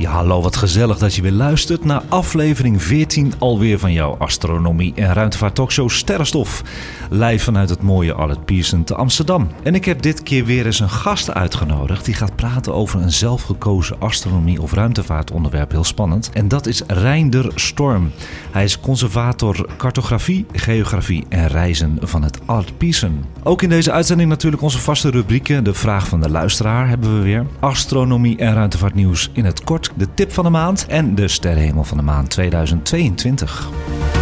Ja, 0.00 0.10
hallo, 0.10 0.42
wat 0.42 0.56
gezellig 0.56 0.98
dat 0.98 1.14
je 1.14 1.22
weer 1.22 1.32
luistert 1.32 1.84
naar 1.84 2.02
aflevering 2.08 2.82
14 2.82 3.32
alweer 3.38 3.78
van 3.78 3.92
jouw 3.92 4.16
astronomie- 4.18 4.94
en 4.94 5.12
ruimtevaart 5.12 5.54
talkshow 5.54 5.88
Sterrenstof. 5.88 6.62
Live 7.10 7.44
vanuit 7.44 7.68
het 7.68 7.82
mooie 7.82 8.36
Pearson 8.44 8.84
te 8.84 8.94
Amsterdam. 8.94 9.48
En 9.62 9.74
ik 9.74 9.84
heb 9.84 10.02
dit 10.02 10.22
keer 10.22 10.44
weer 10.44 10.66
eens 10.66 10.80
een 10.80 10.90
gast 10.90 11.34
uitgenodigd 11.34 12.04
die 12.04 12.14
gaat 12.14 12.36
praten 12.36 12.74
over 12.74 13.00
een 13.00 13.12
zelfgekozen 13.12 13.96
astronomie- 13.98 14.60
of 14.60 14.72
ruimtevaartonderwerp. 14.72 15.70
Heel 15.70 15.84
spannend. 15.84 16.30
En 16.32 16.48
dat 16.48 16.66
is 16.66 16.82
Reinder 16.86 17.50
Storm. 17.54 18.10
Hij 18.50 18.64
is 18.64 18.80
conservator 18.80 19.68
cartografie, 19.76 20.46
geografie 20.52 21.24
en 21.28 21.46
reizen 21.46 21.98
van 22.00 22.22
het 22.22 22.38
Pearson. 22.76 23.24
Ook 23.42 23.62
in 23.62 23.68
deze 23.68 23.92
uitzending 23.92 24.28
natuurlijk 24.28 24.62
onze 24.62 24.78
vaste 24.78 25.10
rubrieken. 25.10 25.64
De 25.64 25.74
vraag 25.74 26.08
van 26.08 26.20
de 26.20 26.30
luisteraar 26.30 26.88
hebben 26.88 27.16
we 27.16 27.22
weer. 27.22 27.46
Astronomie 27.58 28.36
en 28.36 28.54
ruimtevaartnieuws 28.54 29.30
in 29.32 29.44
het 29.44 29.64
kort 29.64 29.89
de 29.94 30.14
tip 30.14 30.32
van 30.32 30.44
de 30.44 30.50
maand 30.50 30.86
en 30.86 31.14
de 31.14 31.28
sterrenhemel 31.28 31.84
van 31.84 31.96
de 31.96 32.02
maand 32.02 32.30
2022. 32.30 34.19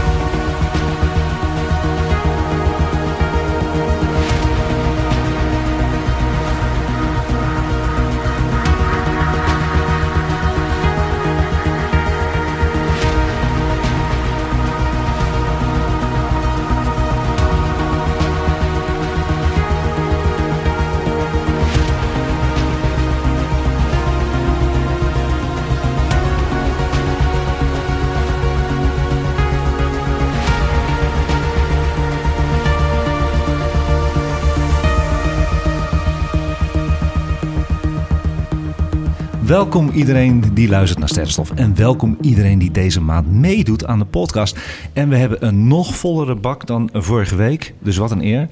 Welkom 39.48 39.90
iedereen 39.90 40.54
die 40.54 40.68
luistert 40.68 40.98
naar 40.98 41.08
Sterrenstof. 41.08 41.50
En 41.50 41.76
welkom 41.76 42.18
iedereen 42.20 42.58
die 42.58 42.70
deze 42.70 43.00
maand 43.00 43.32
meedoet 43.32 43.86
aan 43.86 43.98
de 43.98 44.04
podcast. 44.04 44.58
En 44.92 45.08
we 45.08 45.16
hebben 45.16 45.46
een 45.46 45.66
nog 45.66 45.94
vollere 45.96 46.34
bak 46.34 46.66
dan 46.66 46.90
vorige 46.92 47.36
week. 47.36 47.74
Dus 47.78 47.96
wat 47.96 48.10
een 48.10 48.24
eer. 48.24 48.48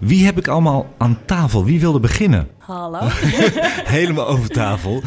Wie 0.00 0.24
heb 0.24 0.38
ik 0.38 0.48
allemaal 0.48 0.86
aan 0.98 1.18
tafel? 1.24 1.64
Wie 1.64 1.80
wilde 1.80 2.00
beginnen? 2.00 2.48
Hallo. 2.58 2.98
Helemaal 3.96 4.26
over 4.26 4.48
tafel. 4.48 5.02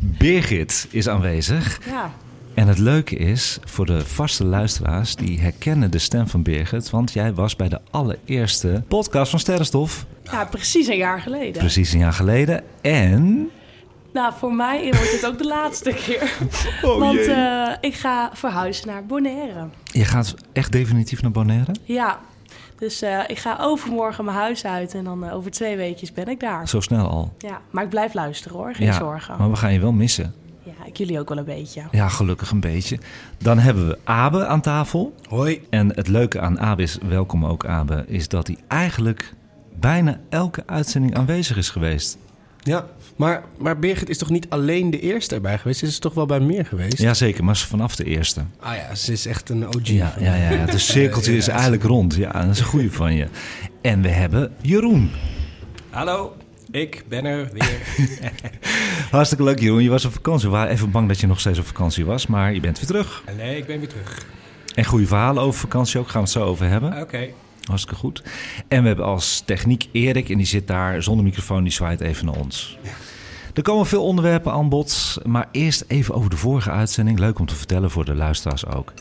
Birgit 0.00 0.88
is 0.90 1.08
aanwezig. 1.08 1.80
Ja. 1.86 2.10
En 2.54 2.68
het 2.68 2.78
leuke 2.78 3.16
is, 3.16 3.58
voor 3.64 3.86
de 3.86 4.00
vaste 4.06 4.44
luisteraars, 4.44 5.16
die 5.16 5.40
herkennen 5.40 5.90
de 5.90 5.98
stem 5.98 6.28
van 6.28 6.42
Birgit. 6.42 6.90
Want 6.90 7.12
jij 7.12 7.34
was 7.34 7.56
bij 7.56 7.68
de 7.68 7.80
allereerste 7.90 8.82
podcast 8.88 9.30
van 9.30 9.40
Sterrenstof. 9.40 10.06
ja, 10.22 10.44
precies 10.44 10.86
een 10.86 10.96
jaar 10.96 11.20
geleden. 11.20 11.58
Precies 11.58 11.92
een 11.92 11.98
jaar 11.98 12.12
geleden. 12.12 12.62
En... 12.80 13.50
Nou, 14.14 14.32
voor 14.36 14.52
mij 14.54 14.82
wordt 14.82 15.12
het 15.12 15.26
ook 15.26 15.38
de 15.38 15.46
laatste 15.46 15.92
keer. 16.04 16.32
Oh, 16.82 16.98
Want 16.98 17.14
jee. 17.14 17.30
eh, 17.32 17.72
ik 17.80 17.94
ga 17.94 18.30
verhuizen 18.32 18.86
naar 18.86 19.06
Bonaire. 19.06 19.68
Je 19.84 20.04
gaat 20.04 20.34
echt 20.52 20.72
definitief 20.72 21.22
naar 21.22 21.30
Bonaire? 21.30 21.74
Ja. 21.82 22.18
Dus 22.78 23.02
eh, 23.02 23.18
ik 23.26 23.38
ga 23.38 23.56
overmorgen 23.60 24.24
mijn 24.24 24.36
huis 24.36 24.64
uit 24.64 24.94
en 24.94 25.04
dan 25.04 25.24
eh, 25.24 25.34
over 25.34 25.50
twee 25.50 25.76
weekjes 25.76 26.12
ben 26.12 26.26
ik 26.28 26.40
daar. 26.40 26.68
Zo 26.68 26.80
snel 26.80 27.08
al. 27.08 27.32
Ja, 27.38 27.60
maar 27.70 27.84
ik 27.84 27.90
blijf 27.90 28.14
luisteren 28.14 28.56
hoor, 28.58 28.74
geen 28.74 28.86
ja, 28.86 28.92
zorgen. 28.92 29.34
maar 29.38 29.50
we 29.50 29.56
gaan 29.56 29.72
je 29.72 29.80
wel 29.80 29.92
missen. 29.92 30.34
Ja, 30.62 30.72
ik 30.86 30.96
jullie 30.96 31.18
ook 31.20 31.28
wel 31.28 31.38
een 31.38 31.44
beetje. 31.44 31.82
Ja, 31.90 32.08
gelukkig 32.08 32.50
een 32.50 32.60
beetje. 32.60 32.98
Dan 33.38 33.58
hebben 33.58 33.88
we 33.88 33.98
Abe 34.04 34.46
aan 34.46 34.60
tafel. 34.60 35.14
Hoi. 35.28 35.66
En 35.70 35.94
het 35.94 36.08
leuke 36.08 36.40
aan 36.40 36.60
Abe 36.60 36.82
is, 36.82 36.98
welkom 37.08 37.44
ook 37.46 37.66
Abe, 37.66 38.04
is 38.08 38.28
dat 38.28 38.46
hij 38.46 38.56
eigenlijk 38.68 39.34
bijna 39.78 40.20
elke 40.28 40.62
uitzending 40.66 41.16
aanwezig 41.16 41.56
is 41.56 41.70
geweest. 41.70 42.18
Ja, 42.62 42.84
maar, 43.16 43.42
maar 43.58 43.78
Birgit 43.78 44.08
is 44.08 44.18
toch 44.18 44.30
niet 44.30 44.46
alleen 44.48 44.90
de 44.90 45.00
eerste 45.00 45.34
erbij 45.34 45.58
geweest? 45.58 45.78
Ze 45.78 45.86
is 45.86 45.98
toch 45.98 46.14
wel 46.14 46.26
bij 46.26 46.40
meer 46.40 46.66
geweest? 46.66 46.98
Jazeker, 46.98 47.44
maar 47.44 47.56
vanaf 47.56 47.96
de 47.96 48.04
eerste. 48.04 48.40
Ah 48.60 48.76
ja, 48.76 48.94
ze 48.94 49.12
is 49.12 49.26
echt 49.26 49.48
een 49.48 49.66
OG. 49.66 49.88
Ja, 49.88 50.14
ja, 50.18 50.34
ja, 50.34 50.50
ja. 50.50 50.56
Het 50.56 50.80
cirkeltje 50.80 51.36
is 51.36 51.48
eigenlijk 51.48 51.82
rond. 51.82 52.14
Ja, 52.14 52.32
dat 52.32 52.50
is 52.50 52.58
een 52.58 52.64
goede 52.64 52.90
van 52.90 53.14
je. 53.14 53.26
En 53.80 54.02
we 54.02 54.08
hebben 54.08 54.52
Jeroen. 54.60 55.10
Hallo, 55.90 56.36
ik 56.70 57.04
ben 57.08 57.24
er 57.24 57.48
weer. 57.52 57.78
Hartstikke 59.10 59.44
leuk 59.44 59.60
Jeroen, 59.60 59.82
je 59.82 59.90
was 59.90 60.04
op 60.04 60.12
vakantie. 60.12 60.48
We 60.48 60.54
waren 60.54 60.72
even 60.72 60.90
bang 60.90 61.08
dat 61.08 61.20
je 61.20 61.26
nog 61.26 61.40
steeds 61.40 61.58
op 61.58 61.66
vakantie 61.66 62.04
was, 62.04 62.26
maar 62.26 62.54
je 62.54 62.60
bent 62.60 62.78
weer 62.78 62.86
terug. 62.86 63.22
nee, 63.36 63.56
ik 63.56 63.66
ben 63.66 63.78
weer 63.78 63.88
terug. 63.88 64.26
En 64.74 64.84
goede 64.84 65.06
verhalen 65.06 65.42
over 65.42 65.60
vakantie 65.60 66.00
ook, 66.00 66.08
gaan 66.08 66.22
we 66.22 66.28
het 66.28 66.36
zo 66.36 66.44
over 66.44 66.68
hebben. 66.68 67.00
Oké. 67.00 67.28
Hartstikke 67.66 68.00
goed. 68.00 68.22
En 68.68 68.80
we 68.80 68.86
hebben 68.86 69.04
als 69.04 69.42
techniek 69.44 69.88
Erik 69.92 70.28
en 70.28 70.36
die 70.36 70.46
zit 70.46 70.66
daar 70.66 71.02
zonder 71.02 71.24
microfoon, 71.24 71.62
die 71.62 71.72
zwaait 71.72 72.00
even 72.00 72.26
naar 72.26 72.36
ons. 72.36 72.78
Er 73.54 73.62
komen 73.62 73.86
veel 73.86 74.04
onderwerpen 74.04 74.52
aan 74.52 74.68
bod, 74.68 75.18
maar 75.24 75.48
eerst 75.52 75.84
even 75.86 76.14
over 76.14 76.30
de 76.30 76.36
vorige 76.36 76.70
uitzending. 76.70 77.18
Leuk 77.18 77.38
om 77.38 77.46
te 77.46 77.54
vertellen 77.54 77.90
voor 77.90 78.04
de 78.04 78.14
luisteraars 78.14 78.66
ook. 78.66 78.92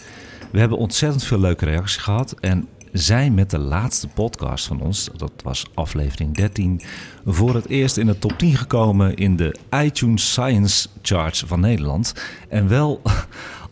We 0.52 0.60
hebben 0.60 0.78
ontzettend 0.78 1.24
veel 1.24 1.40
leuke 1.40 1.66
reacties 1.66 2.02
gehad 2.02 2.36
en 2.40 2.68
zijn 2.92 3.34
met 3.34 3.50
de 3.50 3.60
laatste 3.60 4.08
podcast 4.08 4.68
van 4.68 4.82
ons, 4.82 5.10
dat 5.16 5.32
was 5.44 5.66
aflevering 5.74 6.36
13, 6.36 6.82
voor 7.26 7.56
het 7.56 7.68
eerst 7.68 7.98
in 7.98 8.06
de 8.06 8.20
top 8.20 8.38
10 8.38 8.56
gekomen 8.56 9.16
in 9.16 9.36
de 9.36 9.56
iTunes 9.84 10.32
Science 10.32 10.88
Charts 11.02 11.44
van 11.48 11.60
Nederland. 11.60 12.14
En 12.50 12.68
wel 12.68 13.02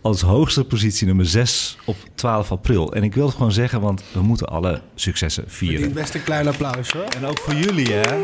als 0.01 0.22
hoogste 0.22 0.63
positie 0.63 1.07
nummer 1.07 1.25
6 1.25 1.78
op 1.85 1.95
12 2.16 2.51
april. 2.51 2.94
En 2.94 3.03
ik 3.03 3.13
wil 3.13 3.25
het 3.25 3.35
gewoon 3.35 3.51
zeggen, 3.51 3.81
want 3.81 4.03
we 4.13 4.22
moeten 4.22 4.47
alle 4.47 4.81
successen 4.95 5.44
vieren. 5.47 5.78
Verdient 5.78 6.00
best 6.00 6.16
een 6.16 6.23
klein 6.23 6.47
applaus 6.47 6.91
hoor. 6.91 7.03
En 7.03 7.25
ook 7.25 7.39
voor 7.39 7.53
jullie, 7.53 7.94
hè? 7.94 8.17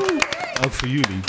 Ook 0.66 0.72
voor 0.72 0.88
jullie. 0.88 1.20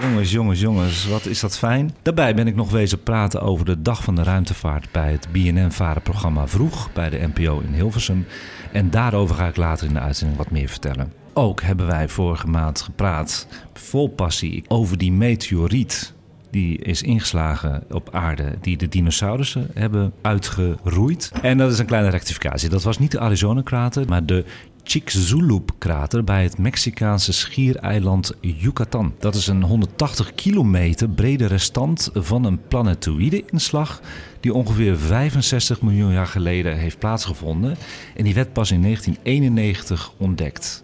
Jongens, 0.00 0.30
jongens, 0.30 0.60
jongens, 0.60 1.08
wat 1.08 1.26
is 1.26 1.40
dat 1.40 1.58
fijn. 1.58 1.94
Daarbij 2.02 2.34
ben 2.34 2.46
ik 2.46 2.54
nog 2.54 2.70
wezen 2.70 3.02
praten 3.02 3.40
over 3.42 3.64
de 3.64 3.82
Dag 3.82 4.02
van 4.02 4.14
de 4.14 4.22
Ruimtevaart 4.22 4.92
bij 4.92 5.12
het 5.12 5.28
BNN-varenprogramma 5.32 6.46
Vroeg 6.46 6.92
bij 6.92 7.10
de 7.10 7.30
NPO 7.34 7.60
in 7.60 7.72
Hilversum. 7.72 8.26
En 8.72 8.90
daarover 8.90 9.34
ga 9.34 9.46
ik 9.46 9.56
later 9.56 9.86
in 9.86 9.94
de 9.94 10.00
uitzending 10.00 10.38
wat 10.38 10.50
meer 10.50 10.68
vertellen. 10.68 11.12
Ook 11.32 11.62
hebben 11.62 11.86
wij 11.86 12.08
vorige 12.08 12.46
maand 12.46 12.80
gepraat, 12.80 13.46
vol 13.72 14.08
passie, 14.08 14.64
over 14.68 14.98
die 14.98 15.12
meteoriet 15.12 16.14
die 16.52 16.78
is 16.78 17.02
ingeslagen 17.02 17.84
op 17.90 18.14
aarde, 18.14 18.54
die 18.60 18.76
de 18.76 18.88
dinosaurussen 18.88 19.70
hebben 19.74 20.12
uitgeroeid. 20.22 21.32
En 21.42 21.58
dat 21.58 21.72
is 21.72 21.78
een 21.78 21.86
kleine 21.86 22.08
rectificatie. 22.08 22.68
Dat 22.68 22.82
was 22.82 22.98
niet 22.98 23.10
de 23.10 23.20
Arizona-krater, 23.20 24.08
maar 24.08 24.26
de 24.26 24.44
Chicxulub-krater 24.82 26.24
bij 26.24 26.42
het 26.42 26.58
Mexicaanse 26.58 27.32
schiereiland 27.32 28.34
Yucatan. 28.40 29.14
Dat 29.18 29.34
is 29.34 29.46
een 29.46 29.62
180 29.62 30.34
kilometer 30.34 31.08
brede 31.08 31.46
restant 31.46 32.10
van 32.14 32.44
een 32.44 32.60
planetoïde-inslag 32.68 34.00
die 34.40 34.54
ongeveer 34.54 34.98
65 34.98 35.82
miljoen 35.82 36.12
jaar 36.12 36.26
geleden 36.26 36.76
heeft 36.76 36.98
plaatsgevonden. 36.98 37.76
En 38.16 38.24
die 38.24 38.34
werd 38.34 38.52
pas 38.52 38.70
in 38.70 38.82
1991 38.82 40.12
ontdekt. 40.16 40.82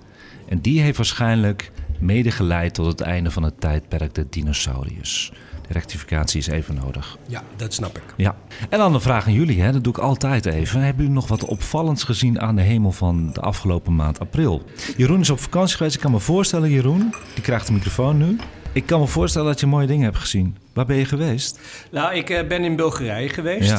En 0.48 0.60
die 0.60 0.80
heeft 0.80 0.96
waarschijnlijk 0.96 1.72
mede 1.98 2.30
geleid 2.30 2.74
tot 2.74 2.86
het 2.86 3.00
einde 3.00 3.30
van 3.30 3.42
het 3.42 3.60
tijdperk 3.60 4.14
de 4.14 4.26
dinosauriërs. 4.30 5.32
Rectificatie 5.68 6.38
is 6.38 6.46
even 6.46 6.74
nodig. 6.74 7.16
Ja, 7.26 7.42
dat 7.56 7.74
snap 7.74 7.96
ik. 7.96 8.02
Ja, 8.16 8.36
en 8.70 8.78
dan 8.78 8.92
de 8.92 9.00
vraag 9.00 9.26
aan 9.26 9.32
jullie, 9.32 9.62
hè? 9.62 9.72
dat 9.72 9.84
doe 9.84 9.92
ik 9.92 9.98
altijd 9.98 10.46
even. 10.46 10.80
Hebben 10.80 11.02
jullie 11.02 11.18
nog 11.18 11.28
wat 11.28 11.44
opvallends 11.44 12.04
gezien 12.04 12.40
aan 12.40 12.56
de 12.56 12.62
hemel 12.62 12.92
van 12.92 13.32
de 13.32 13.40
afgelopen 13.40 13.94
maand 13.94 14.20
april? 14.20 14.62
Jeroen 14.96 15.20
is 15.20 15.30
op 15.30 15.40
vakantie 15.40 15.76
geweest. 15.76 15.94
Ik 15.94 16.00
kan 16.00 16.10
me 16.10 16.18
voorstellen, 16.18 16.70
Jeroen, 16.70 17.14
die 17.34 17.42
krijgt 17.42 17.66
de 17.66 17.72
microfoon 17.72 18.16
nu. 18.16 18.36
Ik 18.78 18.86
kan 18.86 19.00
me 19.00 19.06
voorstellen 19.06 19.48
dat 19.48 19.60
je 19.60 19.66
mooie 19.66 19.86
dingen 19.86 20.04
hebt 20.04 20.16
gezien. 20.16 20.56
Waar 20.72 20.86
ben 20.86 20.96
je 20.96 21.04
geweest? 21.04 21.60
Nou, 21.90 22.14
ik 22.14 22.30
eh, 22.30 22.46
ben 22.46 22.64
in 22.64 22.76
Bulgarije 22.76 23.28
geweest. 23.28 23.70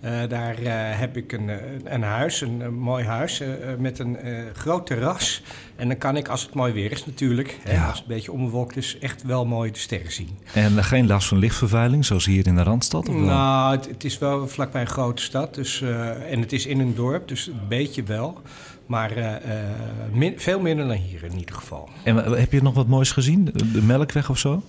Ja. 0.00 0.22
Eh, 0.22 0.28
daar 0.28 0.58
eh, 0.58 0.72
heb 0.98 1.16
ik 1.16 1.32
een, 1.32 1.50
een 1.84 2.02
huis, 2.02 2.40
een, 2.40 2.60
een 2.60 2.74
mooi 2.74 3.04
huis, 3.04 3.42
met 3.78 3.98
een 3.98 4.16
groot 4.54 4.86
terras. 4.86 5.42
En 5.76 5.88
dan 5.88 5.98
kan 5.98 6.16
ik, 6.16 6.28
als 6.28 6.42
het 6.42 6.54
mooi 6.54 6.72
weer 6.72 6.92
is 6.92 7.06
natuurlijk, 7.06 7.58
hè, 7.62 7.72
Ja. 7.72 7.86
als 7.86 7.98
het 7.98 8.08
een 8.08 8.14
beetje 8.14 8.32
onbewolkt 8.32 8.76
is, 8.76 8.98
echt 8.98 9.22
wel 9.22 9.46
mooi 9.46 9.70
de 9.70 9.78
sterren 9.78 10.12
zien. 10.12 10.38
En 10.54 10.84
geen 10.84 11.06
last 11.06 11.28
van 11.28 11.38
lichtvervuiling, 11.38 12.04
zoals 12.04 12.26
hier 12.26 12.46
in 12.46 12.54
de 12.54 12.62
Randstad? 12.62 13.08
Of 13.08 13.14
wel? 13.14 13.24
Nou, 13.24 13.76
het, 13.76 13.86
het 13.86 14.04
is 14.04 14.18
wel 14.18 14.48
vlakbij 14.48 14.80
een 14.80 14.86
grote 14.86 15.22
stad. 15.22 15.54
Dus, 15.54 15.82
en 16.30 16.40
het 16.40 16.52
is 16.52 16.66
in 16.66 16.80
een 16.80 16.94
dorp, 16.94 17.28
dus 17.28 17.46
een 17.46 17.68
beetje 17.68 18.02
wel. 18.02 18.42
Maar 18.90 19.10
eh, 19.16 19.34
eh, 19.34 19.40
min- 20.12 20.34
veel 20.40 20.60
minder 20.60 20.86
dan 20.88 20.96
hier 20.96 21.24
in 21.24 21.38
ieder 21.38 21.54
geval. 21.54 21.88
En 22.04 22.14
wa- 22.14 22.36
heb 22.36 22.52
je 22.52 22.62
nog 22.62 22.74
wat 22.74 22.86
moois 22.86 23.12
gezien? 23.12 23.44
De, 23.72 23.82
Melkweg 23.82 24.30
of 24.30 24.38
zo? 24.38 24.62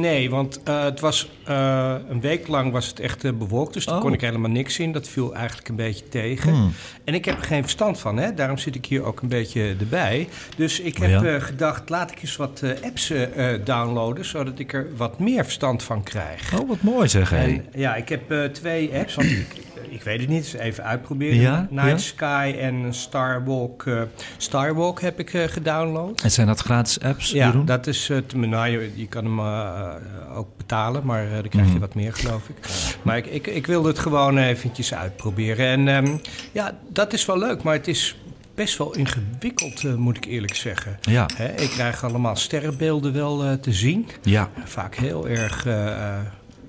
Nee, 0.00 0.30
want 0.30 0.62
eh, 0.62 0.82
het 0.84 1.00
was 1.00 1.30
eh, 1.44 1.94
een 2.08 2.20
week 2.20 2.48
lang 2.48 2.72
was 2.72 2.86
het 2.86 3.00
echt 3.00 3.24
eh, 3.24 3.32
bewolkt. 3.32 3.74
Dus 3.74 3.86
Oh. 3.86 4.00
kon 4.00 4.12
ik 4.12 4.20
helemaal 4.20 4.50
niks 4.50 4.74
zien. 4.74 4.92
Dat 4.92 5.08
viel 5.08 5.34
eigenlijk 5.34 5.68
een 5.68 5.76
beetje 5.76 6.08
tegen. 6.08 6.52
Hmm. 6.52 6.72
En 7.04 7.14
ik 7.14 7.24
heb 7.24 7.38
er 7.38 7.44
geen 7.44 7.62
verstand 7.62 7.98
van, 7.98 8.16
hè? 8.16 8.34
daarom 8.34 8.58
zit 8.58 8.74
ik 8.74 8.86
hier 8.86 9.02
ook 9.04 9.20
een 9.20 9.28
beetje 9.28 9.76
erbij. 9.80 10.28
Dus 10.56 10.80
ik 10.80 10.96
heb 10.96 11.10
Ja. 11.10 11.22
eh, 11.22 11.42
gedacht, 11.42 11.88
laat 11.88 12.10
ik 12.10 12.22
eens 12.22 12.36
wat 12.36 12.60
eh, 12.62 12.70
apps 12.84 13.10
eh, 13.10 13.52
eh, 13.54 13.60
downloaden, 13.64 14.24
zodat 14.24 14.58
ik 14.58 14.72
er 14.72 14.86
wat 14.96 15.18
meer 15.18 15.44
verstand 15.44 15.82
van 15.82 16.02
krijg. 16.02 16.60
Oh, 16.60 16.68
wat 16.68 16.82
mooi 16.82 17.08
zeg. 17.08 17.32
En, 17.32 17.64
ja, 17.74 17.94
ik 17.96 18.08
heb 18.08 18.30
eh, 18.30 18.44
twee 18.44 18.94
apps, 18.94 19.14
want 19.14 19.28
ik, 19.30 19.46
ik 19.90 20.02
weet 20.02 20.20
het 20.20 20.28
niet, 20.28 20.42
dus 20.42 20.52
even 20.60 20.84
uitproberen. 20.84 21.40
Ja, 21.40 21.66
Night 21.70 21.88
ja. 21.90 21.96
Sky 21.98 22.54
en 22.60 22.94
Starwalk. 22.94 23.86
eh, 23.86 24.02
Starwalk 24.36 25.00
heb 25.00 25.18
ik 25.18 25.34
eh, 25.34 25.42
gedownload. 25.44 26.20
En 26.22 26.30
zijn 26.30 26.46
dat 26.46 26.60
gratis 26.60 27.00
apps, 27.00 27.30
Ja, 27.30 27.46
Jeroen? 27.46 27.64
dat 27.64 27.86
is 27.86 28.08
het. 28.08 28.34
Nou, 28.34 28.68
je, 28.68 28.92
je 28.94 29.06
kan 29.06 29.24
hem 29.24 29.38
eh, 29.38 30.36
ook 30.38 30.48
betalen, 30.56 31.04
maar 31.04 31.28
dan 31.30 31.48
krijg 31.48 31.66
je 31.66 31.70
Mhm. 31.72 31.80
wat 31.80 31.94
meer, 31.94 32.12
geloof 32.14 32.48
ik. 32.48 32.56
Maar 33.02 33.16
ik, 33.16 33.26
ik, 33.26 33.46
ik 33.46 33.66
wilde 33.66 33.88
het 33.88 33.98
gewoon 33.98 34.38
eventjes 34.38 34.94
uitproberen. 34.94 35.66
En 35.66 35.88
ehm, 35.88 36.16
ja, 36.52 36.78
dat 36.88 37.12
is 37.12 37.24
wel 37.26 37.38
leuk, 37.38 37.62
maar 37.62 37.74
het 37.74 37.88
is 37.88 38.16
best 38.54 38.78
wel 38.78 38.94
ingewikkeld, 38.94 39.96
moet 39.96 40.16
ik 40.16 40.24
eerlijk 40.24 40.54
zeggen. 40.54 40.98
Ja, 41.00 41.26
Hè, 41.36 41.48
ik 41.48 41.68
krijg 41.70 42.04
allemaal 42.04 42.36
sterrenbeelden 42.36 43.12
wel 43.12 43.60
te 43.60 43.72
zien. 43.72 44.06
ja. 44.22 44.48
Vaak 44.64 44.94
heel 44.96 45.28
erg 45.28 45.66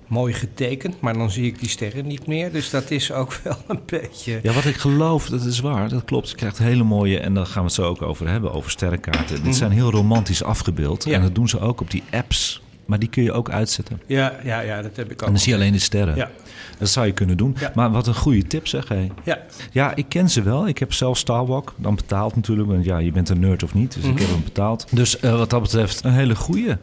mooi 0.10 0.34
getekend, 0.34 1.02
maar 1.02 1.14
dan 1.14 1.32
zie 1.32 1.46
ik 1.46 1.60
die 1.60 1.70
sterren 1.70 2.08
niet 2.08 2.28
meer. 2.28 2.52
Dus 2.52 2.70
dat 2.70 2.92
is 2.92 3.12
ook 3.12 3.34
wel 3.44 3.58
een 3.68 3.80
beetje... 3.86 4.40
Ja, 4.44 4.54
wat 4.54 4.66
ik 4.66 4.76
geloof, 4.76 5.30
dat 5.30 5.46
is 5.46 5.60
waar, 5.60 5.90
dat 5.90 6.04
klopt. 6.06 6.30
Je 6.30 6.36
krijgt 6.36 6.58
hele 6.58 6.84
mooie, 6.84 7.20
en 7.20 7.34
daar 7.34 7.46
gaan 7.46 7.62
we 7.62 7.66
het 7.68 7.74
zo 7.74 7.84
ook 7.84 8.02
over 8.02 8.28
hebben, 8.28 8.54
over 8.54 8.72
sterrenkaarten. 8.72 9.44
Dit 9.44 9.56
zijn 9.56 9.72
heel 9.72 9.92
romantisch 9.92 10.44
afgebeeld. 10.44 11.04
Ja. 11.04 11.14
En 11.14 11.22
dat 11.22 11.36
doen 11.36 11.50
ze 11.50 11.60
ook 11.60 11.82
op 11.82 11.92
die 11.92 12.04
apps. 12.12 12.62
Maar 12.86 13.00
die 13.00 13.10
kun 13.10 13.24
je 13.24 13.32
ook 13.32 13.50
uitzetten. 13.50 14.02
Ja, 14.06 14.36
ja, 14.44 14.60
ja, 14.60 14.82
dat 14.82 14.96
heb 14.96 15.06
ik 15.12 15.22
ook. 15.22 15.28
En 15.28 15.34
dan 15.34 15.42
zie 15.42 15.52
je 15.54 15.58
alleen 15.60 15.72
de 15.72 15.80
sterren. 15.80 16.16
Ja. 16.16 16.32
Dat 16.78 16.90
zou 16.90 17.06
je 17.06 17.12
kunnen 17.12 17.38
doen. 17.38 17.56
Ja. 17.60 17.72
Maar 17.76 17.92
wat 17.92 18.08
een 18.08 18.16
goede 18.16 18.48
tip 18.48 18.68
zeg, 18.68 18.88
hé. 18.88 19.08
Ja, 19.24 19.40
Ja, 19.72 19.96
ik 19.96 20.06
ken 20.08 20.30
ze 20.30 20.42
wel. 20.42 20.68
Ik 20.68 20.78
heb 20.78 20.94
zelf 20.94 21.18
Starwalk. 21.18 21.74
Dan 21.78 21.96
betaald 21.96 22.36
natuurlijk. 22.36 22.70
Want 22.70 22.86
ja, 22.86 22.98
je 22.98 23.12
bent 23.12 23.30
een 23.30 23.40
nerd 23.40 23.64
of 23.64 23.74
niet. 23.74 23.94
Dus 23.94 24.04
ik 24.04 24.10
Mhm. 24.12 24.20
heb 24.22 24.30
hem 24.30 24.44
betaald. 24.44 24.86
Dus 24.92 25.20
eh, 25.20 25.38
wat 25.38 25.50
dat 25.50 25.62
betreft 25.62 26.04
een 26.04 26.12
hele 26.14 26.36
goeie. 26.36 26.74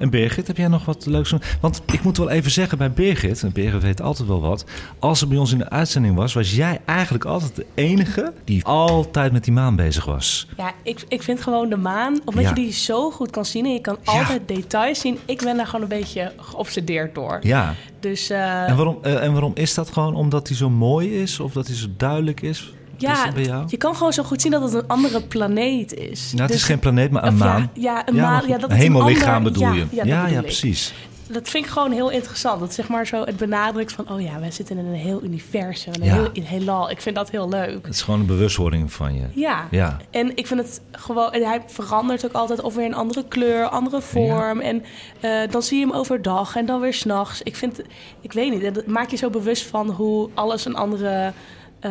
En 0.00 0.10
Birgit, 0.10 0.46
heb 0.46 0.56
jij 0.56 0.68
nog 0.68 0.84
wat 0.84 1.06
leuks? 1.06 1.34
Want 1.60 1.82
ik 1.92 2.02
moet 2.02 2.16
wel 2.16 2.30
even 2.30 2.50
zeggen 2.50 2.78
bij 2.78 2.90
Birgit, 2.90 3.42
en 3.42 3.52
Birgit 3.52 3.82
weet 3.82 4.02
altijd 4.02 4.28
wel 4.28 4.40
wat. 4.40 4.64
Als 4.98 5.18
ze 5.18 5.26
bij 5.26 5.38
ons 5.38 5.52
in 5.52 5.58
de 5.58 5.70
uitzending 5.70 6.14
was, 6.16 6.32
was 6.34 6.54
jij 6.54 6.80
eigenlijk 6.84 7.24
altijd 7.24 7.56
de 7.56 7.66
enige 7.74 8.32
die 8.44 8.64
altijd 8.64 9.32
met 9.32 9.44
die 9.44 9.52
maan 9.52 9.76
bezig 9.76 10.04
was. 10.04 10.46
Ja, 10.56 10.72
ik, 10.82 11.04
ik 11.08 11.22
vind 11.22 11.42
gewoon 11.42 11.68
de 11.68 11.76
maan, 11.76 12.20
omdat 12.24 12.42
Ja. 12.42 12.48
je 12.48 12.54
die 12.54 12.72
zo 12.72 13.10
goed 13.10 13.30
kan 13.30 13.44
zien 13.44 13.64
en 13.64 13.72
je 13.72 13.80
kan 13.80 13.96
Ja. 14.02 14.12
altijd 14.18 14.48
details 14.48 15.00
zien. 15.00 15.18
Ik 15.24 15.38
ben 15.38 15.56
daar 15.56 15.66
gewoon 15.66 15.82
een 15.82 15.88
beetje 15.98 16.32
geobsedeerd 16.36 17.14
door. 17.14 17.38
Ja. 17.42 17.74
Dus 18.00 18.30
eh, 18.30 18.68
En 18.68 18.76
waarom, 18.76 18.98
eh, 19.02 19.22
en 19.22 19.32
waarom 19.32 19.52
is 19.54 19.74
dat 19.74 19.90
gewoon? 19.90 20.14
Omdat 20.14 20.48
hij 20.48 20.56
zo 20.56 20.70
mooi 20.70 21.20
is? 21.22 21.40
Of 21.40 21.52
dat 21.52 21.66
hij 21.66 21.76
zo 21.76 21.86
duidelijk 21.96 22.40
is? 22.40 22.72
Ja, 23.00 23.32
bij 23.32 23.42
jou? 23.42 23.64
je 23.66 23.76
kan 23.76 23.94
gewoon 23.96 24.12
zo 24.12 24.22
goed 24.22 24.40
zien 24.42 24.50
dat 24.52 24.62
het 24.62 24.72
een 24.74 24.86
andere 24.86 25.22
planeet 25.22 25.94
is. 25.94 26.28
Nou, 26.30 26.42
het 26.42 26.48
Dus- 26.52 26.56
is 26.60 26.62
geen 26.66 26.78
planeet, 26.78 27.10
maar 27.10 27.24
een 27.24 27.32
of 27.32 27.38
ja, 27.38 27.44
maan. 27.44 27.70
Ja, 27.74 28.08
een 28.08 28.14
Ja, 28.14 28.30
maan. 28.30 28.48
Ja, 28.48 28.58
dat 28.58 28.70
een 28.70 28.76
hemellichaam 28.76 29.34
ander- 29.34 29.52
bedoel 29.52 29.68
ja, 29.68 29.74
je? 29.74 29.86
Ja, 29.90 30.04
ja, 30.04 30.24
bedoel 30.26 30.40
precies. 30.42 30.92
Dat 31.32 31.48
vind 31.48 31.64
ik 31.64 31.70
gewoon 31.70 31.92
heel 31.92 32.10
interessant. 32.10 32.60
Dat 32.60 32.74
zeg 32.74 32.88
maar 32.88 33.06
zo 33.06 33.24
het 33.24 33.36
benadrukt 33.36 33.92
van... 33.92 34.10
oh 34.10 34.20
ja, 34.20 34.40
wij 34.40 34.50
zitten 34.50 34.78
in 34.78 34.86
een 34.86 34.94
heel 34.94 35.22
universum, 35.22 35.92
een 35.94 36.02
heel 36.02 36.28
in 36.32 36.42
heelal. 36.42 36.90
Ik 36.90 37.00
vind 37.00 37.16
dat 37.16 37.30
heel 37.30 37.48
leuk. 37.48 37.84
Het 37.86 37.94
is 37.94 38.02
gewoon 38.02 38.20
een 38.20 38.26
bewustwording 38.26 38.92
van 38.92 39.14
je. 39.14 39.22
Ja. 39.34 39.66
Ja. 39.70 39.96
En 40.10 40.36
ik 40.36 40.46
vind 40.46 40.60
het 40.60 40.80
gewoon... 40.92 41.32
En 41.32 41.42
hij 41.42 41.62
verandert 41.66 42.24
ook 42.24 42.32
altijd 42.32 42.60
of 42.60 42.74
weer 42.74 42.84
een 42.84 42.94
andere 42.94 43.24
kleur, 43.28 43.68
andere 43.68 44.00
vorm. 44.00 44.60
En 44.60 44.82
eh, 45.20 45.30
dan 45.50 45.62
zie 45.62 45.78
je 45.78 45.86
hem 45.86 45.94
overdag 45.94 46.56
en 46.56 46.66
dan 46.66 46.80
weer 46.80 46.94
s'nachts. 46.94 47.42
Ik 47.42 47.56
vind... 47.56 47.80
Ik 48.20 48.32
weet 48.32 48.50
niet, 48.60 48.74
dat 48.74 48.86
maakt 48.86 49.10
je 49.10 49.16
zo 49.16 49.30
bewust 49.30 49.66
van 49.66 49.90
hoe 49.90 50.28
alles 50.34 50.64
een 50.64 50.76
andere... 50.76 51.32
eh, 51.80 51.90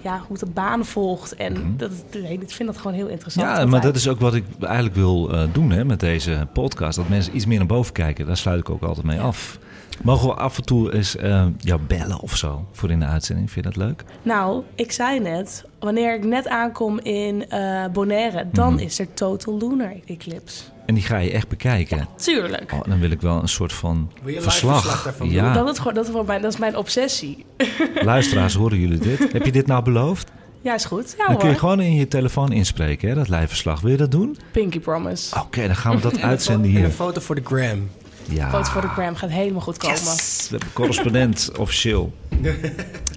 ja, 0.00 0.22
hoe 0.28 0.38
de 0.38 0.46
baan 0.46 0.84
volgt. 0.84 1.34
En 1.36 1.74
dat, 1.76 1.90
ik 2.10 2.50
vind 2.50 2.68
dat 2.68 2.76
gewoon 2.78 2.92
heel 2.96 3.08
interessant. 3.08 3.46
Mhm. 3.50 3.58
Ja, 3.60 3.66
maar 3.66 3.80
dat 3.80 3.96
is 3.96 4.08
ook 4.08 4.20
wat 4.20 4.34
ik 4.34 4.44
eigenlijk 4.60 4.94
wil 4.94 5.30
eh, 5.32 5.42
doen 5.52 5.70
hè, 5.70 5.84
met 5.84 6.00
deze 6.00 6.46
podcast. 6.52 6.96
Dat 6.96 7.08
mensen 7.08 7.36
iets 7.36 7.46
meer 7.46 7.58
naar 7.58 7.66
boven 7.66 7.92
kijken. 7.92 8.26
Daar 8.26 8.36
sluit 8.36 8.60
ik 8.60 8.70
ook 8.70 8.82
altijd 8.82 9.06
mee 9.06 9.20
af. 9.20 9.58
Mogen 10.02 10.28
we 10.28 10.34
af 10.34 10.56
en 10.56 10.64
toe 10.64 10.94
eens 10.94 11.16
eh, 11.16 11.46
jou 11.58 11.80
bellen 11.86 12.20
of 12.20 12.36
zo 12.36 12.66
voor 12.72 12.90
in 12.90 13.00
de 13.00 13.06
uitzending? 13.06 13.50
Vind 13.50 13.64
je 13.64 13.70
dat 13.72 13.80
leuk? 13.88 14.04
Nou, 14.22 14.62
ik 14.74 14.92
zei 14.92 15.20
net, 15.20 15.64
wanneer 15.78 16.14
ik 16.14 16.24
net 16.24 16.48
aankom 16.48 16.98
in 16.98 17.44
Bonaire... 17.92 18.46
dan 18.52 18.72
Mhm. 18.72 18.82
is 18.82 18.98
er 18.98 19.14
total 19.14 19.58
lunar 19.58 19.92
eclipse. 20.06 20.62
En 20.86 20.94
die 20.94 21.02
ga 21.02 21.16
je 21.18 21.30
echt 21.30 21.48
bekijken. 21.48 22.08
Tuurlijk. 22.16 22.72
Oh, 22.72 22.80
dan 22.88 23.00
wil 23.00 23.10
ik 23.10 23.20
wel 23.20 23.42
een 23.42 23.48
soort 23.48 23.72
van 23.72 24.10
Wil 24.22 24.28
je 24.32 24.38
live 24.38 24.50
verslag. 24.50 24.80
verslag 24.80 25.02
daarvan 25.04 25.30
ja, 25.30 25.52
Dat, 25.52 25.68
is 25.72 25.78
gewoon, 25.78 25.94
dat, 25.94 26.04
is 26.04 26.10
gewoon 26.10 26.26
mijn, 26.26 26.42
dat 26.42 26.52
is 26.52 26.58
mijn 26.58 26.76
obsessie. 26.76 27.44
luisteraars, 27.94 28.54
horen 28.54 28.78
jullie 28.78 28.98
dit? 28.98 29.18
Heb 29.32 29.44
je 29.44 29.52
dit 29.52 29.66
nou 29.66 29.82
beloofd? 29.84 30.30
Ja, 30.60 30.74
is 30.74 30.84
goed. 30.84 31.14
Ja 31.18 31.26
Dan 31.26 31.36
kun 31.36 31.44
je 31.44 31.50
hoor. 31.52 31.60
gewoon 31.60 31.80
in 31.80 31.94
je 31.94 32.08
telefoon 32.08 32.52
inspreken, 32.52 33.08
hè, 33.08 33.14
dat 33.14 33.28
live 33.28 33.48
verslag. 33.48 33.80
Wil 33.80 33.90
je 33.90 33.96
dat 33.96 34.10
doen? 34.10 34.36
Pinky 34.50 34.80
promise. 34.80 35.40
Oké, 35.40 35.66
dan 35.66 35.76
gaan 35.76 35.94
we 35.96 36.00
dat 36.02 36.20
uitzenden 36.32 36.70
En 36.70 36.76
een 36.76 36.82
hier. 36.82 36.90
foto 36.90 37.20
voor 37.20 37.34
de 37.34 37.42
gram. 37.44 37.90
Ja. 38.28 38.50
Foto 38.50 38.70
voor 38.70 38.80
de 38.80 38.88
gram 38.88 39.14
gaat 39.16 39.30
helemaal 39.30 39.60
goed 39.60 39.76
komen. 39.78 39.96
Yes! 39.96 40.46
We 40.50 40.56
hebben 40.56 40.72
correspondent 40.72 41.50
officieel. 41.58 42.12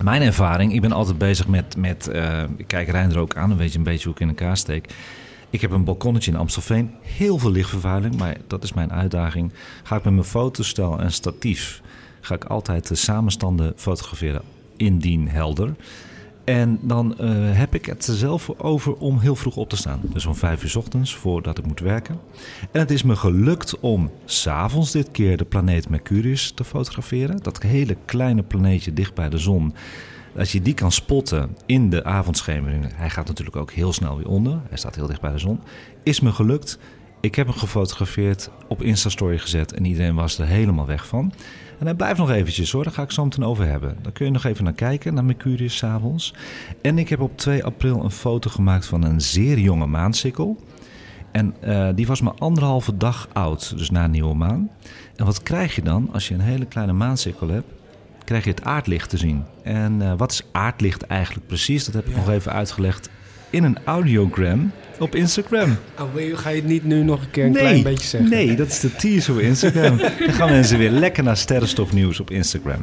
Mijn 0.04 0.22
ervaring, 0.22 0.74
ik 0.74 0.82
ben 0.82 0.92
altijd 0.92 1.18
bezig 1.18 1.48
met, 1.48 1.76
met 1.78 2.08
eh, 2.08 2.44
ik 2.58 2.68
kijk 2.68 2.90
Rijn 2.90 3.12
er 3.12 3.20
ook 3.20 3.36
aan, 3.36 3.50
dan 3.50 3.58
weet 3.58 3.72
je 3.72 3.78
een 3.78 3.84
beetje 3.84 4.04
hoe 4.04 4.14
ik 4.14 4.20
in 4.20 4.28
elkaar 4.28 4.58
steek. 4.58 4.94
Ik 5.50 5.62
heb 5.62 5.72
een 5.72 5.84
balkonnetje 5.84 6.32
in 6.32 6.38
Amstelveen, 6.38 6.92
heel 7.02 7.38
veel 7.38 7.52
lichtvervuiling, 7.52 8.16
maar 8.16 8.38
dat 8.48 8.64
is 8.64 8.74
mijn 8.74 8.92
uitdaging. 8.92 9.52
Ga 9.84 9.96
ik 9.96 10.04
met 10.04 10.14
mijn 10.14 10.26
fotostel 10.26 11.00
en 11.00 11.12
statief, 11.12 11.82
ga 12.22 12.36
ik 12.36 12.44
altijd 12.46 12.88
de 12.88 12.96
samenstanden 12.96 13.74
fotograferen 13.76 14.42
indien 14.76 15.30
helder. 15.30 15.76
En 16.44 16.80
dan 16.82 17.18
eh, 17.18 17.30
heb 17.34 17.76
ik 17.76 17.86
het 17.86 18.08
er 18.08 18.16
zelf 18.16 18.50
over 18.58 18.96
om 18.96 19.20
heel 19.20 19.36
vroeg 19.36 19.56
op 19.56 19.70
te 19.70 19.76
staan. 19.76 20.00
Dus 20.04 20.26
om 20.26 20.36
vijf 20.36 20.64
uur 20.64 20.78
ochtends, 20.78 21.16
voordat 21.16 21.58
ik 21.58 21.66
moet 21.66 21.80
werken. 21.80 22.20
En 22.72 22.80
het 22.80 22.92
is 22.92 23.04
me 23.04 23.16
gelukt 23.16 23.80
om 23.80 24.12
s'avonds 24.26 24.92
dit 24.92 25.12
keer 25.12 25.38
de 25.38 25.46
planeet 25.46 25.90
Mercurius 25.90 26.52
te 26.52 26.64
fotograferen. 26.64 27.44
Dat 27.44 27.62
hele 27.62 27.98
kleine 28.06 28.44
planeetje 28.44 28.94
dicht 28.94 29.14
bij 29.14 29.30
de 29.30 29.38
zon. 29.38 29.74
Als 30.38 30.52
je 30.52 30.62
die 30.62 30.74
kan 30.74 30.92
spotten 30.92 31.58
in 31.66 31.90
de 31.90 32.04
avondschemering, 32.04 32.86
hij 32.96 33.10
gaat 33.10 33.28
natuurlijk 33.28 33.56
ook 33.56 33.72
heel 33.72 33.94
snel 33.94 34.18
weer 34.18 34.28
onder. 34.28 34.60
Hij 34.70 34.78
staat 34.78 34.96
heel 34.96 35.08
dicht 35.08 35.22
bij 35.22 35.32
de 35.32 35.38
zon. 35.38 35.60
Is 36.04 36.20
me 36.20 36.32
gelukt. 36.32 36.80
Ik 37.22 37.36
heb 37.36 37.48
hem 37.48 37.56
gefotografeerd, 37.56 38.50
op 38.68 38.82
Instastory 38.82 39.38
gezet 39.38 39.74
en 39.74 39.86
iedereen 39.86 40.16
was 40.16 40.40
er 40.40 40.46
helemaal 40.46 40.86
weg 40.86 41.08
van. 41.08 41.34
En 41.80 41.86
hij 41.86 41.96
blijft 41.96 42.20
nog 42.20 42.30
eventjes 42.30 42.72
hoor, 42.72 42.84
daar 42.84 42.94
ga 42.94 43.02
ik 43.02 43.12
zo 43.12 43.24
meteen 43.24 43.44
over 43.44 43.66
hebben. 43.66 43.98
Dan 44.02 44.12
kun 44.12 44.26
je 44.26 44.32
nog 44.32 44.44
even 44.44 44.64
naar 44.64 44.74
kijken, 44.74 45.14
naar 45.14 45.26
Mercurius 45.26 45.78
s'avonds. 45.78 46.34
En 46.82 46.98
ik 46.98 47.10
heb 47.10 47.20
op 47.20 47.38
2 47.38 47.64
april 47.64 48.04
een 48.04 48.12
foto 48.12 48.50
gemaakt 48.50 48.86
van 48.86 49.04
een 49.04 49.22
zeer 49.22 49.60
jonge 49.60 49.86
maansikkel. 49.86 50.58
En 51.32 51.56
eh, 51.60 51.90
die 51.96 52.08
was 52.08 52.22
maar 52.22 52.34
anderhalve 52.38 52.98
dag 52.98 53.28
oud, 53.34 53.78
dus 53.78 53.90
na 53.90 54.08
nieuwe 54.08 54.36
maan. 54.36 54.70
En 55.16 55.26
wat 55.26 55.44
krijg 55.44 55.76
je 55.76 55.82
dan 55.82 56.10
als 56.14 56.28
je 56.28 56.34
een 56.34 56.40
hele 56.40 56.66
kleine 56.66 56.94
maansikkel 56.94 57.48
hebt? 57.48 57.77
Krijg 58.28 58.44
je 58.44 58.50
het 58.50 58.64
aardlicht 58.64 59.10
te 59.10 59.18
zien. 59.18 59.44
En 59.64 60.02
eh, 60.02 60.14
wat 60.18 60.32
is 60.32 60.42
aardlicht 60.52 61.02
eigenlijk 61.04 61.48
precies? 61.48 61.86
Dat 61.86 61.94
heb 61.94 62.08
ik 62.08 62.16
nog 62.16 62.30
even 62.30 62.52
uitgelegd 62.52 63.10
in 63.50 63.64
een 63.64 63.78
audiogram 63.86 64.72
op 65.00 65.16
Instagram. 65.16 65.78
Oh, 66.00 66.14
wil 66.14 66.24
je- 66.24 66.38
ga 66.38 66.50
je 66.50 66.56
het 66.56 66.66
niet 66.66 66.84
nu 66.84 67.04
nog 67.04 67.22
een 67.22 67.30
keer 67.32 67.46
een 67.46 67.54
klein 67.54 67.84
beetje 67.84 68.08
zeggen? 68.08 68.30
Nee, 68.30 68.56
dat 68.56 68.68
is 68.68 68.80
de 68.80 68.96
teaser 68.96 69.34
op 69.34 69.40
Instagram. 69.40 69.98
Dan 70.26 70.34
gaan 70.34 70.50
mensen 70.50 70.78
weer 70.78 70.90
lekker 70.92 71.24
naar 71.24 71.38
Sterrenstofnieuws 71.38 72.20
op 72.20 72.32
Instagram. 72.32 72.80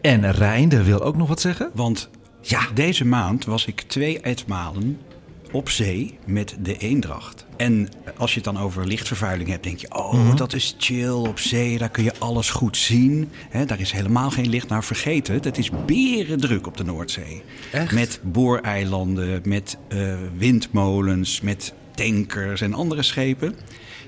En 0.00 0.30
Reinder 0.32 0.84
wil 0.84 1.02
ook 1.02 1.16
nog 1.16 1.28
wat 1.28 1.40
zeggen? 1.40 1.70
Want 1.74 2.10
ja, 2.40 2.60
deze 2.74 3.04
maand 3.04 3.44
was 3.44 3.66
ik 3.66 3.80
twee 3.80 4.20
etmalen 4.20 4.98
op 5.52 5.68
zee 5.68 6.18
met 6.24 6.56
de 6.60 6.76
Eendracht. 6.76 7.46
En 7.56 7.88
als 8.16 8.30
je 8.30 8.40
het 8.40 8.44
dan 8.54 8.58
over 8.58 8.86
lichtvervuiling 8.86 9.48
hebt, 9.48 9.64
denk 9.64 9.78
je... 9.78 9.94
oh, 9.94 10.36
dat 10.36 10.52
is 10.52 10.74
chill 10.78 11.10
op 11.10 11.38
zee, 11.38 11.78
daar 11.78 11.90
kun 11.90 12.04
je 12.04 12.12
alles 12.18 12.50
goed 12.50 12.76
zien. 12.76 13.28
Hè, 13.48 13.64
daar 13.64 13.80
is 13.80 13.92
helemaal 13.92 14.30
geen 14.30 14.48
licht 14.48 14.68
naar 14.68 14.84
vergeten. 14.84 15.34
Het 15.34 15.58
is 15.58 15.70
berendruk 15.86 16.66
op 16.66 16.76
de 16.76 16.84
Noordzee. 16.84 17.42
Echt? 17.72 17.92
Met 17.92 18.20
booreilanden, 18.22 19.40
met 19.44 19.78
eh, 19.88 20.14
windmolens, 20.36 21.40
met 21.40 21.74
tankers 21.94 22.60
en 22.60 22.74
andere 22.74 23.02
schepen. 23.02 23.54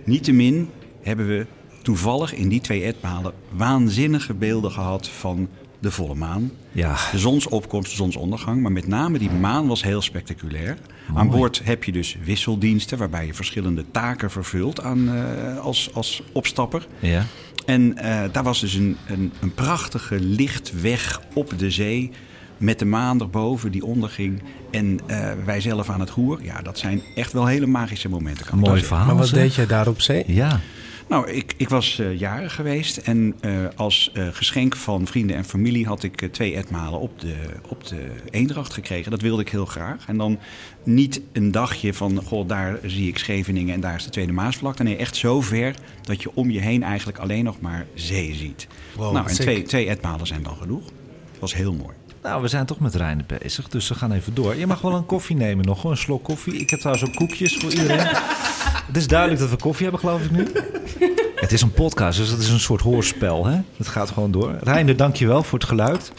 Niettemin 0.04 0.70
hebben 1.02 1.28
we 1.28 1.46
toevallig 1.82 2.34
in 2.34 2.48
die 2.48 2.60
twee 2.60 2.82
etmalen 2.82 3.32
waanzinnige 3.50 4.34
beelden 4.34 4.70
gehad 4.70 5.08
van 5.08 5.48
de 5.78 5.90
volle 5.90 6.14
maan. 6.14 6.52
Ja. 6.72 6.96
De 7.10 7.18
zonsopkomst, 7.18 7.90
de 7.90 7.96
zonsondergang. 7.96 8.62
Maar 8.62 8.72
met 8.72 8.86
name 8.86 9.18
die 9.18 9.30
maan 9.30 9.66
was 9.66 9.82
heel 9.82 10.02
spectaculair. 10.02 10.78
Aan 11.14 11.30
boord 11.30 11.60
heb 11.64 11.84
je 11.84 11.92
dus 11.92 12.16
wisseldiensten 12.24 12.98
waarbij 12.98 13.26
je 13.26 13.34
verschillende 13.34 13.84
taken 13.90 14.30
vervult 14.30 14.82
aan, 14.82 15.14
eh, 15.14 15.58
als, 15.58 15.90
als 15.94 16.22
opstapper. 16.32 16.86
Ja. 16.98 17.26
En 17.66 17.96
eh, 17.96 18.22
daar 18.32 18.42
was 18.42 18.60
dus 18.60 18.74
een, 18.74 18.96
een, 19.06 19.32
een 19.40 19.54
prachtige 19.54 20.20
lichtweg 20.20 21.20
op 21.34 21.58
de 21.58 21.70
zee. 21.70 22.10
Met 22.56 22.78
de 22.78 22.84
maan 22.84 23.20
erboven 23.20 23.72
die 23.72 23.84
onderging. 23.84 24.42
En 24.70 25.00
eh, 25.06 25.30
wij 25.44 25.60
zelf 25.60 25.90
aan 25.90 26.00
het 26.00 26.10
roer. 26.10 26.38
Ja, 26.42 26.62
dat 26.62 26.78
zijn 26.78 27.02
echt 27.14 27.32
wel 27.32 27.46
hele 27.46 27.66
magische 27.66 28.08
momenten. 28.08 28.46
kan 28.46 28.58
Mooi 28.58 28.82
verhaal. 28.82 29.06
Maar 29.06 29.16
wat 29.16 29.28
zeg. 29.28 29.38
deed 29.38 29.54
jij 29.54 29.66
daar 29.66 29.88
op 29.88 30.00
zee? 30.00 30.24
Ja. 30.26 30.60
Nou, 31.08 31.30
ik, 31.30 31.54
ik 31.56 31.68
was 31.68 31.98
eh 31.98 32.18
jarig 32.18 32.54
geweest. 32.54 32.96
En 32.96 33.34
eh, 33.40 33.52
als 33.76 34.10
eh, 34.14 34.28
geschenk 34.32 34.76
van 34.76 35.06
vrienden 35.06 35.36
en 35.36 35.44
familie 35.44 35.86
had 35.86 36.02
ik 36.02 36.28
twee 36.32 36.54
etmalen 36.54 37.00
op 37.00 37.20
de, 37.20 37.34
op 37.68 37.86
de 37.86 38.06
Eendracht 38.30 38.72
gekregen. 38.72 39.10
Dat 39.10 39.20
wilde 39.20 39.42
ik 39.42 39.48
heel 39.48 39.66
graag. 39.66 40.06
En 40.06 40.16
dan 40.16 40.38
niet 40.82 41.20
een 41.32 41.50
dagje 41.50 41.94
van, 41.94 42.22
goh, 42.22 42.48
daar 42.48 42.78
zie 42.82 43.08
ik 43.08 43.18
Scheveningen 43.18 43.74
en 43.74 43.80
daar 43.80 43.94
is 43.94 44.04
de 44.04 44.10
Tweede 44.10 44.32
Maasvlakte. 44.32 44.82
Nee, 44.82 44.96
echt 44.96 45.16
zo 45.16 45.40
ver 45.40 45.74
dat 46.02 46.22
je 46.22 46.30
om 46.34 46.50
je 46.50 46.60
heen 46.60 46.82
eigenlijk 46.82 47.18
alleen 47.18 47.44
nog 47.44 47.60
maar 47.60 47.86
zee 47.94 48.34
ziet. 48.34 48.66
Wow, 48.96 49.12
nou, 49.12 49.28
en 49.28 49.34
twee, 49.34 49.62
twee 49.62 49.88
etmalen 49.88 50.26
zijn 50.26 50.42
dan 50.42 50.56
genoeg. 50.56 50.84
Dat 50.84 51.40
was 51.40 51.54
heel 51.54 51.72
mooi. 51.72 51.94
Nou, 52.24 52.42
we 52.42 52.48
zijn 52.48 52.66
toch 52.66 52.80
met 52.80 52.94
Reiner 52.94 53.24
bezig, 53.40 53.68
dus 53.68 53.88
we 53.88 53.94
gaan 53.94 54.12
even 54.12 54.34
door. 54.34 54.54
Je 54.54 54.66
mag 54.66 54.80
wel 54.80 54.94
een 54.94 55.06
koffie 55.06 55.36
nemen 55.36 55.64
nog, 55.64 55.84
een 55.84 55.96
slok 55.96 56.24
koffie. 56.24 56.54
Ik 56.54 56.70
heb 56.70 56.78
trouwens 56.80 57.08
ook 57.08 57.14
koekjes 57.14 57.56
voor 57.56 57.70
iedereen. 57.70 58.06
Het 58.86 58.96
is 58.96 59.06
duidelijk 59.06 59.40
dat 59.40 59.50
we 59.50 59.56
koffie 59.56 59.82
hebben, 59.82 60.00
geloof 60.00 60.24
ik 60.24 60.30
nu. 60.30 60.52
Het 61.36 61.52
is 61.52 61.62
een 61.62 61.72
podcast, 61.72 62.18
dus 62.18 62.28
het 62.28 62.40
is 62.40 62.48
een 62.48 62.60
soort 62.60 62.80
hoorspel, 62.80 63.46
hè? 63.46 63.60
Het 63.76 63.88
gaat 63.88 64.10
gewoon 64.10 64.30
door. 64.30 64.56
Reiner, 64.60 64.96
dankjewel 64.96 65.42
voor 65.42 65.58
het 65.58 65.68
geluid. 65.68 66.12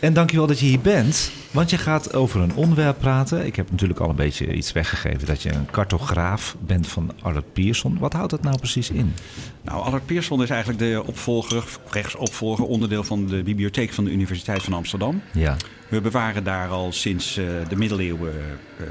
En 0.00 0.12
dankjewel 0.12 0.46
dat 0.46 0.60
je 0.60 0.66
hier 0.66 0.80
bent, 0.80 1.30
want 1.50 1.70
je 1.70 1.78
gaat 1.78 2.14
over 2.14 2.40
een 2.40 2.54
onderwerp 2.54 2.98
praten. 2.98 3.46
Ik 3.46 3.56
heb 3.56 3.70
natuurlijk 3.70 4.00
al 4.00 4.08
een 4.08 4.16
beetje 4.16 4.54
iets 4.54 4.72
weggegeven 4.72 5.26
dat 5.26 5.42
je 5.42 5.52
een 5.52 5.70
cartograaf 5.70 6.56
bent 6.60 6.88
van 6.88 7.12
Arnold 7.22 7.52
Pierson. 7.52 7.98
Wat 7.98 8.12
houdt 8.12 8.30
dat 8.30 8.42
nou 8.42 8.58
precies 8.58 8.90
in? 8.90 9.14
Nou, 9.62 9.82
Allard 9.82 10.06
Pierson 10.06 10.42
is 10.42 10.50
eigenlijk 10.50 10.78
de 10.78 11.02
opvolger, 11.06 11.64
rechtsopvolger, 11.90 12.64
onderdeel 12.64 13.04
van 13.04 13.26
de 13.26 13.42
bibliotheek 13.42 13.92
van 13.92 14.04
de 14.04 14.10
Universiteit 14.10 14.62
van 14.62 14.72
Amsterdam. 14.72 15.22
Ja, 15.32 15.56
We 15.88 16.00
bewaren 16.00 16.44
daar 16.44 16.68
al 16.68 16.92
sinds 16.92 17.36
eh, 17.36 17.44
de 17.68 17.76
middeleeuwen 17.76 18.32
eh, 18.78 18.86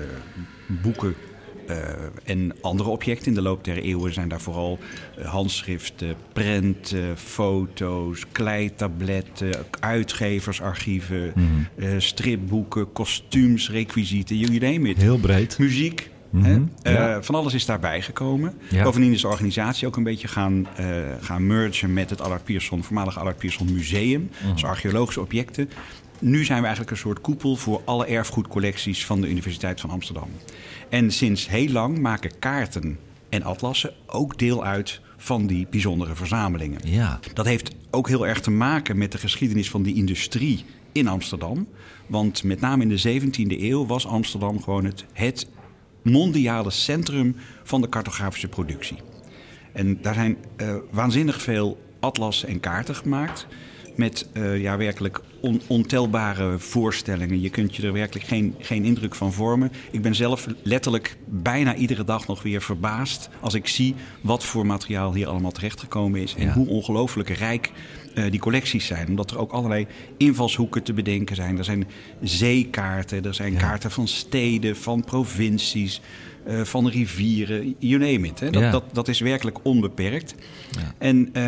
boeken 0.67 1.15
eh, 1.67 1.77
en 2.23 2.53
andere 2.61 2.89
objecten. 2.89 3.27
In 3.27 3.33
de 3.33 3.41
loop 3.41 3.63
der 3.63 3.77
eeuwen 3.77 4.13
zijn 4.13 4.27
daar 4.27 4.41
vooral 4.41 4.79
eh, 5.17 5.25
handschriften, 5.25 6.15
prenten, 6.33 7.17
foto's, 7.17 8.23
kleitabletten, 8.31 9.53
uitgeversarchieven, 9.79 11.33
eh, 11.75 11.89
stripboeken, 11.97 12.91
kostuums, 12.91 13.69
requisieten, 13.69 14.37
you 14.37 14.57
name 14.57 14.89
it. 14.89 14.97
heel 14.97 15.17
breed. 15.17 15.57
Muziek. 15.57 16.13
Mhm, 16.29 16.61
ja. 16.83 17.23
van 17.23 17.35
alles 17.35 17.53
is 17.53 17.65
daarbij 17.65 18.01
gekomen. 18.01 18.53
Ja. 18.69 18.83
Bovendien 18.83 19.11
is 19.11 19.21
de 19.21 19.27
organisatie 19.27 19.87
ook 19.87 19.95
een 19.95 20.03
beetje 20.03 20.27
gaan, 20.27 20.67
gaan 21.21 21.47
mergen 21.47 21.93
met 21.93 22.09
het 22.09 22.21
Allard 22.21 22.43
Pierson, 22.43 22.83
voormalige 22.83 23.19
Allard 23.19 23.37
Pierson 23.37 23.73
Museum. 23.73 24.29
Mhm. 24.41 24.53
Dus 24.53 24.65
archeologische 24.65 25.21
objecten. 25.21 25.69
Nu 26.19 26.43
zijn 26.43 26.59
we 26.59 26.65
eigenlijk 26.65 26.91
een 26.95 27.01
soort 27.01 27.21
koepel 27.21 27.55
voor 27.55 27.81
alle 27.85 28.05
erfgoedcollecties 28.05 29.05
van 29.05 29.21
de 29.21 29.29
Universiteit 29.29 29.81
van 29.81 29.89
Amsterdam. 29.89 30.29
En 30.89 31.11
sinds 31.11 31.49
heel 31.49 31.69
lang 31.69 31.99
maken 31.99 32.39
kaarten 32.39 32.99
en 33.29 33.43
atlassen 33.43 33.93
ook 34.05 34.37
deel 34.37 34.65
uit 34.65 35.01
van 35.17 35.47
die 35.47 35.67
bijzondere 35.69 36.15
verzamelingen. 36.15 36.79
Ja, 36.83 37.19
Dat 37.33 37.45
heeft 37.45 37.75
ook 37.91 38.07
heel 38.07 38.27
erg 38.27 38.39
te 38.39 38.51
maken 38.51 38.97
met 38.97 39.11
de 39.11 39.17
geschiedenis 39.17 39.69
van 39.69 39.83
die 39.83 39.95
industrie 39.95 40.65
in 40.91 41.07
Amsterdam. 41.07 41.67
Want 42.07 42.43
met 42.43 42.59
name 42.59 42.83
in 42.83 42.89
de 42.89 43.21
17e 43.21 43.61
eeuw 43.61 43.85
was 43.85 44.07
Amsterdam 44.07 44.63
gewoon 44.63 44.85
het, 44.85 45.05
het 45.13 45.47
mondiale 46.01 46.71
centrum 46.71 47.35
van 47.63 47.81
de 47.81 47.89
cartografische 47.89 48.47
productie. 48.47 48.97
En 49.73 50.01
daar 50.01 50.13
zijn 50.13 50.37
eh, 50.55 50.75
waanzinnig 50.91 51.41
veel 51.41 51.81
atlassen 51.99 52.47
en 52.47 52.59
kaarten 52.59 52.95
gemaakt. 52.95 53.47
Met 53.95 54.27
eh, 54.33 54.61
ja, 54.61 54.77
werkelijk 54.77 55.21
on- 55.41 55.61
ontelbare 55.67 56.59
voorstellingen. 56.59 57.41
Je 57.41 57.49
kunt 57.49 57.75
je 57.75 57.83
er 57.87 57.93
werkelijk 57.93 58.25
geen, 58.27 58.55
geen 58.59 58.83
indruk 58.85 59.15
van 59.15 59.33
vormen. 59.33 59.71
Ik 59.91 60.01
ben 60.01 60.15
zelf 60.15 60.47
letterlijk 60.63 61.17
bijna 61.25 61.75
iedere 61.75 62.03
dag 62.03 62.27
nog 62.27 62.43
weer 62.43 62.61
verbaasd. 62.61 63.29
als 63.39 63.53
ik 63.53 63.67
zie 63.67 63.95
wat 64.21 64.43
voor 64.45 64.65
materiaal 64.65 65.13
hier 65.13 65.27
allemaal 65.27 65.51
terechtgekomen 65.51 66.21
is. 66.21 66.35
En 66.35 66.45
Ja. 66.45 66.53
hoe 66.53 66.67
ongelooflijk 66.67 67.29
rijk 67.29 67.71
eh, 68.15 68.31
die 68.31 68.39
collecties 68.39 68.85
zijn. 68.85 69.07
Omdat 69.07 69.31
er 69.31 69.37
ook 69.39 69.51
allerlei 69.51 69.87
invalshoeken 70.17 70.83
te 70.83 70.93
bedenken 70.93 71.35
zijn. 71.35 71.57
Er 71.57 71.63
zijn 71.63 71.87
zeekaarten, 72.21 73.25
er 73.25 73.33
zijn 73.33 73.57
kaarten 73.57 73.91
van 73.91 74.07
steden, 74.07 74.75
van 74.77 75.03
provincies. 75.03 76.01
Eh, 76.45 76.61
van 76.61 76.87
rivieren, 76.89 77.75
you 77.79 77.99
name 77.99 78.27
it. 78.27 78.39
Hè. 78.39 78.49
Dat, 78.49 78.61
Ja. 78.61 78.71
dat, 78.71 78.83
dat 78.91 79.07
is 79.07 79.19
werkelijk 79.19 79.57
onbeperkt. 79.63 80.35
En 80.97 81.29
eh, 81.33 81.43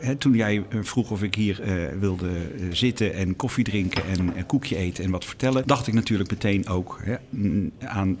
hè, 0.00 0.16
toen 0.16 0.34
jij 0.34 0.64
eh, 0.68 0.78
vroeg 0.82 1.10
of 1.10 1.22
ik 1.22 1.34
hier 1.34 1.60
wilde 2.00 2.30
zitten 2.70 3.14
en 3.14 3.36
koffie 3.36 3.64
drinken 3.64 4.02
en 4.06 4.36
een 4.36 4.46
koekje 4.46 4.76
eten 4.76 5.04
en 5.04 5.10
wat 5.10 5.24
vertellen, 5.24 5.66
dacht 5.66 5.86
ik 5.86 5.94
natuurlijk 5.94 6.30
meteen 6.30 6.68
ook 6.68 7.00
hè, 7.02 7.14
mm, 7.30 7.70
aan, 7.78 8.18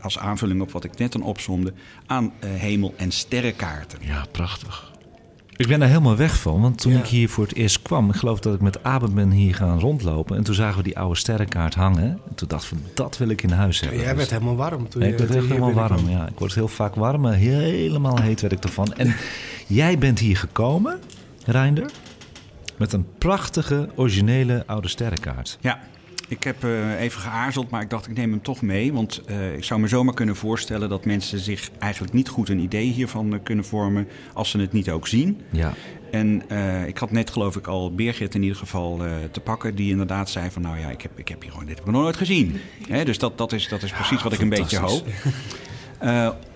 als 0.00 0.18
aanvulling 0.18 0.60
op 0.60 0.70
wat 0.72 0.84
ik 0.84 0.98
net 0.98 1.12
dan 1.12 1.22
opzomde, 1.22 1.72
aan 2.06 2.32
hemel- 2.46 2.94
en 2.96 3.10
sterrenkaarten. 3.10 3.98
Ja, 4.02 4.24
prachtig. 4.30 4.89
Ik 5.60 5.66
ben 5.68 5.78
daar 5.80 5.88
helemaal 5.88 6.16
weg 6.16 6.38
van, 6.40 6.60
want 6.60 6.78
toen 6.78 6.92
Ja. 6.92 6.98
ik 6.98 7.06
hier 7.06 7.28
voor 7.28 7.44
het 7.44 7.54
eerst 7.54 7.82
kwam, 7.82 8.08
ik 8.08 8.14
geloof 8.16 8.40
dat 8.40 8.54
ik 8.54 8.60
met 8.60 8.84
Aben 8.84 9.14
ben 9.14 9.30
hier 9.30 9.54
gaan 9.54 9.78
rondlopen. 9.80 10.36
En 10.36 10.42
toen 10.42 10.54
zagen 10.54 10.76
we 10.76 10.82
die 10.82 10.98
oude 10.98 11.18
sterrenkaart 11.18 11.74
hangen. 11.74 12.04
En 12.28 12.34
toen 12.34 12.48
dacht 12.48 12.62
ik 12.62 12.68
van, 12.68 12.78
dat 12.94 13.18
wil 13.18 13.28
ik 13.28 13.42
in 13.42 13.50
huis 13.50 13.80
hebben. 13.80 14.00
Jij 14.00 14.16
werd 14.16 14.30
helemaal 14.30 14.56
warm 14.56 14.88
toen 14.88 15.00
Ja, 15.00 15.06
je 15.06 15.12
ik 15.12 15.18
werd 15.18 15.34
echt 15.34 15.46
helemaal 15.46 15.72
warm. 15.72 16.08
Ja. 16.08 16.28
Ik 16.28 16.38
word 16.38 16.54
heel 16.54 16.68
vaak 16.68 16.94
warm, 16.94 17.20
maar 17.20 17.34
helemaal 17.34 18.20
heet 18.20 18.40
werd 18.40 18.52
ik 18.52 18.64
ervan. 18.64 18.92
En 18.94 19.14
jij 19.66 19.98
bent 19.98 20.18
hier 20.18 20.36
gekomen, 20.36 21.00
Reinder, 21.46 21.90
met 22.76 22.92
een 22.92 23.06
prachtige, 23.18 23.88
originele 23.94 24.62
oude 24.66 24.88
sterrenkaart. 24.88 25.58
Ja, 25.60 25.78
ik 26.30 26.42
heb 26.42 26.64
eh, 26.64 27.00
even 27.00 27.20
geaarzeld, 27.20 27.70
maar 27.70 27.82
ik 27.82 27.90
dacht 27.90 28.06
ik 28.06 28.16
neem 28.16 28.30
hem 28.30 28.42
toch 28.42 28.62
mee. 28.62 28.92
Want 28.92 29.22
eh, 29.26 29.54
ik 29.54 29.64
zou 29.64 29.80
me 29.80 29.88
zomaar 29.88 30.14
kunnen 30.14 30.36
voorstellen 30.36 30.88
dat 30.88 31.04
mensen 31.04 31.38
zich 31.38 31.70
eigenlijk 31.78 32.12
niet 32.12 32.28
goed 32.28 32.48
een 32.48 32.58
idee 32.58 32.86
hiervan 32.92 33.34
eh, 33.34 33.40
kunnen 33.42 33.64
vormen 33.64 34.08
als 34.32 34.50
ze 34.50 34.58
het 34.58 34.72
niet 34.72 34.90
ook 34.90 35.06
zien. 35.06 35.40
Ja, 35.50 35.74
En 36.10 36.42
ik 36.86 36.98
had 36.98 37.10
net 37.10 37.30
geloof 37.30 37.56
ik 37.56 37.66
al 37.66 37.94
Birgit 37.94 38.34
in 38.34 38.42
ieder 38.42 38.56
geval 38.56 39.00
te 39.30 39.40
pakken. 39.40 39.74
Die 39.74 39.90
inderdaad 39.90 40.30
zei 40.30 40.50
van 40.50 40.62
nou 40.62 40.78
ja, 40.78 40.90
ik 40.90 41.02
heb, 41.02 41.18
ik 41.18 41.28
heb 41.28 41.42
hier 41.42 41.50
gewoon 41.50 41.66
dit 41.66 41.78
heb 41.78 41.86
ik 41.86 41.92
nog 41.92 42.02
nooit 42.02 42.16
gezien. 42.16 42.60
Hè, 42.88 43.04
dus 43.04 43.18
dat, 43.18 43.38
dat, 43.38 43.52
is, 43.52 43.68
dat 43.68 43.82
is 43.82 43.90
precies 43.90 44.22
wat 44.22 44.32
ik 44.32 44.40
een 44.40 44.48
beetje 44.48 44.78
hoop. 44.78 45.06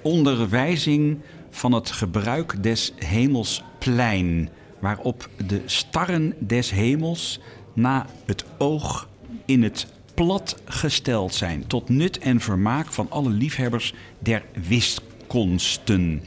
Onderwijzing 0.03 1.19
van 1.51 1.73
het 1.73 1.91
gebruik 1.91 2.63
des 2.63 2.93
hemelsplein. 2.97 4.49
Waarop 4.81 5.29
de 5.47 5.63
starren 5.65 6.35
des 6.39 6.71
hemels 6.71 7.41
na 7.75 8.07
het 8.27 8.45
oog 8.59 9.09
in 9.45 9.63
het 9.63 9.87
plat 10.15 10.61
gesteld 10.65 11.35
zijn. 11.35 11.67
Tot 11.67 11.89
nut 11.89 12.19
en 12.19 12.41
vermaak 12.41 12.93
van 12.93 13.11
alle 13.11 13.31
liefhebbers 13.31 13.95
der 14.19 14.43
wiskunsten. 14.69 16.23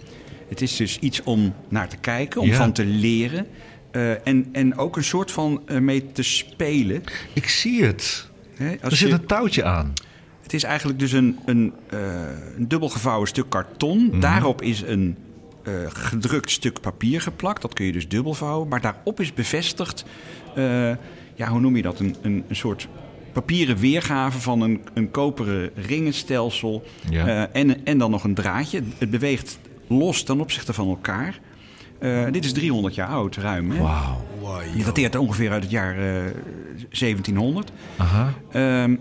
Het 0.50 0.62
is 0.62 0.76
dus 0.76 1.00
iets 1.00 1.24
om 1.24 1.54
naar 1.70 1.90
te 1.90 1.98
kijken, 1.98 2.42
om 2.42 2.48
Ja. 2.48 2.56
van 2.56 2.72
te 2.72 2.86
leren. 2.86 3.48
eh, 3.92 4.28
en, 4.28 4.48
en 4.52 4.78
ook 4.78 4.96
een 4.96 5.04
soort 5.04 5.32
van 5.32 5.62
eh, 5.66 5.78
mee 5.78 6.12
te 6.12 6.24
spelen. 6.24 7.04
ik 7.34 7.48
zie 7.50 7.84
het. 7.84 8.30
Hè, 8.56 8.70
Er 8.74 8.96
zit 8.96 9.08
je- 9.08 9.14
een 9.14 9.26
touwtje 9.26 9.64
aan. 9.64 9.94
het 10.42 10.54
is 10.54 10.64
eigenlijk 10.64 11.00
dus 11.00 11.12
een, 11.12 11.40
een, 11.46 11.74
eh, 11.90 12.00
een 12.58 12.68
dubbel 12.68 12.90
gevouwen 12.90 13.28
stuk 13.28 13.50
karton. 13.50 14.20
Daarop 14.20 14.62
is 14.62 14.82
een 14.82 15.18
gedrukt 15.88 16.52
stuk 16.52 16.80
papier 16.82 17.22
geplakt. 17.22 17.62
Dat 17.62 17.74
kun 17.74 17.86
je 17.86 17.92
dus 17.92 18.08
dubbel 18.08 18.34
vouwen. 18.34 18.68
Maar 18.68 18.82
daarop 18.82 19.20
is 19.20 19.34
bevestigd, 19.34 20.06
ja, 21.38 21.48
hoe 21.50 21.60
noem 21.60 21.76
je 21.76 21.82
dat? 21.82 22.00
Een, 22.00 22.16
een, 22.22 22.44
een 22.48 22.56
soort 22.56 22.88
papieren 23.34 23.78
weergave 23.78 24.40
van 24.42 24.62
een, 24.62 24.82
een 24.94 25.12
koperen 25.12 25.70
ringenstelsel. 25.76 26.84
Ja. 27.10 27.28
Eh, 27.28 27.62
en, 27.62 27.86
en 27.86 27.98
dan 27.98 28.12
nog 28.12 28.24
een 28.24 28.34
draadje. 28.34 28.84
Het 28.98 29.10
beweegt 29.10 29.60
los 29.88 30.24
ten 30.24 30.40
opzichte 30.40 30.74
van 30.74 30.88
elkaar. 30.88 31.40
Eh, 32.00 32.26
dit 32.32 32.46
is 32.46 32.54
300 32.54 32.96
jaar 32.96 33.08
oud, 33.08 33.36
ruim. 33.36 33.72
Hè? 33.72 33.82
Wauw. 33.82 34.22
Die 34.76 34.84
dateert 34.84 35.16
ongeveer 35.16 35.52
uit 35.52 35.64
het 35.64 35.72
jaar 35.72 35.98
eh, 35.98 36.24
1700. 36.90 37.72
Aha. 37.98 38.34
Ehm, 38.52 38.96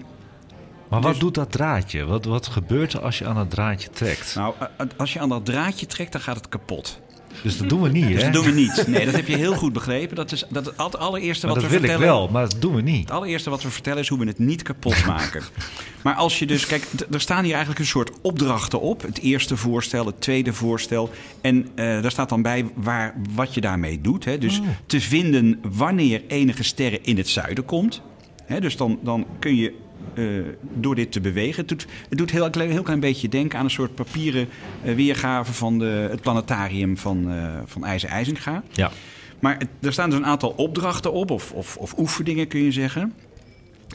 Maar 0.88 1.00
wat 1.00 1.11
Dus- 1.11 1.21
doet 1.21 1.35
dat 1.35 1.52
draadje? 1.52 2.05
Wat, 2.05 2.25
wat 2.25 2.47
gebeurt 2.47 2.93
er 2.93 3.00
als 3.00 3.19
je 3.19 3.26
aan 3.26 3.37
het 3.37 3.50
draadje 3.50 3.90
trekt? 3.90 4.35
Nou, 4.35 4.55
eh, 4.59 4.87
als 4.97 5.12
je 5.12 5.21
aan 5.21 5.28
dat 5.28 5.45
draadje 5.45 5.87
trekt, 5.87 6.12
dan 6.12 6.21
gaat 6.21 6.37
het 6.37 6.49
kapot. 6.49 7.00
Dus 7.43 7.59
dat 7.59 7.69
doen 7.69 7.83
we 7.83 7.88
niet, 7.88 8.09
Dus 8.09 8.23
hè? 8.23 8.31
dat 8.31 8.33
doen 8.33 8.55
we 8.55 8.61
niet. 8.61 8.87
Nee, 8.87 9.05
dat 9.05 9.14
heb 9.14 9.26
je 9.26 9.37
heel 9.37 9.55
goed 9.55 9.73
begrepen. 9.73 10.16
Dat 10.16 10.33
is 10.33 10.45
dat 10.49 10.73
het 10.76 10.99
allereerste 10.99 11.47
Maar 11.47 11.55
wat 11.55 11.64
dat 11.64 11.73
we 11.73 11.81
wil 11.81 11.90
ik 11.90 11.99
wel, 11.99 12.28
maar 12.28 12.49
dat 12.49 12.57
doen 12.61 12.75
we 12.75 12.83
niet. 12.83 13.00
Het 13.00 13.11
allereerste 13.11 13.50
wat 13.50 13.62
we 13.62 13.71
vertellen 13.71 13.99
is 13.99 14.09
hoe 14.09 14.19
we 14.19 14.26
het 14.26 14.38
niet 14.38 14.62
kapot 14.62 15.07
maken. 15.07 15.43
maar 16.05 16.14
als 16.14 16.38
je 16.38 16.47
dus, 16.47 16.66
kijk, 16.66 16.87
er 17.11 17.21
staan 17.21 17.43
hier 17.43 17.52
eigenlijk 17.52 17.81
een 17.81 17.87
soort 17.87 18.11
opdrachten 18.21 18.81
op. 18.81 19.02
Het 19.02 19.19
eerste 19.19 19.57
voorstel, 19.57 20.07
het 20.07 20.21
tweede 20.21 20.52
voorstel. 20.52 21.11
En 21.40 21.69
eh, 21.75 22.02
daar 22.02 22.11
staat 22.11 22.28
dan 22.28 22.43
bij 22.43 22.66
waar, 22.75 23.14
wat 23.35 23.55
je 23.55 23.61
daarmee 23.61 24.00
doet. 24.00 24.25
Hè. 24.25 24.38
Dus 24.38 24.61
te 24.87 25.00
vinden 25.00 25.61
wanneer 25.62 26.23
enige 26.28 26.62
sterren 26.62 27.05
in 27.05 27.16
het 27.16 27.28
zuiden 27.28 27.64
komt. 27.64 28.02
Hè, 28.45 28.61
dus 28.61 28.76
dan, 28.76 28.99
dan 29.02 29.26
kun 29.38 29.57
je 29.57 29.73
eh, 30.15 30.25
door 30.75 30.95
dit 30.95 31.12
te 31.12 31.21
bewegen. 31.21 31.57
Het 31.61 31.69
doet, 31.69 31.87
het 32.09 32.19
doet 32.19 32.31
heel, 32.31 32.50
klein- 32.50 32.71
heel 32.71 32.83
klein 32.83 33.00
beetje 33.00 33.29
denken 33.29 33.59
aan 33.59 33.65
een 33.65 33.71
soort 33.71 33.95
papieren 33.95 34.49
eh, 34.83 34.95
weergave 34.95 35.53
van 35.53 35.79
de, 35.79 36.07
het 36.11 36.21
planetarium 36.21 36.97
van, 36.99 37.31
eh 37.31 37.55
van 37.65 37.85
IJzer 37.85 38.09
IJzinga. 38.09 38.62
Ja. 38.73 38.91
Maar 39.41 39.59
het- 39.59 39.69
er 39.81 39.93
staan 39.93 40.11
dus 40.11 40.19
een 40.19 40.26
aantal 40.26 40.50
opdrachten 40.50 41.12
op, 41.12 41.31
of, 41.31 41.53
of, 41.53 41.76
of 41.76 41.99
oefeningen 41.99 42.49
kun 42.49 42.61
je 42.61 42.73
zeggen. 42.73 43.12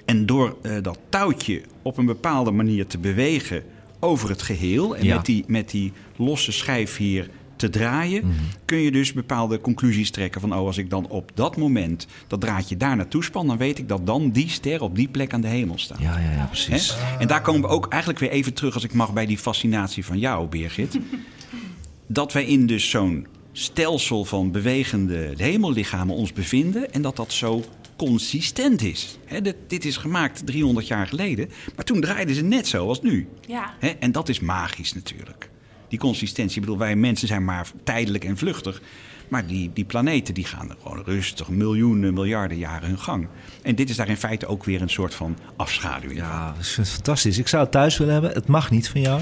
En 0.06 0.26
door 0.26 0.58
dat 0.82 1.00
touwtje 1.10 1.62
op 1.82 1.98
een 1.98 2.06
bepaalde 2.06 2.52
manier 2.52 2.88
te 2.88 2.98
bewegen 2.98 3.64
over 4.00 4.30
het 4.30 4.42
geheel... 4.42 4.96
en 4.96 5.06
Ja. 5.06 5.16
met, 5.16 5.26
die, 5.26 5.44
met 5.48 5.70
die 5.70 5.92
losse 6.16 6.52
schijf 6.52 6.98
hier 6.98 7.30
te 7.62 7.70
draaien... 7.70 8.26
Mhm. 8.26 8.36
kun 8.66 8.78
je 8.78 8.92
dus 8.92 9.14
bepaalde 9.14 9.62
conclusies 9.62 10.12
trekken 10.12 10.42
van... 10.42 10.54
oh, 10.54 10.66
als 10.66 10.78
ik 10.78 10.90
dan 10.90 11.08
op 11.08 11.32
dat 11.34 11.58
moment 11.58 12.08
dat 12.28 12.42
draadje 12.42 12.78
daar 12.78 12.96
naartoe 12.96 13.24
span... 13.24 13.48
dan 13.48 13.58
weet 13.58 13.78
ik 13.78 13.88
dat 13.88 14.06
dan 14.06 14.32
die 14.32 14.50
ster 14.50 14.82
op 14.82 14.96
die 14.96 15.08
plek 15.08 15.34
aan 15.34 15.42
de 15.42 15.48
hemel 15.48 15.78
staat. 15.78 16.00
Ja, 16.00 16.20
ja, 16.20 16.32
ja, 16.32 16.46
precies. 16.46 16.96
En 17.20 17.28
daar 17.28 17.42
komen 17.42 17.62
we 17.62 17.68
ook 17.68 17.88
eigenlijk 17.88 18.22
weer 18.22 18.30
even 18.30 18.54
terug, 18.54 18.74
als 18.74 18.84
ik 18.84 18.94
mag, 18.94 19.14
bij 19.14 19.26
die 19.26 19.38
fascinatie 19.38 20.06
van 20.06 20.20
jou, 20.20 20.48
Birgit. 20.48 21.00
dat 22.08 22.34
wij 22.34 22.46
in 22.46 22.66
dus 22.66 22.90
zo'n 22.90 23.28
stelsel 23.52 24.26
van 24.26 24.52
bewegende 24.52 25.34
hemellichamen 25.38 26.16
ons 26.16 26.34
bevinden 26.34 26.94
en 26.94 27.02
dat 27.02 27.16
dat 27.16 27.34
zo 27.34 27.64
consistent 27.96 28.82
is. 28.82 29.18
Hè, 29.26 29.42
dit, 29.42 29.56
dit 29.68 29.86
is 29.86 29.98
gemaakt 29.98 30.46
300 30.46 30.88
jaar 30.88 31.08
geleden, 31.08 31.50
maar 31.76 31.86
toen 31.86 32.02
draaiden 32.02 32.36
ze 32.36 32.44
net 32.44 32.68
zo 32.68 32.88
als 32.88 33.02
nu. 33.02 33.28
Ja. 33.48 33.74
Hè, 33.80 33.88
en 33.88 34.12
dat 34.12 34.30
is 34.30 34.40
magisch 34.40 34.94
natuurlijk. 34.94 35.51
Die 35.92 36.00
consistentie, 36.00 36.56
ik 36.56 36.62
bedoel, 36.62 36.78
wij 36.78 36.96
mensen 36.96 37.28
zijn 37.28 37.46
maar 37.46 37.68
tijdelijk 37.84 38.24
en 38.24 38.38
vluchtig. 38.38 38.82
Maar 39.28 39.46
die, 39.48 39.72
die 39.74 39.84
planeten 39.86 40.34
die 40.34 40.46
gaan 40.46 40.70
er 40.70 40.76
gewoon 40.84 41.02
rustig 41.06 41.50
miljoenen, 41.50 42.14
miljarden 42.14 42.58
jaren 42.58 42.88
hun 42.88 43.00
gang. 43.00 43.28
En 43.62 43.76
dit 43.76 43.90
is 43.90 43.96
daar 43.96 44.10
in 44.10 44.18
feite 44.18 44.46
ook 44.48 44.64
weer 44.64 44.82
een 44.82 44.90
soort 44.90 45.14
van 45.16 45.38
afschaduwing. 45.56 46.20
Ja, 46.20 46.54
vind 46.60 46.76
het 46.78 46.90
fantastisch. 46.90 47.38
Ik 47.38 47.48
zou 47.48 47.64
het 47.64 47.72
thuis 47.72 47.98
willen 47.98 48.14
hebben. 48.14 48.32
Het 48.32 48.48
mag 48.48 48.72
niet 48.72 48.90
van 48.90 49.02
jou. 49.02 49.22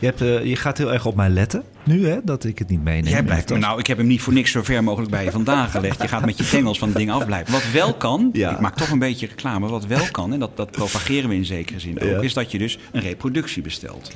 Je, 0.00 0.06
hebt, 0.06 0.20
eh, 0.20 0.44
je 0.44 0.56
gaat 0.56 0.78
heel 0.78 0.92
erg 0.92 1.06
op 1.06 1.14
mij 1.16 1.28
letten 1.28 1.62
nu, 1.84 2.06
hè, 2.06 2.18
dat 2.24 2.44
ik 2.44 2.58
het 2.58 2.68
niet 2.68 2.84
meeneem. 2.84 3.12
Jij 3.12 3.22
blijft, 3.22 3.48
Dat- 3.48 3.58
nou, 3.58 3.78
ik 3.78 3.86
heb 3.86 3.96
hem 3.98 4.06
niet 4.06 4.20
voor 4.22 4.32
niks 4.32 4.50
zo 4.50 4.62
ver 4.62 4.84
mogelijk 4.84 5.10
bij 5.10 5.24
je 5.24 5.30
vandaan 5.30 5.68
gelegd. 5.68 6.02
Je 6.02 6.08
gaat 6.08 6.24
met 6.24 6.38
je 6.38 6.48
tengels 6.48 6.78
van 6.78 6.88
het 6.88 6.96
ding 6.96 7.10
afblijven. 7.10 7.52
Wat 7.52 7.70
wel 7.72 7.94
kan, 7.94 8.30
Ja. 8.32 8.52
ik 8.52 8.60
maak 8.60 8.76
toch 8.76 8.90
een 8.90 8.98
beetje 8.98 9.26
reclame. 9.26 9.68
Wat 9.68 9.86
wel 9.86 10.10
kan, 10.10 10.32
en 10.32 10.38
dat, 10.38 10.56
dat 10.56 10.70
propageren 10.70 11.28
we 11.28 11.34
in 11.34 11.44
zekere 11.44 11.80
zin 11.80 12.00
ook, 12.00 12.08
Ja. 12.08 12.20
is 12.20 12.32
dat 12.34 12.50
je 12.50 12.58
dus 12.58 12.78
een 12.92 13.00
reproductie 13.00 13.62
bestelt. 13.62 14.12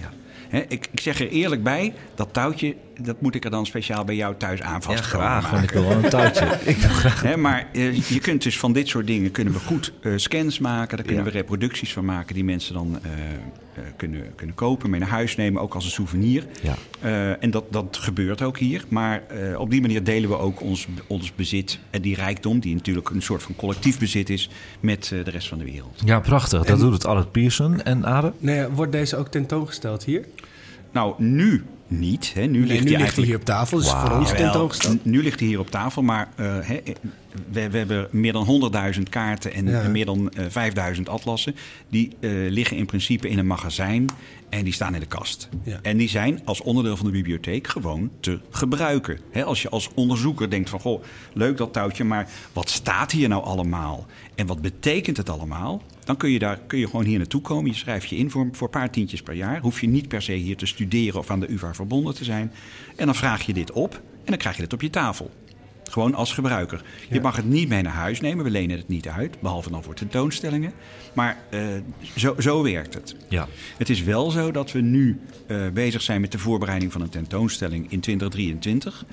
Hè, 0.48 0.58
ik, 0.68 0.88
ik 0.90 1.00
zeg 1.00 1.20
er 1.20 1.28
eerlijk 1.28 1.62
bij, 1.62 1.94
dat 2.14 2.28
touwtje, 2.32 2.74
dat 3.00 3.20
moet 3.20 3.34
ik 3.34 3.44
er 3.44 3.50
dan 3.50 3.66
speciaal 3.66 4.04
bij 4.04 4.14
jou 4.16 4.34
thuis 4.38 4.62
aan 4.62 4.72
Ja, 4.74 4.80
vastkomen 4.80 5.26
graag, 5.26 5.50
want 5.50 5.62
ik 5.64 5.74
maken. 5.74 5.80
wil 5.88 5.88
wel 5.96 6.04
een 6.04 6.10
touwtje. 6.10 6.44
ik 6.70 6.76
wil 6.76 6.90
graag... 6.90 7.22
Hè, 7.22 7.36
maar 7.36 7.66
eh, 7.72 7.94
je 8.08 8.18
kunt 8.20 8.42
dus 8.42 8.58
van 8.58 8.72
dit 8.72 8.88
soort 8.88 9.06
dingen 9.06 9.30
kunnen 9.30 9.52
we 9.52 9.58
goed 9.58 9.92
eh, 10.02 10.12
scans 10.16 10.58
maken. 10.58 10.96
Daar 10.96 11.06
kunnen 11.06 11.24
Ja. 11.24 11.30
we 11.30 11.36
reproducties 11.36 11.92
van 11.92 12.04
maken 12.04 12.34
die 12.34 12.44
mensen 12.44 12.74
dan 12.74 12.98
eh, 13.02 13.10
eh, 13.12 13.84
kunnen, 13.96 14.34
kunnen 14.34 14.54
kopen, 14.54 14.90
mee 14.90 15.00
naar 15.00 15.08
huis 15.08 15.36
nemen, 15.36 15.62
ook 15.62 15.74
als 15.74 15.84
een 15.84 15.90
souvenir. 15.90 16.46
Ja. 16.62 16.74
Eh, 17.00 17.42
en 17.42 17.50
dat, 17.50 17.64
dat 17.70 17.96
gebeurt 18.00 18.42
ook 18.42 18.58
hier. 18.58 18.84
Maar 18.88 19.22
eh, 19.26 19.60
op 19.60 19.70
die 19.70 19.80
manier 19.80 20.04
delen 20.04 20.28
we 20.30 20.38
ook 20.38 20.60
ons, 20.62 20.86
ons 21.06 21.34
bezit 21.34 21.78
en 21.90 22.02
die 22.02 22.14
rijkdom, 22.14 22.58
die 22.60 22.74
natuurlijk 22.74 23.10
een 23.10 23.22
soort 23.22 23.42
van 23.42 23.56
collectief 23.56 23.98
bezit 23.98 24.30
is, 24.30 24.50
met 24.80 25.10
eh, 25.12 25.24
de 25.24 25.30
rest 25.30 25.48
van 25.48 25.58
de 25.58 25.64
wereld. 25.64 26.02
ja, 26.04 26.20
prachtig. 26.20 26.64
Dat 26.64 26.78
doet 26.78 26.92
het 26.92 27.06
Albert 27.06 27.32
Pearson. 27.32 27.82
En 27.82 28.06
Abe? 28.06 28.32
Nou 28.38 28.56
ja, 28.56 28.70
wordt 28.70 28.92
deze 28.92 29.16
ook 29.16 29.28
tentoongesteld 29.28 30.04
hier? 30.04 30.24
Nou, 30.92 31.14
nu 31.18 31.64
niet. 31.86 32.32
Hè. 32.34 32.44
Nu 32.44 32.58
Nee, 32.58 32.60
ligt 32.60 32.68
nu 32.68 32.68
hij 32.68 32.74
ligt 32.76 32.88
hij 32.88 32.96
eigenlijk 32.96 33.28
hier 33.28 33.36
op 33.38 33.44
tafel, 33.44 33.78
dus 33.78 33.90
voor 33.90 34.10
ons 34.10 34.30
tentoongesteld. 34.30 35.04
Nu 35.04 35.22
ligt 35.22 35.38
hij 35.40 35.48
hier 35.48 35.58
op 35.58 35.70
tafel, 35.70 36.02
maar 36.02 36.28
eh, 36.36 36.56
hè, 36.60 36.80
we, 37.50 37.70
we 37.70 37.76
hebben 37.78 38.08
meer 38.10 38.32
dan 38.32 38.70
100.000 38.96 39.02
kaarten 39.10 39.52
en 39.52 39.66
Ja. 39.66 39.88
meer 39.88 40.04
dan 40.04 40.30
eh, 40.30 40.44
5000 40.48 41.08
atlassen. 41.08 41.54
Die 41.88 42.16
eh, 42.20 42.30
liggen 42.30 42.76
in 42.76 42.86
principe 42.86 43.28
in 43.28 43.38
een 43.38 43.46
magazijn 43.46 44.06
en 44.48 44.64
die 44.64 44.72
staan 44.72 44.94
in 44.94 45.00
de 45.00 45.06
kast. 45.06 45.48
Ja. 45.62 45.78
En 45.82 45.96
die 45.96 46.08
zijn 46.08 46.40
als 46.44 46.60
onderdeel 46.62 46.96
van 46.96 47.06
de 47.06 47.12
bibliotheek 47.12 47.66
gewoon 47.66 48.10
te 48.20 48.38
gebruiken. 48.50 49.18
Hè, 49.30 49.44
als 49.44 49.62
je 49.62 49.68
als 49.68 49.90
onderzoeker 49.94 50.50
denkt 50.50 50.70
van, 50.70 50.80
goh, 50.80 51.02
leuk 51.32 51.56
dat 51.56 51.72
touwtje, 51.72 52.04
maar 52.04 52.28
wat 52.52 52.70
staat 52.70 53.12
hier 53.12 53.28
nou 53.28 53.44
allemaal? 53.44 54.06
En 54.34 54.46
wat 54.46 54.60
betekent 54.60 55.16
het 55.16 55.30
allemaal? 55.30 55.82
Dan 56.08 56.16
kun 56.16 56.30
je, 56.30 56.38
daar, 56.38 56.58
kun 56.66 56.78
je 56.78 56.86
gewoon 56.86 57.04
hier 57.04 57.18
naartoe 57.18 57.40
komen. 57.40 57.70
Je 57.70 57.76
schrijft 57.76 58.08
je 58.08 58.16
in 58.16 58.30
voor, 58.30 58.48
voor 58.52 58.66
een 58.66 58.80
paar 58.80 58.90
tientjes 58.90 59.22
per 59.22 59.34
jaar. 59.34 59.60
Hoef 59.60 59.80
je 59.80 59.88
niet 59.88 60.08
per 60.08 60.22
se 60.22 60.32
hier 60.32 60.56
te 60.56 60.66
studeren 60.66 61.20
of 61.20 61.30
aan 61.30 61.40
de 61.40 61.52
UvA 61.52 61.74
verbonden 61.74 62.14
te 62.14 62.24
zijn. 62.24 62.52
En 62.96 63.06
dan 63.06 63.14
vraag 63.14 63.42
je 63.42 63.52
dit 63.52 63.72
op 63.72 63.94
en 63.94 64.24
dan 64.24 64.36
krijg 64.36 64.56
je 64.56 64.62
dit 64.62 64.72
op 64.72 64.82
je 64.82 64.90
tafel. 64.90 65.30
Gewoon 65.90 66.14
als 66.14 66.32
gebruiker. 66.32 66.82
Je 67.10 67.20
mag 67.20 67.36
het 67.36 67.44
niet 67.44 67.68
mee 67.68 67.82
naar 67.82 67.92
huis 67.92 68.20
nemen. 68.20 68.44
We 68.44 68.50
lenen 68.50 68.76
het 68.76 68.88
niet 68.88 69.08
uit. 69.08 69.40
Behalve 69.40 69.70
dan 69.70 69.82
voor 69.82 69.94
tentoonstellingen. 69.94 70.72
Maar 71.14 71.36
eh, 71.50 71.60
zo, 72.16 72.34
zo 72.38 72.62
werkt 72.62 72.94
het. 72.94 73.16
Ja. 73.28 73.48
Het 73.78 73.88
is 73.88 74.02
wel 74.02 74.30
zo 74.30 74.50
dat 74.50 74.72
we 74.72 74.80
nu 74.80 75.20
eh, 75.46 75.68
bezig 75.72 76.02
zijn 76.02 76.20
met 76.20 76.32
de 76.32 76.38
voorbereiding 76.38 76.92
van 76.92 77.00
een 77.00 77.08
tentoonstelling 77.08 77.90
in 77.90 78.00
2023. 78.00 79.04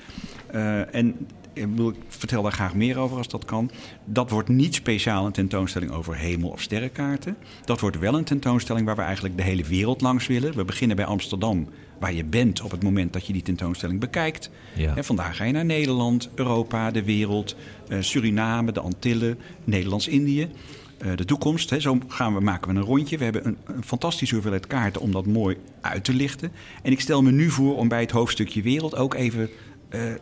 Eh, 0.46 0.94
en 0.94 1.28
ik, 1.56 1.70
bedoel, 1.70 1.88
ik 1.88 1.96
vertel 2.08 2.42
daar 2.42 2.52
graag 2.52 2.74
meer 2.74 2.98
over 2.98 3.16
als 3.16 3.28
dat 3.28 3.44
kan. 3.44 3.70
Dat 4.04 4.30
wordt 4.30 4.48
niet 4.48 4.74
speciaal 4.74 5.26
een 5.26 5.32
tentoonstelling 5.32 5.90
over 5.90 6.16
hemel- 6.16 6.50
of 6.50 6.60
sterrenkaarten. 6.60 7.36
Dat 7.64 7.80
wordt 7.80 7.98
wel 7.98 8.14
een 8.14 8.24
tentoonstelling 8.24 8.86
waar 8.86 8.96
we 8.96 9.02
eigenlijk 9.02 9.36
de 9.36 9.42
hele 9.42 9.64
wereld 9.64 10.00
langs 10.00 10.26
willen. 10.26 10.56
We 10.56 10.64
beginnen 10.64 10.96
bij 10.96 11.04
Amsterdam, 11.04 11.68
waar 12.00 12.12
je 12.12 12.24
bent 12.24 12.62
op 12.62 12.70
het 12.70 12.82
moment 12.82 13.12
dat 13.12 13.26
je 13.26 13.32
die 13.32 13.42
tentoonstelling 13.42 14.00
bekijkt. 14.00 14.50
Ja. 14.74 14.96
En 14.96 15.04
vandaar 15.04 15.34
ga 15.34 15.44
je 15.44 15.52
naar 15.52 15.64
Nederland, 15.64 16.28
Europa, 16.34 16.90
de 16.90 17.04
wereld, 17.04 17.56
eh, 17.88 17.98
Suriname, 18.00 18.72
de 18.72 18.80
Antillen, 18.80 19.38
Nederlands-Indië. 19.64 20.48
Eh, 20.98 21.10
de 21.14 21.24
toekomst, 21.24 21.70
hè, 21.70 21.80
zo 21.80 21.98
gaan 22.08 22.34
we, 22.34 22.40
maken 22.40 22.72
we 22.72 22.78
een 22.78 22.86
rondje. 22.86 23.18
We 23.18 23.24
hebben 23.24 23.46
een, 23.46 23.56
een 23.66 23.84
fantastische 23.84 24.34
hoeveelheid 24.34 24.66
kaarten 24.66 25.00
om 25.00 25.12
dat 25.12 25.26
mooi 25.26 25.56
uit 25.80 26.04
te 26.04 26.14
lichten. 26.14 26.52
En 26.82 26.92
ik 26.92 27.00
stel 27.00 27.22
me 27.22 27.30
nu 27.30 27.50
voor 27.50 27.76
om 27.76 27.88
bij 27.88 28.00
het 28.00 28.10
hoofdstukje 28.10 28.62
wereld 28.62 28.96
ook 28.96 29.14
even 29.14 29.50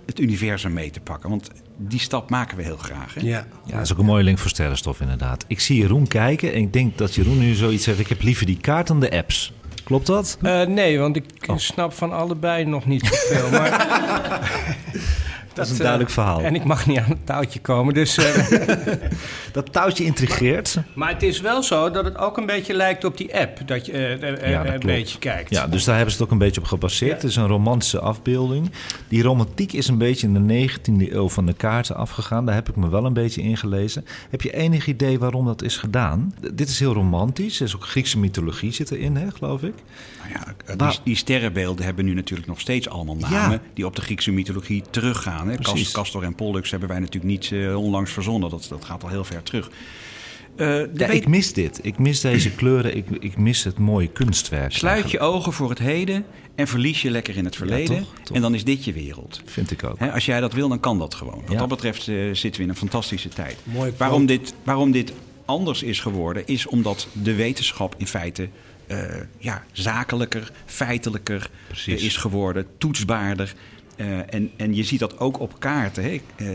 het 0.06 0.18
universum 0.20 0.72
mee 0.72 0.90
te 0.90 1.00
pakken. 1.00 1.30
Want 1.30 1.50
die 1.76 2.00
stap 2.00 2.30
maken 2.30 2.56
we 2.56 2.62
heel 2.62 2.76
graag. 2.76 3.14
Hè? 3.14 3.20
Ja. 3.20 3.46
Ja, 3.66 3.72
dat 3.72 3.80
is 3.84 3.92
ook 3.92 3.98
een 3.98 4.04
mooie 4.04 4.24
link 4.24 4.38
voor 4.38 4.50
sterrenstof 4.50 5.00
inderdaad. 5.00 5.44
Ik 5.48 5.60
zie 5.60 5.78
Jeroen 5.80 6.06
kijken 6.08 6.52
en 6.52 6.58
ik 6.60 6.72
denk 6.72 6.98
dat 6.98 7.14
Jeroen 7.14 7.38
nu 7.38 7.54
zoiets 7.54 7.84
zegt... 7.84 7.98
ik 7.98 8.08
heb 8.08 8.22
liever 8.22 8.46
die 8.46 8.58
kaart 8.58 8.86
dan 8.86 9.00
de 9.00 9.10
apps. 9.10 9.52
Klopt 9.84 10.06
dat? 10.06 10.38
Eh, 10.42 10.62
nee, 10.66 10.98
want 10.98 11.16
ik 11.16 11.24
Oh. 11.46 11.56
snap 11.58 11.92
van 11.92 12.12
allebei 12.12 12.64
nog 12.64 12.86
niet 12.86 13.06
zoveel. 13.06 13.50
Maar 13.50 13.70
Dat 15.54 15.64
is 15.64 15.70
een 15.70 15.76
eh, 15.76 15.82
duidelijk 15.82 16.10
verhaal. 16.10 16.40
En 16.40 16.54
ik 16.54 16.64
mag 16.64 16.86
niet 16.86 16.98
aan 16.98 17.08
het 17.08 17.26
touwtje 17.26 17.60
komen. 17.60 17.94
Dus, 17.94 18.16
eh, 18.16 18.58
Dat 19.52 19.72
touwtje 19.72 20.04
intrigeert. 20.04 20.76
maar 20.94 21.08
het 21.12 21.22
is 21.22 21.40
wel 21.40 21.62
zo 21.62 21.90
dat 21.90 22.04
het 22.04 22.18
ook 22.18 22.36
een 22.36 22.46
beetje 22.46 22.74
lijkt 22.74 23.04
op 23.04 23.16
die 23.16 23.36
app. 23.38 23.58
Dat 23.66 23.86
je 23.86 23.92
eh, 23.92 24.50
Ja, 24.50 24.56
dat 24.56 24.64
een 24.64 24.70
klopt. 24.70 24.86
beetje 24.86 25.18
kijkt. 25.18 25.50
Ja, 25.50 25.66
dus 25.66 25.84
daar 25.84 25.94
hebben 25.96 26.12
ze 26.14 26.18
het 26.18 26.26
ook 26.26 26.32
een 26.32 26.38
beetje 26.44 26.60
op 26.60 26.66
gebaseerd. 26.66 27.10
Ja. 27.10 27.16
Het 27.16 27.24
is 27.24 27.36
een 27.36 27.46
romantische 27.46 28.00
afbeelding. 28.00 28.70
Die 29.08 29.22
romantiek 29.22 29.72
is 29.72 29.88
een 29.88 29.98
beetje 29.98 30.26
in 30.26 30.46
de 30.46 30.68
19e 30.68 31.12
eeuw 31.12 31.28
van 31.28 31.46
de 31.46 31.52
kaarten 31.54 31.96
afgegaan. 31.96 32.46
Daar 32.46 32.54
heb 32.54 32.68
ik 32.68 32.76
me 32.76 32.88
wel 32.88 33.04
een 33.04 33.12
beetje 33.12 33.42
ingelezen. 33.42 34.04
Heb 34.30 34.42
je 34.42 34.52
enig 34.54 34.86
idee 34.86 35.18
waarom 35.18 35.44
dat 35.46 35.62
is 35.62 35.76
gedaan? 35.76 36.34
Dit 36.54 36.68
is 36.68 36.78
heel 36.78 36.92
romantisch. 36.92 37.58
Er 37.60 37.66
is 37.66 37.74
ook 37.74 37.84
Griekse 37.86 38.18
mythologie 38.18 38.72
zit 38.72 38.90
erin, 38.90 39.16
hè, 39.16 39.30
geloof 39.30 39.62
ik. 39.62 39.74
Nou 40.32 40.44
ja, 40.76 40.88
die, 40.90 40.98
die 41.04 41.16
sterrenbeelden 41.16 41.84
hebben 41.84 42.04
nu 42.04 42.14
natuurlijk 42.14 42.48
nog 42.48 42.60
steeds 42.60 42.88
allemaal 42.88 43.16
namen 43.16 43.50
Ja. 43.50 43.60
die 43.74 43.86
op 43.86 43.96
de 43.96 44.02
Griekse 44.02 44.32
mythologie 44.32 44.82
teruggaan. 44.90 45.43
Hè? 45.48 45.54
Precies. 45.54 45.82
Cas- 45.82 45.92
Castor 45.92 46.22
en 46.22 46.34
Pollux 46.34 46.70
hebben 46.70 46.88
wij 46.88 46.98
natuurlijk 46.98 47.24
niet 47.24 47.52
eh, 47.52 47.76
onlangs 47.82 48.12
verzonnen. 48.12 48.50
Dat, 48.50 48.66
dat 48.68 48.84
gaat 48.84 49.02
al 49.02 49.08
heel 49.08 49.24
ver 49.24 49.42
terug. 49.42 49.70
Eh, 50.56 50.66
Ja, 50.78 50.86
weet- 50.92 51.10
ik 51.12 51.28
mis 51.28 51.52
dit. 51.52 51.78
Ik 51.82 51.98
mis 51.98 52.20
deze 52.20 52.50
kleuren. 52.50 52.96
Ik, 52.96 53.06
ik 53.20 53.36
mis 53.36 53.64
het 53.64 53.78
mooie 53.78 54.08
kunstwerk. 54.08 54.72
Sluit 54.72 55.10
je 55.10 55.18
ogen 55.20 55.52
voor 55.52 55.68
het 55.70 55.78
heden 55.78 56.24
en 56.54 56.66
verlies 56.68 57.02
je 57.02 57.10
lekker 57.10 57.36
in 57.36 57.44
het 57.44 57.56
verleden. 57.56 57.98
toch, 57.98 58.08
toch. 58.22 58.36
En 58.36 58.42
dan 58.42 58.54
is 58.54 58.64
dit 58.64 58.84
je 58.84 58.92
wereld. 58.92 59.40
Vind 59.44 59.70
ik 59.70 59.84
ook. 59.84 59.98
Hè, 59.98 60.12
als 60.12 60.24
jij 60.24 60.40
dat 60.40 60.52
wil, 60.52 60.68
dan 60.68 60.80
kan 60.80 60.98
dat 60.98 61.14
gewoon. 61.14 61.40
Wat 61.42 61.52
Ja. 61.52 61.58
dat 61.58 61.68
betreft 61.68 62.08
eh, 62.08 62.14
zitten 62.32 62.52
we 62.56 62.62
in 62.62 62.68
een 62.68 62.76
fantastische 62.76 63.28
tijd. 63.28 63.56
Mooi 63.62 63.92
waarom, 63.96 64.26
dit, 64.26 64.54
waarom 64.62 64.90
dit 64.90 65.12
anders 65.44 65.82
is 65.82 66.00
geworden, 66.00 66.46
is 66.46 66.66
omdat 66.66 67.08
de 67.12 67.34
wetenschap 67.34 67.94
in 67.98 68.06
feite 68.06 68.48
eh, 68.86 68.98
ja, 69.38 69.64
zakelijker, 69.72 70.52
feitelijker 70.66 71.50
is 71.86 72.16
geworden, 72.16 72.66
toetsbaarder. 72.78 73.54
Eh, 73.96 74.34
en, 74.34 74.50
en 74.56 74.74
je 74.74 74.84
ziet 74.84 74.98
dat 74.98 75.18
ook 75.18 75.40
op 75.40 75.58
kaarten. 75.58 76.02
Hè. 76.02 76.20
Eh, 76.36 76.46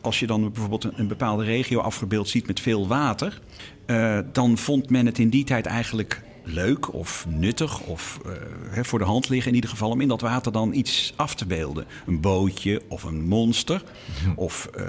als 0.00 0.20
je 0.20 0.26
dan 0.26 0.52
bijvoorbeeld 0.52 0.84
een, 0.84 0.92
een 0.96 1.08
bepaalde 1.08 1.44
regio 1.44 1.80
afgebeeld 1.80 2.28
ziet 2.28 2.46
met 2.46 2.60
veel 2.60 2.88
water, 2.88 3.40
eh, 3.86 4.18
dan 4.32 4.58
vond 4.58 4.90
men 4.90 5.06
het 5.06 5.18
in 5.18 5.28
die 5.28 5.44
tijd 5.44 5.66
eigenlijk 5.66 6.22
leuk 6.42 6.94
of 6.94 7.26
nuttig 7.28 7.80
of 7.80 8.20
hè, 8.70 8.84
voor 8.84 8.98
de 8.98 9.04
hand 9.04 9.28
liggen 9.28 9.48
in 9.48 9.54
ieder 9.54 9.70
geval... 9.70 9.90
om 9.90 10.00
in 10.00 10.08
dat 10.08 10.20
water 10.20 10.52
dan 10.52 10.72
iets 10.72 11.12
af 11.16 11.34
te 11.34 11.46
beelden. 11.46 11.86
Een 12.06 12.20
bootje 12.20 12.82
of 12.88 13.02
een 13.02 13.22
monster 13.22 13.82
of 14.36 14.68
eh, 14.74 14.84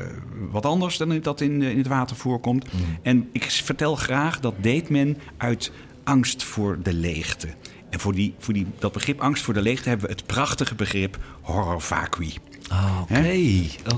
wat 0.52 0.65
anders 0.65 0.98
dan 0.98 1.22
dat 1.22 1.41
in, 1.41 1.62
in 1.62 1.78
het 1.78 1.88
water 1.88 2.15
voorkomt. 2.15 2.65
En 3.02 3.30
ik 3.32 3.44
vertel 3.44 3.96
graag 3.96 4.39
dat 4.39 4.54
deed 4.62 4.89
men 4.89 5.17
uit 5.38 5.72
angst 6.04 6.44
voor 6.44 6.82
de 6.84 6.94
leegte. 6.94 7.48
En 7.91 7.99
voor, 7.99 8.13
die, 8.13 8.34
voor 8.39 8.54
die, 8.54 8.65
dat 8.80 8.91
begrip 8.91 9.21
angst 9.21 9.43
voor 9.43 9.54
de 9.54 9.62
leegte 9.62 9.89
hebben 9.89 10.08
we 10.08 10.13
het 10.13 10.25
prachtige 10.25 10.75
begrip 10.75 11.17
horror 11.41 11.82
vacui. 11.82 12.34
Ah, 12.69 12.99
Oké. 13.01 13.13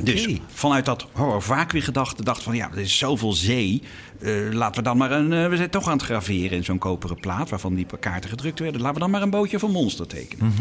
Dus 0.03 0.21
vanuit 0.53 0.85
dat 0.85 1.07
horror 1.11 1.41
vacui 1.41 1.81
gedachte 1.81 2.23
dacht 2.23 2.43
van 2.43 2.55
ja, 2.55 2.71
er 2.71 2.79
is 2.79 2.97
zoveel 2.97 3.33
zee. 3.33 3.81
eh, 4.21 4.31
laten 4.51 4.75
we 4.75 4.81
dan 4.81 4.97
maar 4.97 5.11
een. 5.11 5.33
eh, 5.33 5.47
we 5.49 5.55
zijn 5.57 5.69
toch 5.69 5.87
aan 5.87 5.97
het 5.97 6.05
graveren 6.05 6.57
in 6.57 6.63
zo'n 6.63 6.77
koperen 6.77 7.19
plaat 7.19 7.49
waarvan 7.49 7.73
die 7.75 7.85
kaarten 7.99 8.29
gedrukt 8.29 8.59
werden. 8.59 8.81
Laten 8.81 8.93
we 8.95 8.99
dan 9.01 9.11
maar 9.11 9.21
een 9.21 9.29
bootje 9.29 9.57
een 9.63 9.71
monster 9.71 10.07
tekenen. 10.07 10.53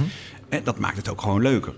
En 0.49 0.61
dat 0.65 0.79
maakt 0.79 0.97
het 0.97 1.09
ook 1.09 1.21
gewoon 1.23 1.43
leuker. 1.43 1.75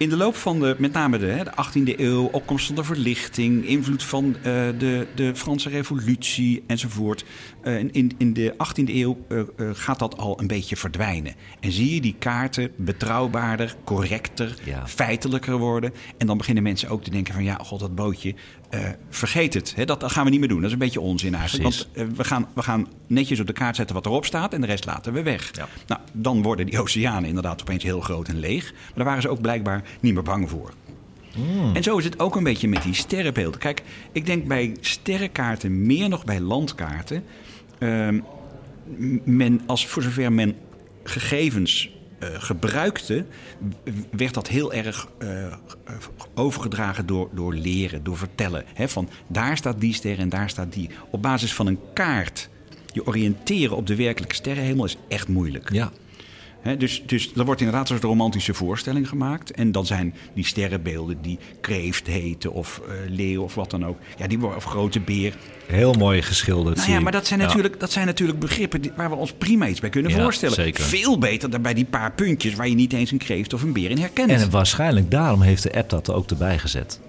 In 0.00 0.08
de 0.08 0.16
loop 0.16 0.36
van 0.36 0.60
de, 0.60 0.74
met 0.78 0.92
name 0.92 1.18
de, 1.18 1.26
de 1.44 1.50
18e 1.94 1.98
eeuw, 2.00 2.24
opkomst 2.24 2.66
van 2.66 2.74
de 2.74 2.84
verlichting, 2.84 3.66
invloed 3.66 4.02
van 4.02 4.36
eh, 4.36 4.42
de, 4.78 5.06
de 5.14 5.36
Franse 5.36 5.68
revolutie 5.68 6.62
enzovoort. 6.66 7.24
eh, 7.62 7.78
in- 7.78 8.12
in, 8.18 8.32
de 8.32 8.52
18e 8.54 8.84
eeuw 8.94 9.18
eh, 9.28 9.40
gaat 9.72 9.98
dat 9.98 10.16
al 10.18 10.40
een 10.40 10.46
beetje 10.46 10.76
verdwijnen. 10.76 11.34
En 11.60 11.72
zie 11.72 11.94
je 11.94 12.00
die 12.00 12.14
kaarten 12.18 12.70
betrouwbaarder, 12.76 13.74
correcter, 13.84 14.54
Ja. 14.64 14.86
feitelijker 14.88 15.58
worden. 15.58 15.92
En 16.18 16.26
dan 16.26 16.36
beginnen 16.38 16.62
mensen 16.62 16.88
ook 16.88 17.02
te 17.04 17.10
denken 17.10 17.34
van 17.34 17.44
ja, 17.44 17.54
god, 17.62 17.80
dat 17.80 17.94
bootje, 17.94 18.34
eh, 18.70 18.80
vergeet 19.08 19.54
het. 19.54 19.72
Hè, 19.76 19.84
dat, 19.84 20.00
dat 20.00 20.12
gaan 20.12 20.24
we 20.24 20.30
niet 20.30 20.40
meer 20.40 20.48
doen. 20.48 20.58
Dat 20.58 20.66
is 20.66 20.72
een 20.72 20.78
beetje 20.78 21.00
onzin 21.00 21.34
eigenlijk. 21.34 21.68
Precies. 21.68 21.88
Want 21.94 22.10
eh, 22.10 22.16
we, 22.16 22.24
gaan, 22.24 22.48
we 22.54 22.62
gaan 22.62 22.88
netjes 23.06 23.40
op 23.40 23.46
de 23.46 23.52
kaart 23.52 23.76
zetten 23.76 23.94
wat 23.94 24.06
erop 24.06 24.24
staat 24.24 24.54
en 24.54 24.60
de 24.60 24.66
rest 24.66 24.84
laten 24.84 25.12
we 25.12 25.22
weg. 25.22 25.50
Ja. 25.52 25.68
Nou, 25.86 26.00
dan 26.12 26.42
worden 26.42 26.66
die 26.66 26.80
oceanen 26.82 27.28
inderdaad 27.28 27.60
opeens 27.60 27.82
heel 27.82 28.00
groot 28.00 28.28
en 28.28 28.38
leeg. 28.38 28.72
Maar 28.72 28.92
daar 28.94 29.04
waren 29.04 29.22
ze 29.22 29.28
ook 29.28 29.40
blijkbaar 29.40 29.82
niet 30.00 30.14
meer 30.14 30.22
bang 30.22 30.50
voor. 30.50 30.72
En 31.74 31.82
zo 31.82 31.98
is 31.98 32.04
het 32.04 32.18
ook 32.18 32.36
een 32.36 32.42
beetje 32.42 32.68
met 32.68 32.82
die 32.82 32.94
sterrenbeelden. 32.94 33.60
Kijk, 33.60 33.82
ik 34.12 34.26
denk 34.26 34.46
bij 34.46 34.76
sterrenkaarten 34.80 35.86
meer 35.86 36.08
nog 36.08 36.24
bij 36.24 36.40
landkaarten. 36.40 37.24
ehm, 37.78 38.20
men, 39.24 39.60
als 39.66 39.86
voor 39.86 40.02
zover 40.02 40.32
men 40.32 40.56
gegevens 41.02 41.90
gebruikte, 42.20 43.24
w- 43.84 43.90
werd 44.16 44.34
dat 44.34 44.48
heel 44.48 44.72
erg 44.72 45.08
eh, 45.18 45.28
overgedragen 46.34 47.06
door, 47.06 47.28
door 47.32 47.54
leren, 47.54 48.04
door 48.04 48.16
vertellen. 48.16 48.64
Hè, 48.74 48.88
van 48.88 49.08
daar 49.26 49.56
staat 49.56 49.80
die 49.80 49.94
ster 49.94 50.18
en 50.18 50.28
daar 50.28 50.48
staat 50.50 50.72
die. 50.72 50.90
Op 51.10 51.22
basis 51.22 51.54
van 51.54 51.66
een 51.66 51.78
kaart 51.94 52.48
je 52.92 53.06
oriënteren 53.06 53.76
op 53.76 53.86
de 53.86 53.96
werkelijke 53.96 54.34
sterrenhemel 54.34 54.84
is 54.84 54.96
echt 55.08 55.28
moeilijk. 55.28 55.72
Ja, 55.72 55.90
Dus, 56.78 57.02
dus 57.06 57.32
er 57.36 57.44
wordt 57.44 57.60
inderdaad 57.60 57.90
een 57.90 58.00
romantische 58.00 58.54
voorstelling 58.54 59.08
gemaakt. 59.08 59.50
En 59.50 59.72
dan 59.72 59.86
zijn 59.86 60.14
die 60.34 60.44
sterrenbeelden 60.44 61.18
die 61.22 61.38
kreeft 61.60 62.06
heten 62.06 62.52
of 62.52 62.80
eh, 62.88 62.94
leeuw 63.10 63.42
of 63.42 63.54
wat 63.54 63.70
dan 63.70 63.86
ook. 63.86 63.98
Ja, 64.18 64.26
die 64.26 64.38
worden 64.38 64.56
of 64.58 64.64
grote 64.64 65.00
beer. 65.00 65.34
heel 65.66 65.92
mooi 65.92 66.22
geschilderd. 66.22 66.76
Nou 66.76 66.90
ja, 66.90 67.00
maar 67.00 67.12
dat 67.12 67.26
zijn, 67.26 67.40
Ja. 67.40 67.46
natuurlijk, 67.46 67.80
dat 67.80 67.92
zijn 67.92 68.06
natuurlijk 68.06 68.38
begrippen 68.38 68.80
die- 68.80 68.92
waar 68.96 69.10
we 69.10 69.16
ons 69.16 69.32
prima 69.32 69.66
iets 69.68 69.80
bij 69.80 69.90
kunnen 69.90 70.10
Ja, 70.10 70.22
voorstellen. 70.22 70.54
zeker. 70.54 70.84
Veel 70.84 71.18
beter 71.18 71.50
dan 71.50 71.62
bij 71.62 71.74
die 71.74 71.84
paar 71.84 72.12
puntjes 72.12 72.54
waar 72.54 72.68
je 72.68 72.74
niet 72.74 72.92
eens 72.92 73.10
een 73.10 73.18
kreeft 73.18 73.52
of 73.52 73.62
een 73.62 73.72
beer 73.72 73.90
in 73.90 73.98
herkent. 73.98 74.30
En 74.30 74.50
waarschijnlijk 74.50 75.10
daarom 75.10 75.42
heeft 75.42 75.62
de 75.62 75.72
app 75.74 75.90
dat 75.90 76.08
er 76.08 76.14
ook 76.14 76.30
erbij 76.30 76.58
gezet. 76.58 77.00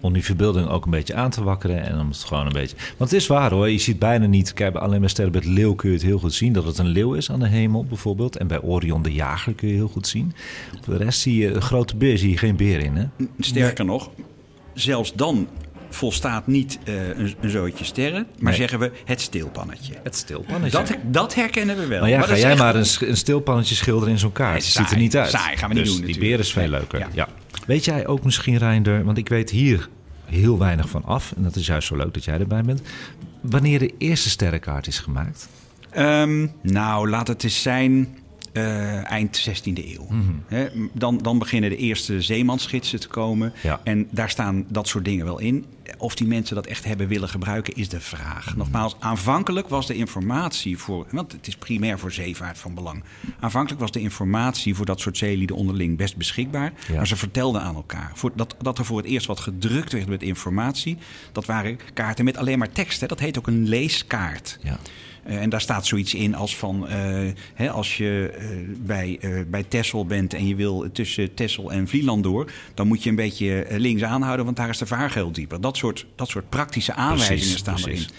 Om 0.00 0.12
die 0.12 0.24
verbeelding 0.24 0.68
ook 0.68 0.84
een 0.84 0.90
beetje 0.90 1.14
aan 1.14 1.30
te 1.30 1.44
wakkeren. 1.44 1.82
En 1.82 1.98
om 2.00 2.08
het 2.08 2.16
gewoon 2.24 2.46
een 2.46 2.52
beetje. 2.52 2.76
Want 2.96 3.10
het 3.10 3.20
is 3.20 3.26
waar 3.26 3.50
hoor. 3.50 3.70
Je 3.70 3.78
ziet 3.78 3.98
bijna 3.98 4.26
niet. 4.26 4.52
Kijk, 4.52 4.72
bij 4.72 4.82
alleen 4.82 5.00
maar 5.00 5.10
sterrenbeeld 5.10 5.44
leeuw 5.44 5.74
kun 5.74 5.88
je 5.88 5.94
het 5.94 6.04
heel 6.04 6.18
goed 6.18 6.34
zien. 6.34 6.52
Dat 6.52 6.64
het 6.64 6.78
een 6.78 6.86
leeuw 6.86 7.14
is 7.14 7.30
aan 7.30 7.40
de 7.40 7.48
hemel 7.48 7.84
bijvoorbeeld. 7.84 8.36
En 8.36 8.46
bij 8.46 8.60
Orion 8.60 9.02
de 9.02 9.12
jager 9.12 9.54
kun 9.54 9.68
je 9.68 9.74
heel 9.74 9.88
goed 9.88 10.06
zien. 10.06 10.32
Voor 10.82 10.98
de 10.98 11.04
rest 11.04 11.20
zie 11.20 11.36
je 11.36 11.52
een 11.54 11.62
grote 11.62 11.96
beer. 11.96 12.18
Zie 12.18 12.30
je 12.30 12.38
geen 12.38 12.56
beer 12.56 12.78
in. 12.80 12.96
Hè? 12.96 13.04
Sterker 13.38 13.84
nog, 13.84 14.10
zelfs 14.74 15.12
dan 15.14 15.48
volstaat 15.90 16.46
niet 16.46 16.78
eh, 16.84 17.08
een, 17.08 17.34
een 17.40 17.50
zootje 17.50 17.84
sterren. 17.84 18.26
Maar 18.38 18.50
Nee. 18.50 18.54
zeggen 18.60 18.78
we 18.78 18.90
het 19.04 19.20
stilpannetje. 19.20 19.92
Het 20.02 20.16
stilpannetje. 20.16 20.78
Dat, 20.78 20.96
dat 21.10 21.34
herkennen 21.34 21.76
we 21.78 21.86
wel. 21.86 22.00
Maar 22.00 22.08
ja, 22.08 22.20
ga 22.22 22.36
jij 22.36 22.50
echt- 22.50 22.58
maar 22.58 22.74
een, 22.74 22.86
een 23.00 23.16
stilpannetje 23.16 23.74
schilderen 23.74 24.12
in 24.12 24.18
zo'n 24.18 24.32
kaart. 24.32 24.48
Nee, 24.52 24.62
Het 24.62 24.72
ziet 24.72 24.90
er 24.90 24.96
niet 24.96 25.16
uit. 25.16 25.30
Saai, 25.30 25.56
gaan 25.56 25.68
we 25.68 25.74
niet 25.74 25.84
Dus 25.84 25.92
doen 25.94 26.04
Die 26.04 26.14
natuurlijk. 26.14 26.36
beer 26.36 26.46
is 26.46 26.52
veel 26.52 26.68
leuker. 26.68 26.98
ja. 26.98 27.08
Ja. 27.12 27.28
Weet 27.66 27.84
jij 27.84 28.06
ook 28.06 28.24
misschien, 28.24 28.56
Reinder, 28.56 29.04
want 29.04 29.18
ik 29.18 29.28
weet 29.28 29.50
hier 29.50 29.88
heel 30.24 30.58
weinig 30.58 30.88
van 30.88 31.04
af. 31.04 31.32
En 31.36 31.42
dat 31.42 31.56
is 31.56 31.66
juist 31.66 31.88
zo 31.88 31.96
leuk 31.96 32.14
dat 32.14 32.24
jij 32.24 32.38
erbij 32.38 32.62
bent. 32.62 32.82
Wanneer 33.40 33.78
de 33.78 33.94
eerste 33.98 34.30
sterrenkaart 34.30 34.86
is 34.86 34.98
gemaakt? 34.98 35.48
Ehm, 35.90 36.46
nou, 36.62 37.08
laat 37.08 37.28
het 37.28 37.44
eens 37.44 37.62
zijn 37.62 38.08
eh, 38.52 39.10
eind 39.10 39.48
16e 39.48 39.94
eeuw. 39.94 40.06
Mhm. 40.10 40.66
Dan, 40.92 41.18
dan 41.18 41.38
beginnen 41.38 41.70
de 41.70 41.76
eerste 41.76 42.20
zeemansgidsen 42.20 43.00
te 43.00 43.08
komen. 43.08 43.52
Ja. 43.62 43.80
En 43.84 44.08
daar 44.10 44.30
staan 44.30 44.64
dat 44.68 44.88
soort 44.88 45.04
dingen 45.04 45.24
wel 45.24 45.38
in. 45.38 45.64
Of 45.98 46.14
die 46.14 46.26
mensen 46.26 46.54
dat 46.54 46.66
echt 46.66 46.84
hebben 46.84 47.08
willen 47.08 47.28
gebruiken, 47.28 47.74
is 47.74 47.88
de 47.88 48.00
vraag. 48.00 48.56
Nogmaals, 48.56 48.96
aanvankelijk 48.98 49.68
was 49.68 49.86
de 49.86 49.94
informatie 49.94 50.78
voor... 50.78 51.06
want 51.10 51.32
het 51.32 51.46
is 51.46 51.56
primair 51.56 51.98
voor 51.98 52.12
zeevaart 52.12 52.58
van 52.58 52.74
belang. 52.74 53.04
Aanvankelijk 53.40 53.80
was 53.80 53.90
de 53.90 54.00
informatie 54.00 54.74
voor 54.74 54.86
dat 54.86 55.00
soort 55.00 55.16
zeelieden 55.16 55.56
onderling 55.56 55.96
best 55.96 56.16
beschikbaar. 56.16 56.72
Ja. 56.88 56.94
Maar 56.96 57.06
ze 57.06 57.16
vertelden 57.16 57.60
aan 57.60 57.74
elkaar. 57.74 58.10
Voor, 58.14 58.32
dat, 58.34 58.56
dat 58.58 58.78
er 58.78 58.84
voor 58.84 58.96
het 58.96 59.06
eerst 59.06 59.26
wat 59.26 59.40
gedrukt 59.40 59.92
werd 59.92 60.08
met 60.08 60.22
informatie... 60.22 60.98
dat 61.32 61.44
waren 61.44 61.78
kaarten 61.94 62.24
met 62.24 62.36
alleen 62.36 62.58
maar 62.58 62.72
tekst. 62.72 63.00
Hè. 63.00 63.06
Dat 63.06 63.20
heet 63.20 63.38
ook 63.38 63.46
een 63.46 63.68
leeskaart. 63.68 64.58
Ja. 64.62 64.78
Eh, 65.26 65.42
en 65.42 65.50
daar 65.50 65.60
staat 65.60 65.86
zoiets 65.86 66.14
in 66.14 66.34
als 66.34 66.56
van 66.56 66.88
eh, 66.88 66.96
hè, 67.54 67.70
als 67.70 67.96
je 67.96 68.32
eh, 68.38 68.46
bij, 68.76 69.18
bij 69.48 69.64
Texel 69.68 70.06
bent 70.06 70.34
en 70.34 70.46
je 70.46 70.54
wil 70.54 70.92
tussen 70.92 71.34
Texel 71.34 71.72
en 71.72 71.88
Vlieland 71.88 72.22
door, 72.22 72.52
dan 72.74 72.86
moet 72.86 73.02
je 73.02 73.10
een 73.10 73.16
beetje 73.16 73.66
links 73.70 74.02
aanhouden, 74.02 74.44
want 74.44 74.56
daar 74.56 74.68
is 74.68 74.78
de 74.78 74.86
vaargeul 74.86 75.32
dieper. 75.32 75.60
Dat 75.60 75.76
soort, 75.76 76.06
dat 76.14 76.28
soort 76.28 76.48
praktische 76.48 76.92
aanwijzingen 76.92 77.38
Precies, 77.38 77.58
staan 77.58 77.80
precies. 77.80 78.04
erin. 78.04 78.14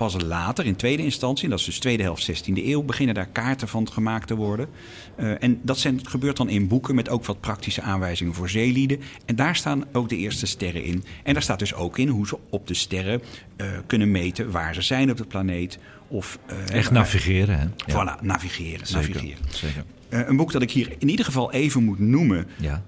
Pas 0.00 0.16
later, 0.22 0.66
in 0.66 0.76
tweede 0.76 1.02
instantie, 1.02 1.48
dat 1.48 1.58
is 1.58 1.64
dus 1.64 1.78
tweede 1.78 2.02
helft 2.02 2.30
16e 2.30 2.52
eeuw, 2.54 2.82
beginnen 2.82 3.14
daar 3.14 3.26
kaarten 3.26 3.68
van 3.68 3.92
gemaakt 3.92 4.26
te 4.26 4.34
worden. 4.34 4.68
Eh, 5.16 5.42
en 5.42 5.60
dat 5.62 5.78
zijn, 5.78 6.06
gebeurt 6.06 6.36
dan 6.36 6.48
in 6.48 6.68
boeken 6.68 6.94
met 6.94 7.08
ook 7.08 7.24
wat 7.24 7.40
praktische 7.40 7.82
aanwijzingen 7.82 8.34
voor 8.34 8.48
zeelieden. 8.48 9.00
En 9.24 9.36
daar 9.36 9.56
staan 9.56 9.84
ook 9.92 10.08
de 10.08 10.16
eerste 10.16 10.46
sterren 10.46 10.84
in. 10.84 11.04
En 11.22 11.32
daar 11.32 11.42
staat 11.42 11.58
dus 11.58 11.74
ook 11.74 11.98
in 11.98 12.08
hoe 12.08 12.26
ze 12.26 12.38
op 12.50 12.66
de 12.66 12.74
sterren 12.74 13.22
eh, 13.56 13.66
kunnen 13.86 14.10
meten 14.10 14.50
waar 14.50 14.74
ze 14.74 14.82
zijn 14.82 15.10
op 15.10 15.16
de 15.16 15.24
planeet. 15.24 15.78
Of, 16.08 16.38
eh, 16.46 16.76
Echt 16.76 16.90
navigeren, 16.90 17.58
hè? 17.58 17.64
Ja. 17.92 18.18
Voilà, 18.18 18.22
navigeren. 18.24 18.86
Zeker, 18.86 19.08
navigeren. 19.14 19.44
zeker. 19.50 19.84
Een 20.08 20.36
boek 20.36 20.52
dat 20.52 20.62
ik 20.62 20.70
hier 20.70 20.94
in 20.98 21.08
ieder 21.08 21.24
geval 21.24 21.52
even 21.52 21.84
moet 21.84 21.98
noemen, 21.98 22.46
Ja. 22.60 22.82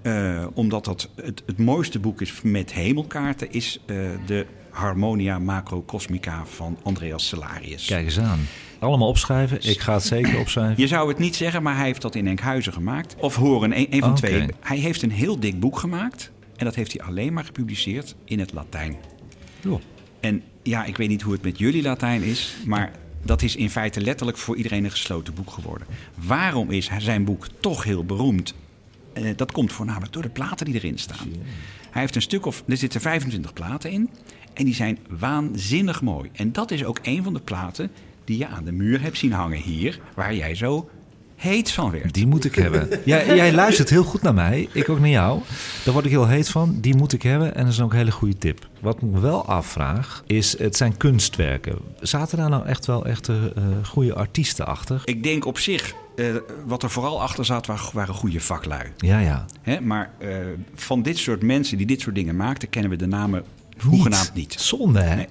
omdat 0.53 0.85
dat 0.85 1.09
het, 1.15 1.43
het 1.45 1.57
mooiste 1.57 1.99
boek 1.99 2.21
is 2.21 2.41
met 2.43 2.73
hemelkaarten, 2.73 3.51
is 3.51 3.79
de 4.25 4.45
Harmonia 4.73 5.39
Macrocosmica 5.39 6.45
van 6.45 6.77
Andreas 6.83 7.27
Celarius. 7.27 7.85
Kijk 7.85 8.05
eens 8.05 8.19
aan. 8.19 8.39
Allemaal 8.79 9.07
opschrijven. 9.07 9.69
Ik 9.69 9.79
ga 9.79 9.93
het 9.93 10.03
zeker 10.03 10.39
opschrijven. 10.39 10.81
Je 10.81 10.87
zou 10.87 11.07
het 11.07 11.17
niet 11.17 11.35
zeggen, 11.35 11.63
maar 11.63 11.75
hij 11.75 11.85
heeft 11.85 12.01
dat 12.01 12.15
in 12.15 12.27
Enkhuizen 12.27 12.73
gemaakt. 12.73 13.15
Of 13.17 13.35
horen, 13.35 13.77
een, 13.77 13.87
een 13.89 14.01
van 14.01 14.15
twee. 14.15 14.47
Hij 14.59 14.77
heeft 14.77 15.01
een 15.01 15.11
heel 15.11 15.39
dik 15.39 15.59
boek 15.59 15.79
gemaakt. 15.79 16.31
En 16.55 16.65
dat 16.65 16.75
heeft 16.75 16.97
hij 16.97 17.07
alleen 17.07 17.33
maar 17.33 17.45
gepubliceerd 17.45 18.15
in 18.25 18.39
het 18.39 18.53
Latijn. 18.53 18.95
En 20.19 20.43
ja, 20.63 20.85
ik 20.85 20.97
weet 20.97 21.09
niet 21.09 21.21
hoe 21.21 21.33
het 21.33 21.41
met 21.41 21.57
jullie 21.57 21.81
Latijn 21.81 22.21
is, 22.21 22.55
maar 22.65 22.91
dat 23.23 23.41
is 23.41 23.55
in 23.55 23.69
feite 23.69 24.01
letterlijk 24.01 24.37
voor 24.37 24.55
iedereen 24.55 24.83
een 24.83 24.91
gesloten 24.91 25.33
boek 25.33 25.51
geworden. 25.51 25.87
Waarom 26.15 26.71
is 26.71 26.89
zijn 26.97 27.25
boek 27.25 27.47
toch 27.59 27.83
heel 27.83 28.05
beroemd? 28.05 28.53
Eh, 29.13 29.23
dat 29.35 29.51
komt 29.51 29.71
voornamelijk 29.71 30.13
door 30.13 30.21
de 30.21 30.29
platen 30.29 30.65
die 30.65 30.75
erin 30.75 30.97
staan. 30.97 31.27
Hij 31.91 32.01
heeft 32.01 32.15
een 32.15 32.21
stuk 32.21 32.45
of, 32.45 32.63
er 32.67 32.77
zitten 32.77 33.01
25 33.01 33.53
platen 33.53 33.91
in 33.91 34.09
en 34.53 34.65
die 34.65 34.73
zijn 34.75 34.97
waanzinnig 35.19 36.01
mooi. 36.01 36.29
En 36.33 36.51
dat 36.51 36.71
is 36.71 36.85
ook 36.85 36.99
een 37.03 37.23
van 37.23 37.33
de 37.33 37.39
platen 37.39 37.91
die 38.25 38.37
je 38.37 38.47
aan 38.47 38.63
de 38.65 38.71
muur 38.71 39.01
hebt 39.01 39.17
zien 39.17 39.31
hangen 39.31 39.59
hier, 39.59 39.99
waar 40.15 40.35
jij 40.35 40.55
zo 40.55 40.89
heet 41.35 41.71
van 41.71 41.91
werd. 41.91 42.13
Die 42.13 42.27
moet 42.27 42.45
ik 42.45 42.55
hebben. 42.55 42.87
Jij, 43.05 43.35
jij 43.35 43.53
luistert 43.53 43.89
heel 43.89 44.03
goed 44.03 44.21
naar 44.21 44.33
mij. 44.33 44.67
Ik 44.71 44.89
ook 44.89 44.99
naar 44.99 45.09
jou. 45.09 45.39
Daar 45.83 45.93
word 45.93 46.05
ik 46.05 46.11
heel 46.11 46.27
heet 46.27 46.49
van. 46.49 46.77
Die 46.81 46.95
moet 46.95 47.13
ik 47.13 47.21
hebben. 47.21 47.55
En 47.55 47.63
dat 47.63 47.73
is 47.73 47.81
ook 47.81 47.91
een 47.91 47.97
hele 47.97 48.11
goede 48.11 48.37
tip. 48.37 48.67
Wat 48.81 48.95
ik 48.95 49.01
me 49.01 49.19
wel 49.19 49.45
afvraag, 49.45 50.23
is 50.27 50.57
het 50.57 50.75
zijn 50.77 50.97
kunstwerken. 50.97 51.75
Zaten 51.99 52.37
daar 52.37 52.49
nou 52.49 52.65
echt 52.65 52.85
wel 52.85 53.05
echt 53.05 53.29
eh, 53.29 53.35
goede 53.83 54.13
artiesten 54.13 54.65
achter? 54.65 55.01
Ik 55.05 55.23
denk 55.23 55.45
op 55.45 55.57
zich, 55.57 55.93
eh, 56.15 56.25
wat 56.65 56.83
er 56.83 56.89
vooral 56.89 57.21
achter 57.21 57.45
zat, 57.45 57.65
wa- 57.65 57.77
waren 57.93 58.13
goede 58.13 58.39
vaklui. 58.39 58.91
Ja, 58.97 59.19
ja. 59.19 59.45
Hè, 59.61 59.81
maar 59.81 60.11
eh, 60.17 60.35
van 60.75 61.01
dit 61.01 61.17
soort 61.17 61.41
mensen 61.43 61.77
die 61.77 61.85
dit 61.87 62.01
soort 62.01 62.15
dingen 62.15 62.35
maakten, 62.35 62.69
kennen 62.69 62.91
we 62.91 62.97
de 62.97 63.07
namen 63.07 63.43
hoegenaamd 63.81 64.31
niet. 64.33 64.55
Zonde, 64.59 64.99
hè? 65.01 65.15
Nee. 65.15 65.27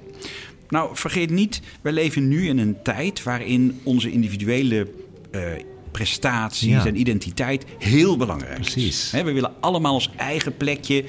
Nou, 0.69 0.91
vergeet 0.97 1.31
niet, 1.31 1.61
we 1.81 1.93
leven 1.93 2.29
nu 2.29 2.49
in 2.49 2.59
een 2.59 2.77
tijd 2.83 3.23
waarin 3.23 3.81
onze 3.83 4.11
individuele 4.13 4.89
eh, 5.31 5.41
prestaties 5.91 6.69
Ja. 6.69 6.87
en 6.87 7.01
identiteit 7.01 7.65
heel 7.79 8.17
belangrijk 8.17 8.61
Precies. 8.61 8.85
is. 9.05 9.13
Hè, 9.13 9.25
we 9.25 9.33
willen 9.33 9.53
allemaal 9.61 9.95
ons 9.95 10.11
eigen 10.17 10.57
plekje 10.57 11.05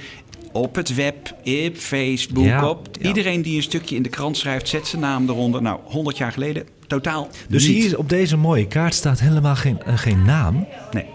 op 0.51 0.75
het 0.75 0.95
web, 0.95 1.35
op 1.67 1.75
Facebook, 1.77 2.45
Ja, 2.45 2.69
op. 2.69 2.87
ja. 3.01 3.07
Iedereen 3.07 3.41
die 3.41 3.55
een 3.55 3.63
stukje 3.63 3.95
in 3.95 4.03
de 4.03 4.09
krant 4.09 4.37
schrijft, 4.37 4.67
zet 4.69 4.87
zijn 4.87 5.01
naam 5.01 5.29
eronder. 5.29 5.61
Nou, 5.61 5.79
100 5.83 6.17
jaar 6.17 6.31
geleden 6.31 6.65
totaal 6.87 7.29
Dus 7.49 7.67
niet. 7.67 7.83
hier 7.83 7.97
op 7.97 8.09
deze 8.09 8.37
mooie 8.37 8.67
kaart 8.67 8.93
staat 8.93 9.19
helemaal 9.19 9.55
geen, 9.55 9.81
eh, 9.83 9.97
geen 9.97 10.23
naam 10.25 10.67
Nee, 10.91 11.05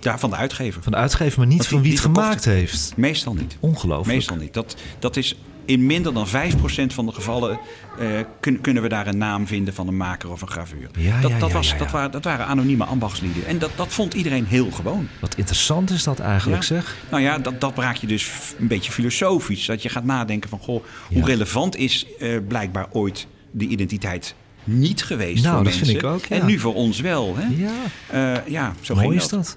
ja, 0.00 0.18
van 0.18 0.30
de 0.30 0.36
uitgever. 0.36 0.82
van 0.82 0.92
de 0.92 0.98
uitgever, 0.98 1.38
maar 1.38 1.46
niet 1.48 1.56
Want 1.56 1.68
van 1.68 1.82
die- 1.82 1.90
wie 1.90 1.98
het 2.00 2.06
gemaakt 2.08 2.44
heeft. 2.44 2.92
Meestal 2.96 3.34
niet. 3.34 3.56
Ongelooflijk. 3.60 4.06
Meestal 4.14 4.36
niet. 4.36 4.54
Dat, 4.54 4.76
dat 4.98 5.16
is 5.16 5.36
in 5.68 5.86
minder 5.86 6.14
dan 6.14 6.26
5% 6.26 6.30
van 6.94 7.06
de 7.06 7.12
gevallen 7.12 7.58
eh, 7.98 8.06
kun- 8.40 8.60
kunnen 8.60 8.82
we 8.82 8.88
daar 8.88 9.06
een 9.06 9.18
naam 9.18 9.46
vinden 9.46 9.74
van 9.74 9.88
een 9.88 9.96
maker 9.96 10.30
of 10.30 10.42
een 10.42 10.48
graveur. 10.50 10.88
Ja, 10.98 11.20
dat, 11.20 11.30
ja, 11.30 11.38
dat, 11.38 11.48
ja, 11.48 11.54
was. 11.54 11.76
Dat, 11.78 11.90
waren, 11.90 12.10
dat 12.10 12.24
waren 12.24 12.46
anonieme 12.46 12.84
ambachtslieden. 12.84 13.46
En 13.46 13.58
dat, 13.58 13.70
dat 13.76 13.88
vond 13.88 14.14
iedereen 14.14 14.46
heel 14.46 14.70
gewoon. 14.70 15.08
Wat 15.20 15.34
interessant 15.36 15.90
is 15.90 16.02
dat 16.02 16.18
eigenlijk, 16.20 16.62
zeg. 16.62 16.96
Nou 17.10 17.22
ja, 17.22 17.38
dat, 17.38 17.60
dat 17.60 17.78
raak 17.78 17.96
je 17.96 18.06
dus 18.06 18.30
een 18.58 18.66
beetje 18.68 18.92
filosofisch. 18.92 19.66
Dat 19.66 19.82
je 19.82 19.88
gaat 19.88 20.04
nadenken 20.04 20.48
van, 20.50 20.58
goh, 20.58 20.84
hoe 21.12 21.24
relevant 21.24 21.76
is 21.76 22.06
eh, 22.18 22.36
blijkbaar 22.48 22.86
ooit 22.92 23.26
de 23.50 23.66
identiteit 23.66 24.34
niet 24.68 25.02
geweest 25.04 25.42
Nou, 25.42 25.54
voor 25.54 25.64
dat 25.64 25.72
mensen. 25.72 25.86
vind 25.86 25.98
ik 25.98 26.04
ook, 26.10 26.24
ja. 26.24 26.36
En 26.40 26.46
nu 26.46 26.58
voor 26.58 26.74
ons 26.74 27.00
wel. 27.00 27.36
Hè? 27.36 27.46
Ja, 27.56 27.70
Eh, 28.36 28.46
ja 28.46 28.72
zo 28.80 28.94
mooi 28.94 29.06
ging 29.08 29.20
is 29.20 29.28
dat. 29.28 29.56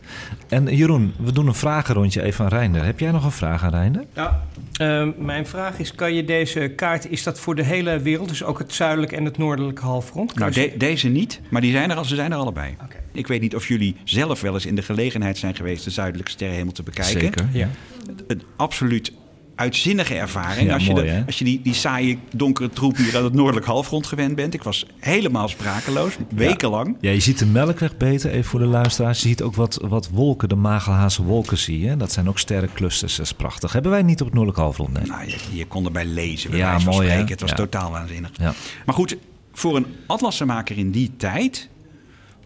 En 0.49 0.75
Jeroen, 0.75 1.13
we 1.17 1.31
doen 1.31 1.47
een 1.47 1.53
vragenrondje 1.53 2.21
even 2.23 2.43
aan 2.45 2.49
Reinder. 2.51 2.83
Heb 2.85 2.99
jij 2.99 3.11
nog 3.11 3.23
een 3.25 3.31
vraag 3.31 3.63
aan 3.63 3.69
Reinder? 3.71 4.03
Ja, 4.13 4.43
eh, 4.73 5.07
mijn 5.17 5.45
vraag 5.45 5.79
is, 5.79 5.95
kan 5.95 6.13
je 6.13 6.25
deze 6.25 6.73
kaart, 6.75 7.09
is 7.11 7.23
dat 7.23 7.39
voor 7.39 7.55
de 7.55 7.63
hele 7.63 7.99
wereld, 7.99 8.29
dus 8.29 8.43
ook 8.43 8.59
het 8.59 8.73
zuidelijk 8.73 9.11
en 9.11 9.25
het 9.25 9.37
noordelijke 9.37 9.81
halfrond? 9.81 10.35
Nou, 10.35 10.51
de- 10.51 10.73
deze 10.77 11.07
niet, 11.07 11.39
maar 11.49 11.61
die 11.61 11.71
zijn 11.71 11.89
er, 11.91 11.97
al- 11.97 12.05
ze 12.05 12.15
zijn 12.15 12.31
er 12.31 12.37
allebei. 12.37 12.75
Oké. 12.83 12.95
Ik 13.13 13.27
weet 13.27 13.41
niet 13.41 13.55
of 13.55 13.67
jullie 13.67 13.95
zelf 14.03 14.41
wel 14.41 14.53
eens 14.53 14.65
in 14.65 14.75
de 14.75 14.81
gelegenheid 14.81 15.37
zijn 15.37 15.55
geweest 15.55 15.83
de 15.83 15.89
zuidelijke 15.89 16.31
sterrenhemel 16.31 16.71
te 16.73 16.83
bekijken. 16.83 17.19
Zeker. 17.21 17.45
Ja. 17.51 17.69
Een 18.27 18.41
absoluut 18.55 19.11
uitzinnige 19.61 20.15
ervaring. 20.15 20.67
Ja, 20.67 20.73
als, 20.73 20.85
je 20.85 20.93
de- 20.93 21.23
als 21.25 21.37
je 21.39 21.43
die, 21.45 21.61
die 21.61 21.73
saaie, 21.73 22.17
donkere 22.35 22.69
troep 22.69 22.97
hier 22.97 23.17
aan 23.17 23.23
het 23.23 23.33
noordelijk 23.33 23.65
halfrond 23.65 24.07
gewend 24.07 24.35
bent. 24.35 24.53
Ik 24.53 24.63
was 24.63 24.85
helemaal 24.99 25.47
sprakeloos, 25.47 26.13
wekenlang. 26.35 26.97
Ja, 27.01 27.11
je 27.11 27.19
ziet 27.19 27.39
de 27.39 27.45
Melkweg 27.45 27.97
beter, 27.97 28.31
even 28.31 28.43
voor 28.49 28.59
de 28.59 28.65
luisteraars. 28.65 29.21
Je 29.21 29.27
ziet 29.27 29.41
ook 29.41 29.55
wat, 29.55 29.79
wat 29.87 30.09
wolken, 30.09 30.49
de 30.49 30.55
Magelhaanse 30.55 31.23
wolken 31.23 31.57
zie 31.57 31.79
je. 31.79 31.97
Dat 31.97 32.11
zijn 32.11 32.29
ook 32.29 32.39
sterrenclusters, 32.39 33.15
dat 33.15 33.25
is 33.25 33.33
prachtig. 33.33 33.73
Hebben 33.73 33.91
wij 33.91 34.01
niet 34.01 34.19
op 34.19 34.25
het 34.25 34.33
Noordelijk 34.35 34.61
Halfrond, 34.61 34.93
nee. 34.93 35.05
Nou, 35.05 35.25
je, 35.25 35.37
je 35.51 35.65
kon 35.67 35.85
erbij 35.85 36.05
lezen, 36.05 36.49
bij 36.49 36.59
Ja, 36.59 36.69
wijze 36.69 36.85
van 36.85 36.93
mooi, 36.93 37.07
spreken. 37.07 37.31
Het 37.31 37.41
was 37.41 37.49
Ja. 37.49 37.55
totaal 37.55 37.91
waanzinnig. 37.91 38.29
Ja. 38.33 38.53
Maar 38.85 38.95
goed, 38.95 39.17
voor 39.53 39.75
een 39.75 39.85
atlassenmaker 40.07 40.77
in 40.77 40.91
die 40.91 41.11
tijd 41.17 41.69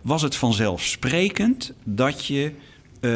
was 0.02 0.22
het 0.22 0.36
vanzelfsprekend 0.36 1.74
dat 1.84 2.26
je 2.26 2.52
eh, 3.02 3.12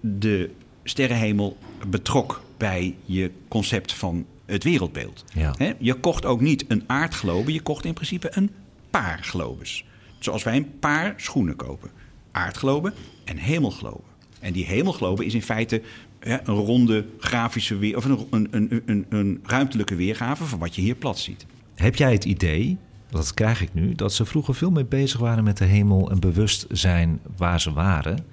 de 0.00 0.50
sterrenhemel 0.84 1.56
betrok 1.86 2.44
bij 2.56 2.94
je 3.04 3.30
concept 3.48 3.92
van 3.92 4.26
het 4.46 4.64
wereldbeeld. 4.64 5.24
Ja. 5.34 5.54
Je 5.78 5.94
kocht 5.94 6.24
ook 6.24 6.40
niet 6.40 6.64
een 6.68 6.84
aardglobe, 6.86 7.52
je 7.52 7.60
kocht 7.60 7.84
in 7.84 7.94
principe 7.94 8.28
een 8.30 8.50
paar 8.90 9.18
globes. 9.22 9.84
Zoals 10.18 10.42
wij 10.42 10.56
een 10.56 10.78
paar 10.78 11.14
schoenen 11.16 11.56
kopen. 11.56 11.90
Aardglobe 12.30 12.92
en 13.24 13.36
hemelglobe. 13.36 14.02
En 14.40 14.52
die 14.52 14.64
hemelglobe 14.64 15.24
is 15.24 15.34
in 15.34 15.42
feite 15.42 15.82
een 16.20 16.54
ronde 16.54 17.06
grafische 17.18 17.76
weer, 17.76 17.96
of 17.96 18.04
een, 18.04 18.26
een, 18.30 18.48
een, 18.50 18.82
een, 18.86 19.06
een 19.08 19.40
ruimtelijke 19.42 19.94
weergave 19.94 20.44
van 20.44 20.58
wat 20.58 20.74
je 20.74 20.82
hier 20.82 20.94
plat 20.94 21.18
ziet. 21.18 21.46
Heb 21.74 21.96
jij 21.96 22.12
het 22.12 22.24
idee, 22.24 22.78
dat 23.10 23.34
krijg 23.34 23.62
ik 23.62 23.74
nu, 23.74 23.94
dat 23.94 24.12
ze 24.12 24.24
vroeger 24.24 24.54
veel 24.54 24.70
meer 24.70 24.86
bezig 24.86 25.20
waren 25.20 25.44
met 25.44 25.56
de 25.56 25.64
hemel 25.64 26.10
en 26.10 26.20
bewust 26.20 26.66
zijn 26.70 27.20
waar 27.36 27.60
ze 27.60 27.72
waren 27.72 28.24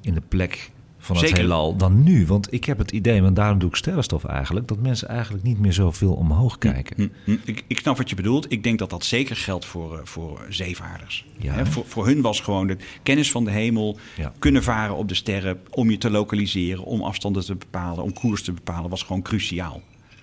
in 0.00 0.14
de 0.14 0.22
plek 0.28 0.70
van 1.02 1.16
het 1.16 1.24
Zeker. 1.24 1.42
heelal 1.42 1.76
dan 1.76 2.02
nu? 2.02 2.26
Want 2.26 2.52
ik 2.52 2.64
heb 2.64 2.78
het 2.78 2.90
idee, 2.90 3.22
want 3.22 3.36
daarom 3.36 3.58
doe 3.58 3.68
ik 3.68 3.76
sterrenstof 3.76 4.24
eigenlijk, 4.24 4.68
dat 4.68 4.78
mensen 4.78 5.08
eigenlijk 5.08 5.44
niet 5.44 5.58
meer 5.58 5.72
zoveel 5.72 6.12
omhoog 6.14 6.58
kijken. 6.58 6.96
Hm, 6.96 7.08
hm. 7.24 7.36
Ik, 7.44 7.64
ik 7.66 7.78
snap 7.78 7.96
wat 7.96 8.08
je 8.10 8.16
bedoelt. 8.16 8.52
Ik 8.52 8.62
denk 8.62 8.78
dat 8.78 8.90
dat 8.90 9.04
zeker 9.04 9.36
geldt 9.36 9.64
voor, 9.64 9.98
eh, 9.98 10.04
voor 10.04 10.40
zeevaarders. 10.48 11.26
Ja. 11.38 11.66
Voor, 11.66 11.84
voor 11.86 12.06
hun 12.06 12.20
was 12.20 12.40
gewoon 12.40 12.66
de 12.66 12.76
kennis 13.02 13.30
van 13.30 13.44
de 13.44 13.50
hemel, 13.50 13.98
Ja. 14.16 14.32
kunnen 14.38 14.62
varen 14.62 14.96
op 14.96 15.08
de 15.08 15.14
sterren, 15.14 15.60
om 15.70 15.90
je 15.90 15.98
te 15.98 16.10
lokaliseren, 16.10 16.84
om 16.84 17.02
afstanden 17.02 17.44
te 17.44 17.54
bepalen, 17.54 18.04
om 18.04 18.12
koers 18.12 18.42
te 18.42 18.52
bepalen, 18.52 18.90
was 18.90 19.02
gewoon 19.02 19.22
cruciaal. 19.22 19.82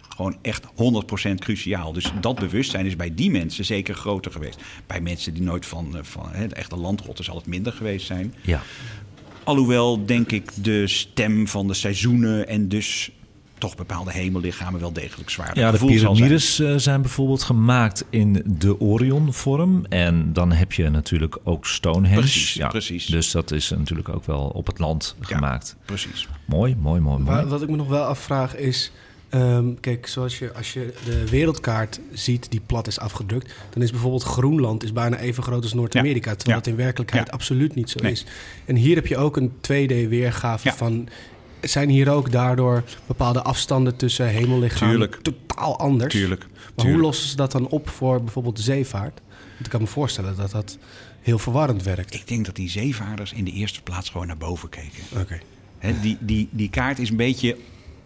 Gewoon 0.10 0.38
echt 0.42 0.66
100% 0.76 1.40
cruciaal. 1.40 1.94
Dus 1.94 2.12
dat 2.22 2.40
bewustzijn 2.40 2.86
is 2.86 2.96
bij 2.96 3.14
die 3.16 3.32
mensen 3.32 3.66
zeker 3.66 3.96
groter 3.96 4.32
geweest. 4.32 4.62
Bij 4.88 5.02
mensen 5.02 5.34
die 5.34 5.44
nooit 5.44 5.66
van, 5.66 5.98
eh, 5.98 6.04
van 6.04 6.26
hè, 6.32 6.48
de 6.48 6.56
echte 6.56 6.76
landrotten 6.78 7.24
zal 7.26 7.36
het 7.36 7.46
minder 7.48 7.74
geweest 7.74 8.06
zijn. 8.06 8.34
Ja. 8.42 8.62
Alhoewel, 9.50 10.06
denk 10.06 10.32
ik, 10.32 10.52
de 10.64 10.88
stem 10.88 11.48
van 11.48 11.68
de 11.68 11.74
seizoenen 11.74 12.48
en 12.48 12.68
dus 12.68 13.12
toch 13.58 13.76
bepaalde 13.76 14.12
hemellichamen 14.12 14.80
wel 14.80 14.94
degelijk 14.94 15.30
zwaar 15.30 15.60
Ja, 15.60 15.72
de 15.72 15.78
zijn. 15.78 15.90
piramides 15.92 16.60
eh, 16.60 16.74
zijn 16.76 17.02
bijvoorbeeld 17.02 17.44
gemaakt 17.44 18.06
in 18.10 18.44
de 18.46 18.80
Orion-vorm. 18.80 19.86
En 19.86 20.34
dan 20.34 20.52
heb 20.52 20.74
je 20.74 20.90
natuurlijk 20.90 21.38
ook 21.44 21.66
Stonehenge. 21.66 22.20
Precies, 22.20 22.54
ja, 22.54 22.68
precies. 22.68 23.06
Dus 23.06 23.32
dat 23.32 23.52
is 23.52 23.70
natuurlijk 23.70 24.10
ook 24.10 24.26
wel 24.26 24.42
op 24.48 24.68
het 24.68 24.80
land 24.80 25.16
Ja. 25.20 25.26
gemaakt. 25.26 25.76
Precies. 25.86 26.28
Mooi, 26.46 26.76
mooi, 26.80 27.02
mooi, 27.02 27.20
mooi. 27.24 27.36
Wa- 27.38 27.46
Wat 27.48 27.62
ik 27.62 27.70
me 27.70 27.76
nog 27.76 27.88
wel 27.88 28.04
afvraag 28.04 28.56
is... 28.56 28.92
ehm, 29.30 29.74
kijk, 29.80 30.08
zoals 30.08 30.40
je, 30.40 30.54
als 30.54 30.74
je 30.74 30.94
de 31.06 31.30
wereldkaart 31.30 32.00
ziet 32.14 32.52
die 32.52 32.62
plat 32.66 32.88
is 32.88 33.00
afgedrukt... 33.00 33.54
dan 33.70 33.82
is 33.84 33.92
bijvoorbeeld 33.92 34.24
Groenland 34.24 34.84
is 34.84 34.94
bijna 34.94 35.18
even 35.18 35.44
groot 35.44 35.64
als 35.64 35.74
Noord-Amerika... 35.74 36.36
terwijl 36.36 36.58
Ja. 36.58 36.64
dat 36.64 36.68
in 36.68 36.76
werkelijkheid 36.76 37.28
Ja. 37.28 37.34
absoluut 37.34 37.76
niet 37.76 37.90
zo 37.90 38.00
Nee. 38.02 38.12
is. 38.12 38.26
En 38.66 38.76
hier 38.76 38.96
heb 38.96 39.08
je 39.08 39.18
ook 39.18 39.38
een 39.38 39.52
2D-weergave 39.62 40.68
Ja. 40.68 40.76
van... 40.76 41.08
Zijn 41.62 41.90
hier 41.90 42.10
ook 42.10 42.32
daardoor 42.32 42.84
bepaalde 43.06 43.42
afstanden 43.42 43.96
tussen 43.96 44.28
hemellichamen 44.28 44.90
Tuurlijk. 44.96 45.20
totaal 45.22 45.80
anders? 45.80 46.14
Tuurlijk. 46.14 46.46
Maar 46.76 46.86
hoe 46.86 46.98
lossen 46.98 47.30
ze 47.30 47.36
dat 47.36 47.52
dan 47.52 47.68
op 47.68 47.90
voor 47.90 48.24
bijvoorbeeld 48.24 48.56
de 48.56 48.62
zeevaart? 48.62 49.22
Want 49.30 49.66
ik 49.66 49.70
kan 49.70 49.82
me 49.82 49.88
voorstellen 49.88 50.36
dat 50.36 50.52
dat 50.52 50.78
heel 51.22 51.40
verwarrend 51.40 51.84
werkt. 51.84 52.14
Ik 52.14 52.28
denk 52.28 52.46
dat 52.46 52.56
die 52.56 52.70
zeevaarders 52.70 53.34
in 53.34 53.44
de 53.44 53.52
eerste 53.52 53.82
plaats 53.82 54.10
gewoon 54.10 54.28
naar 54.28 54.38
boven 54.38 54.70
keken. 54.70 55.04
Oké. 55.20 55.40
Die, 56.02 56.18
die, 56.20 56.48
die 56.52 56.70
kaart 56.70 57.00
is 57.00 57.10
een 57.10 57.16
beetje 57.16 57.58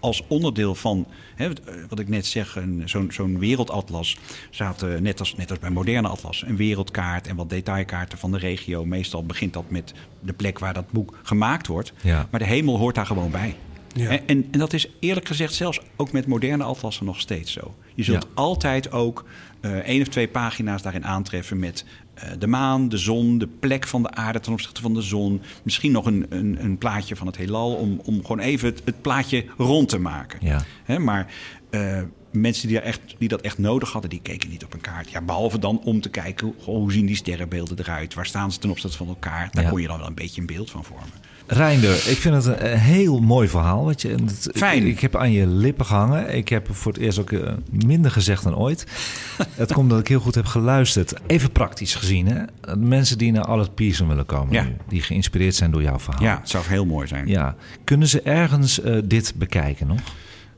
als 0.04 0.24
onderdeel 0.28 0.76
van, 0.76 1.08
hè, 1.36 1.50
wat 1.90 2.00
ik 2.00 2.08
net 2.10 2.26
zeg, 2.26 2.56
een- 2.56 2.82
zo'n 2.86 3.12
zo'n 3.12 3.40
wereldatlas. 3.40 4.18
Zaten 4.50 5.04
net 5.04 5.20
als, 5.20 5.36
net 5.36 5.50
als 5.50 5.60
bij 5.60 5.70
moderne 5.70 6.08
atlas, 6.08 6.44
een 6.48 6.56
wereldkaart 6.56 7.28
en 7.28 7.36
wat 7.36 7.50
detailkaarten 7.50 8.18
van 8.18 8.32
de 8.32 8.38
regio. 8.38 8.86
Meestal 8.86 9.26
begint 9.26 9.54
dat 9.54 9.64
met 9.70 9.94
de 10.20 10.34
plek 10.34 10.60
waar 10.60 10.74
dat 10.74 10.92
boek 10.92 11.20
gemaakt 11.24 11.68
wordt. 11.68 11.94
Ja. 12.02 12.28
Maar 12.32 12.40
de 12.40 12.46
hemel 12.46 12.78
hoort 12.78 12.96
daar 12.96 13.06
gewoon 13.06 13.32
bij. 13.32 13.56
Ja. 13.96 14.10
En, 14.10 14.28
en, 14.28 14.48
en 14.52 14.60
dat 14.60 14.74
is 14.74 14.88
eerlijk 15.00 15.28
gezegd 15.28 15.54
zelfs 15.54 15.80
ook 15.96 16.12
met 16.12 16.28
moderne 16.28 16.64
atlassen 16.64 17.06
nog 17.06 17.20
steeds 17.20 17.52
zo. 17.52 17.76
Je 17.96 18.04
zult 18.04 18.24
Ja. 18.24 18.30
altijd 18.34 18.92
ook 18.92 19.26
eh 19.60 19.72
één 19.78 20.02
of 20.02 20.08
twee 20.08 20.28
pagina's 20.28 20.82
daarin 20.82 21.06
aantreffen 21.06 21.60
met 21.60 21.86
eh, 22.14 22.30
de 22.40 22.48
maan, 22.48 22.90
de 22.90 22.98
zon, 22.98 23.38
de 23.38 23.48
plek 23.48 23.88
van 23.88 24.04
de 24.04 24.12
aarde 24.12 24.40
ten 24.40 24.52
opzichte 24.52 24.82
van 24.82 24.94
de 24.94 25.02
zon. 25.02 25.42
Misschien 25.64 25.92
nog 25.92 26.06
een, 26.06 26.26
een, 26.30 26.58
een 26.64 26.78
plaatje 26.78 27.16
van 27.16 27.28
het 27.28 27.38
heelal 27.38 27.74
om, 27.74 28.02
om 28.06 28.22
gewoon 28.22 28.40
even 28.40 28.68
het, 28.70 28.82
het 28.86 29.02
plaatje 29.02 29.46
rond 29.58 29.90
te 29.90 29.98
maken. 30.00 30.40
Ja. 30.42 30.64
Hè, 30.84 31.00
maar 31.00 31.34
eh, 31.70 32.02
mensen 32.32 32.68
die, 32.68 32.78
daar 32.78 32.86
echt, 32.86 33.02
die 33.18 33.28
dat 33.28 33.42
echt 33.42 33.58
nodig 33.58 33.92
hadden, 33.92 34.10
die 34.10 34.22
keken 34.22 34.50
niet 34.50 34.64
op 34.64 34.74
een 34.74 34.82
kaart. 34.82 35.10
Ja, 35.10 35.22
behalve 35.22 35.60
dan 35.60 35.80
om 35.84 36.02
te 36.02 36.10
kijken, 36.10 36.54
hoe 36.64 36.92
zien 36.92 37.06
die 37.06 37.16
sterrenbeelden 37.16 37.80
eruit? 37.80 38.14
Waar 38.14 38.26
staan 38.26 38.52
ze 38.52 38.60
ten 38.60 38.70
opzichte 38.70 38.98
van 38.98 39.08
elkaar? 39.08 39.50
Daar 39.52 39.64
Ja. 39.64 39.70
kon 39.70 39.82
je 39.82 39.88
dan 39.88 39.98
wel 39.98 40.08
een 40.08 40.14
beetje 40.14 40.42
een 40.42 40.48
beeld 40.48 40.72
van 40.72 40.84
vormen. 40.84 41.10
Reinder, 41.48 41.94
ik 41.94 42.18
vind 42.18 42.36
het 42.36 42.46
een, 42.46 42.72
een 42.72 42.78
heel 42.78 43.20
mooi 43.20 43.48
verhaal. 43.48 43.84
Wat 43.86 44.02
je, 44.02 44.10
en 44.12 44.26
het- 44.26 44.50
Fijn. 44.54 44.82
Ik, 44.82 44.88
ik 44.88 45.00
heb 45.00 45.16
aan 45.16 45.32
je 45.32 45.48
lippen 45.48 45.86
gehangen. 45.86 46.36
Ik 46.36 46.50
heb 46.50 46.68
voor 46.72 46.92
het 46.94 47.02
eerst 47.02 47.20
ook 47.20 47.32
eh, 47.32 47.54
minder 47.70 48.12
gezegd 48.12 48.44
dan 48.44 48.56
ooit. 48.56 48.86
het 49.56 49.74
komt 49.74 49.90
dat 49.90 50.00
ik 50.00 50.08
heel 50.08 50.20
goed 50.20 50.36
heb 50.36 50.46
geluisterd. 50.46 51.14
Even 51.28 51.52
praktisch 51.52 51.96
gezien, 51.96 52.28
hè? 52.28 52.44
Mensen 52.76 53.18
die 53.18 53.32
naar 53.32 53.44
Allard 53.46 53.76
Pearson 53.76 54.08
willen 54.08 54.26
komen 54.26 54.54
Ja. 54.54 54.64
nu, 54.64 54.76
die 54.88 55.02
geïnspireerd 55.02 55.56
zijn 55.56 55.72
door 55.72 55.82
jouw 55.82 56.00
verhaal. 56.00 56.24
Ja, 56.24 56.38
het 56.40 56.50
zou 56.50 56.64
heel 56.68 56.86
mooi 56.86 57.08
zijn. 57.08 57.28
Ja. 57.28 57.56
Kunnen 57.84 58.08
ze 58.08 58.22
ergens 58.22 58.82
eh, 58.82 58.98
dit 59.06 59.34
bekijken 59.36 59.88
nog? 59.88 60.00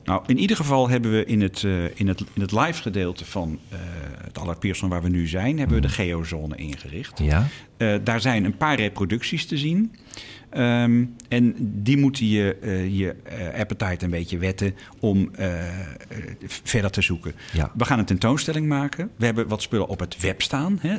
Nou, 0.04 0.24
in 0.28 0.38
ieder 0.38 0.56
geval 0.56 0.90
hebben 0.90 1.12
we 1.12 1.26
in 1.26 1.42
het, 1.42 1.64
eh, 1.64 1.84
in 2.00 2.08
het, 2.08 2.24
in 2.34 2.42
het 2.42 2.52
live 2.52 2.82
gedeelte 2.82 3.26
van 3.26 3.60
eh, 3.70 3.78
het 4.24 4.40
Allard 4.40 4.60
Pearson 4.60 4.90
waar 4.90 5.02
we 5.02 5.10
nu 5.10 5.28
zijn, 5.28 5.58
hebben 5.58 5.76
we 5.76 5.82
de 5.82 5.90
geozone 5.94 6.56
ingericht. 6.56 7.20
Ja. 7.20 7.48
Eh, 7.78 7.94
daar 8.04 8.22
zijn 8.22 8.46
een 8.46 8.58
paar 8.58 8.76
reproducties 8.76 9.46
te 9.46 9.58
zien. 9.58 9.96
Ehm, 10.56 11.06
en 11.28 11.56
die 11.60 11.98
moeten 11.98 12.28
je, 12.28 12.56
eh, 12.62 12.98
je 12.98 13.16
eh, 13.24 13.60
appetite 13.60 14.06
een 14.06 14.12
beetje 14.12 14.38
wetten 14.38 14.76
om 15.00 15.30
eh, 15.36 15.54
verder 16.48 16.92
te 16.92 17.02
zoeken. 17.02 17.34
Ja. 17.54 17.72
We 17.74 17.86
gaan 17.86 18.00
een 18.00 18.06
tentoonstelling 18.06 18.68
maken. 18.68 19.10
We 19.16 19.26
hebben 19.26 19.48
wat 19.48 19.62
spullen 19.62 19.88
op 19.88 20.00
het 20.00 20.22
web 20.22 20.42
staan, 20.42 20.80
hè, 20.82 20.96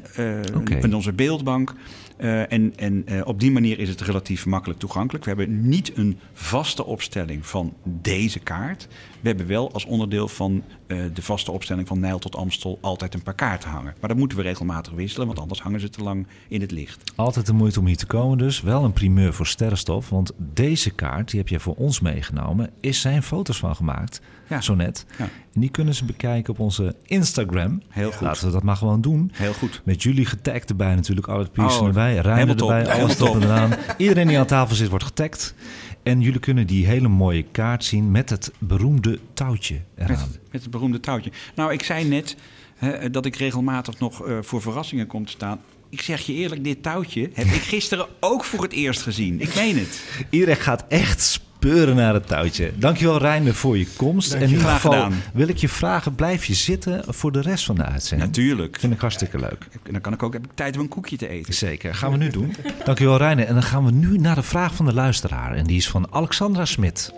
in 0.80 0.94
onze 0.94 1.12
beeldbank. 1.12 1.74
En 2.16 2.72
en 2.76 3.24
op 3.24 3.40
die 3.40 3.50
manier 3.50 3.78
is 3.78 3.88
het 3.88 4.00
relatief 4.00 4.46
makkelijk 4.46 4.80
toegankelijk. 4.80 5.24
We 5.24 5.30
hebben 5.30 5.68
niet 5.68 5.96
een 5.96 6.18
vaste 6.32 6.84
opstelling 6.84 7.46
van 7.46 7.74
deze 7.84 8.38
kaart. 8.38 8.88
We 9.20 9.28
hebben 9.28 9.46
wel 9.46 9.72
als 9.72 9.84
onderdeel 9.84 10.28
van 10.28 10.62
de 10.86 11.22
vaste 11.22 11.52
opstelling 11.52 11.88
van 11.88 12.00
Nijl 12.00 12.18
tot 12.18 12.36
Amstel 12.36 12.78
altijd 12.80 13.14
een 13.14 13.22
paar 13.22 13.34
kaarten 13.34 13.70
hangen. 13.70 13.94
Maar 14.00 14.08
dat 14.08 14.18
moeten 14.18 14.38
we 14.38 14.44
regelmatig 14.44 14.92
wisselen, 14.92 15.26
want 15.26 15.38
anders 15.38 15.60
hangen 15.60 15.80
ze 15.80 15.88
te 15.88 16.02
lang 16.02 16.26
in 16.48 16.60
het 16.60 16.70
licht. 16.70 17.12
Altijd 17.14 17.46
de 17.46 17.52
moeite 17.52 17.80
om 17.80 17.86
hier 17.86 17.96
te 17.96 18.06
komen 18.06 18.38
dus. 18.38 18.60
Wel 18.60 18.84
een 18.84 18.92
primeur 18.92 19.34
voor 19.34 19.45
voor 19.46 19.54
sterrenstof. 19.54 20.10
Want 20.10 20.32
deze 20.38 20.90
kaart, 20.90 21.30
die 21.30 21.40
heb 21.40 21.48
je 21.48 21.60
voor 21.60 21.74
ons 21.74 22.00
meegenomen, 22.00 22.70
is 22.80 23.00
zijn 23.00 23.22
foto's 23.22 23.58
van 23.58 23.76
gemaakt. 23.76 24.20
Ja. 24.48 24.60
Zo 24.60 24.74
net. 24.74 25.06
Ja. 25.18 25.28
En 25.54 25.60
die 25.60 25.70
kunnen 25.70 25.94
ze 25.94 26.04
bekijken 26.04 26.52
op 26.52 26.58
onze 26.58 26.94
Instagram. 27.02 27.82
Heel 27.88 28.12
goed. 28.12 28.20
Laten 28.20 28.46
we 28.46 28.52
dat 28.52 28.62
maar 28.62 28.76
gewoon 28.76 29.00
doen. 29.00 29.30
Heel 29.34 29.52
goed. 29.52 29.80
Met 29.84 30.02
jullie 30.02 30.26
getagd 30.26 30.70
erbij 30.70 30.94
natuurlijk. 30.94 31.26
Albert 31.28 31.52
Pierson 31.52 31.80
Oh, 31.80 31.86
erbij, 31.86 32.14
top. 32.54 32.70
erbij, 32.70 33.00
alles 33.00 33.16
top 33.16 33.34
en 33.34 33.42
eraan. 33.42 33.72
Iedereen 33.96 34.28
die 34.28 34.38
aan 34.38 34.46
tafel 34.46 34.76
zit 34.76 34.88
wordt 34.88 35.04
getagd. 35.04 35.54
En 36.02 36.20
jullie 36.20 36.40
kunnen 36.40 36.66
die 36.66 36.86
hele 36.86 37.08
mooie 37.08 37.42
kaart 37.42 37.84
zien 37.84 38.10
met 38.10 38.30
het 38.30 38.52
beroemde 38.58 39.18
touwtje 39.34 39.80
eraan. 39.96 40.10
Met, 40.10 40.40
met 40.50 40.62
het 40.62 40.70
beroemde 40.70 41.00
touwtje. 41.00 41.30
Nou, 41.54 41.72
ik 41.72 41.82
zei 41.82 42.08
net 42.08 42.36
hè, 42.76 43.10
dat 43.10 43.26
ik 43.26 43.36
regelmatig 43.36 43.98
nog 43.98 44.26
eh, 44.26 44.38
voor 44.40 44.62
verrassingen 44.62 45.06
kom 45.06 45.24
te 45.24 45.32
staan. 45.32 45.60
Ik 45.90 46.00
zeg 46.00 46.20
je 46.20 46.32
eerlijk, 46.32 46.64
dit 46.64 46.82
touwtje 46.82 47.30
heb 47.32 47.46
ik 47.46 47.62
gisteren 47.62 48.06
ook 48.20 48.44
voor 48.44 48.62
het 48.62 48.72
eerst 48.72 49.02
gezien. 49.02 49.40
Ik 49.40 49.54
meen 49.54 49.78
het. 49.78 50.02
Iedereen 50.30 50.56
gaat 50.56 50.84
echt 50.88 51.22
speuren 51.22 51.96
naar 51.96 52.14
het 52.14 52.26
touwtje. 52.26 52.72
Dankjewel 52.76 53.18
Reiner 53.18 53.54
voor 53.54 53.78
je 53.78 53.86
komst. 53.96 54.32
En 54.32 54.42
in 54.42 54.48
ieder 54.48 54.68
geval 54.68 55.08
wil 55.32 55.48
ik 55.48 55.56
je 55.56 55.68
vragen, 55.68 56.14
blijf 56.14 56.44
je 56.44 56.54
zitten 56.54 57.04
voor 57.08 57.32
de 57.32 57.40
rest 57.40 57.64
van 57.64 57.74
de 57.74 57.84
uitzending? 57.84 58.30
Natuurlijk. 58.30 58.76
Vind 58.80 58.92
ik 58.92 59.00
hartstikke 59.00 59.38
leuk. 59.38 59.68
En 59.82 59.92
dan 59.92 60.00
kan 60.00 60.12
ik 60.12 60.22
ook, 60.22 60.32
heb 60.32 60.44
ik 60.44 60.50
tijd 60.54 60.74
om 60.76 60.80
een 60.80 60.88
koekje 60.88 61.16
te 61.16 61.28
eten. 61.28 61.54
Zeker, 61.54 61.94
gaan 61.94 62.10
we 62.10 62.16
nu 62.16 62.30
doen. 62.30 62.54
Dankjewel 62.84 63.16
Reiner. 63.16 63.46
En 63.46 63.54
dan 63.54 63.62
gaan 63.62 63.84
we 63.84 63.90
nu 63.90 64.18
naar 64.18 64.34
de 64.34 64.42
vraag 64.42 64.74
van 64.74 64.86
de 64.86 64.94
luisteraar. 64.94 65.54
En 65.54 65.64
die 65.64 65.76
is 65.76 65.88
van 65.88 66.12
Alexandra 66.12 66.64
Smit. 66.64 67.12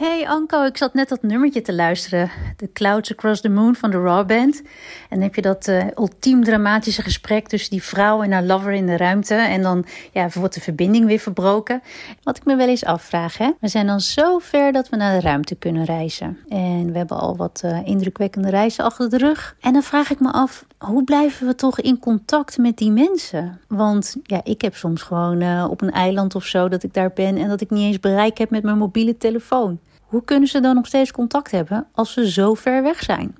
Hey 0.00 0.28
Anko, 0.28 0.64
ik 0.64 0.76
zat 0.76 0.94
net 0.94 1.08
dat 1.08 1.22
nummertje 1.22 1.62
te 1.62 1.74
luisteren. 1.74 2.30
The 2.56 2.70
Clouds 2.72 3.12
Across 3.12 3.40
the 3.40 3.48
Moon 3.48 3.74
van 3.74 3.90
de 3.90 4.00
Raw 4.00 4.26
Band. 4.26 4.62
En 5.08 5.20
heb 5.20 5.34
je 5.34 5.42
dat 5.42 5.68
eh, 5.68 5.86
ultiem 5.96 6.44
dramatische 6.44 7.02
gesprek 7.02 7.48
tussen 7.48 7.70
die 7.70 7.82
vrouw 7.82 8.22
en 8.22 8.32
haar 8.32 8.42
lover 8.42 8.72
in 8.72 8.86
de 8.86 8.96
ruimte. 8.96 9.34
En 9.34 9.62
dan 9.62 9.84
ja, 10.12 10.28
wordt 10.34 10.54
de 10.54 10.60
verbinding 10.60 11.06
weer 11.06 11.18
verbroken. 11.18 11.82
Wat 12.22 12.36
ik 12.36 12.44
me 12.44 12.56
wel 12.56 12.68
eens 12.68 12.84
afvraag, 12.84 13.38
hè. 13.38 13.50
We 13.58 13.68
zijn 13.68 13.86
dan 13.86 14.00
zo 14.00 14.38
ver 14.38 14.72
dat 14.72 14.88
we 14.88 14.96
naar 14.96 15.20
de 15.20 15.26
ruimte 15.26 15.54
kunnen 15.54 15.84
reizen. 15.84 16.38
En 16.48 16.92
we 16.92 16.98
hebben 16.98 17.18
al 17.18 17.36
wat 17.36 17.60
eh, 17.64 17.86
indrukwekkende 17.86 18.50
reizen 18.50 18.84
achter 18.84 19.10
de 19.10 19.18
rug. 19.18 19.56
En 19.60 19.72
dan 19.72 19.82
vraag 19.82 20.10
ik 20.10 20.20
me 20.20 20.32
af, 20.32 20.64
hoe 20.78 21.04
blijven 21.04 21.46
we 21.46 21.54
toch 21.54 21.80
in 21.80 21.98
contact 21.98 22.58
met 22.58 22.76
die 22.76 22.90
mensen? 22.90 23.60
Want 23.68 24.16
ja, 24.22 24.40
ik 24.44 24.60
heb 24.60 24.74
soms 24.74 25.02
gewoon 25.02 25.40
eh, 25.40 25.66
op 25.70 25.80
een 25.80 25.92
eiland 25.92 26.34
of 26.34 26.44
zo 26.44 26.68
dat 26.68 26.82
ik 26.82 26.94
daar 26.94 27.12
ben... 27.12 27.36
en 27.36 27.48
dat 27.48 27.60
ik 27.60 27.70
niet 27.70 27.84
eens 27.86 28.00
bereik 28.00 28.38
heb 28.38 28.50
met 28.50 28.62
mijn 28.62 28.78
mobiele 28.78 29.16
telefoon. 29.16 29.78
Hoe 30.10 30.24
kunnen 30.24 30.48
ze 30.48 30.60
dan 30.60 30.74
nog 30.74 30.86
steeds 30.86 31.12
contact 31.12 31.50
hebben 31.50 31.86
als 31.92 32.12
ze 32.12 32.30
zo 32.30 32.54
ver 32.54 32.82
weg 32.82 33.02
zijn? 33.02 33.34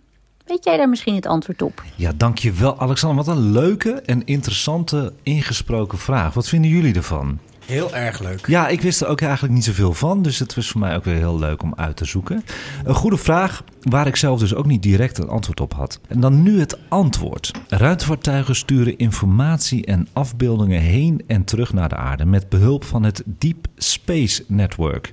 Weet 0.46 0.64
jij 0.64 0.76
daar 0.76 0.88
misschien 0.88 1.14
het 1.14 1.26
antwoord 1.26 1.62
op? 1.62 1.82
Ja, 1.96 2.12
dankjewel 2.16 2.80
Alexander. 2.80 3.24
Wat 3.24 3.36
een 3.36 3.52
leuke 3.52 3.90
en 3.92 4.24
interessante 4.24 5.12
ingesproken 5.22 5.98
vraag. 5.98 6.34
Wat 6.34 6.48
vinden 6.48 6.70
jullie 6.70 6.94
ervan? 6.94 7.38
Heel 7.66 7.94
erg 7.94 8.20
leuk. 8.20 8.46
Ja, 8.46 8.68
ik 8.68 8.80
wist 8.80 9.00
er 9.00 9.08
ook 9.08 9.20
eigenlijk 9.20 9.54
niet 9.54 9.64
zoveel 9.64 9.92
van. 9.92 10.22
Dus 10.22 10.38
het 10.38 10.54
was 10.54 10.68
voor 10.68 10.80
mij 10.80 10.96
ook 10.96 11.04
weer 11.04 11.14
heel 11.14 11.38
leuk 11.38 11.62
om 11.62 11.74
uit 11.76 11.96
te 11.96 12.04
zoeken. 12.04 12.44
Een 12.84 12.94
goede 12.94 13.16
vraag 13.16 13.64
waar 13.80 14.06
ik 14.06 14.16
zelf 14.16 14.38
dus 14.38 14.54
ook 14.54 14.66
niet 14.66 14.82
direct 14.82 15.18
een 15.18 15.28
antwoord 15.28 15.60
op 15.60 15.74
had. 15.74 16.00
En 16.08 16.20
dan 16.20 16.42
nu 16.42 16.60
het 16.60 16.78
antwoord. 16.88 17.52
Ruimtevaartuigen 17.68 18.56
sturen 18.56 18.98
informatie 18.98 19.86
en 19.86 20.08
afbeeldingen 20.12 20.80
heen 20.80 21.22
en 21.26 21.44
terug 21.44 21.72
naar 21.72 21.88
de 21.88 21.96
aarde 21.96 22.24
met 22.24 22.48
behulp 22.48 22.84
van 22.84 23.02
het 23.02 23.22
Deep 23.26 23.66
Space 23.76 24.44
Network, 24.46 25.12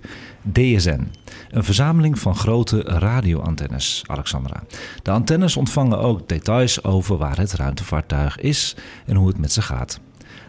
DSN. 0.52 1.08
Een 1.50 1.64
verzameling 1.64 2.20
van 2.20 2.36
grote 2.36 2.82
radioantennes, 2.82 4.04
Alexandra. 4.06 4.64
De 5.04 5.12
antennes 5.12 5.58
ontvangen 5.58 6.00
ook 6.00 6.30
details 6.30 6.84
over 6.84 7.18
waar 7.18 7.38
het 7.38 7.54
ruimtevaartuig 7.54 8.40
is 8.40 8.76
en 9.06 9.16
hoe 9.16 9.28
het 9.28 9.38
met 9.38 9.52
ze 9.52 9.62
gaat. 9.62 10.00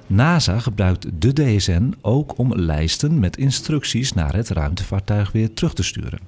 NASA 0.07 0.59
gebruikt 0.59 1.07
de 1.21 1.33
DSN 1.33 1.95
ook 2.01 2.39
om 2.39 2.55
lijsten 2.55 3.19
met 3.19 3.37
instructies 3.37 4.13
naar 4.13 4.35
het 4.35 4.49
ruimtevaartuig 4.49 5.33
weer 5.33 5.55
terug 5.55 5.75
te 5.75 5.83
sturen. 5.83 6.19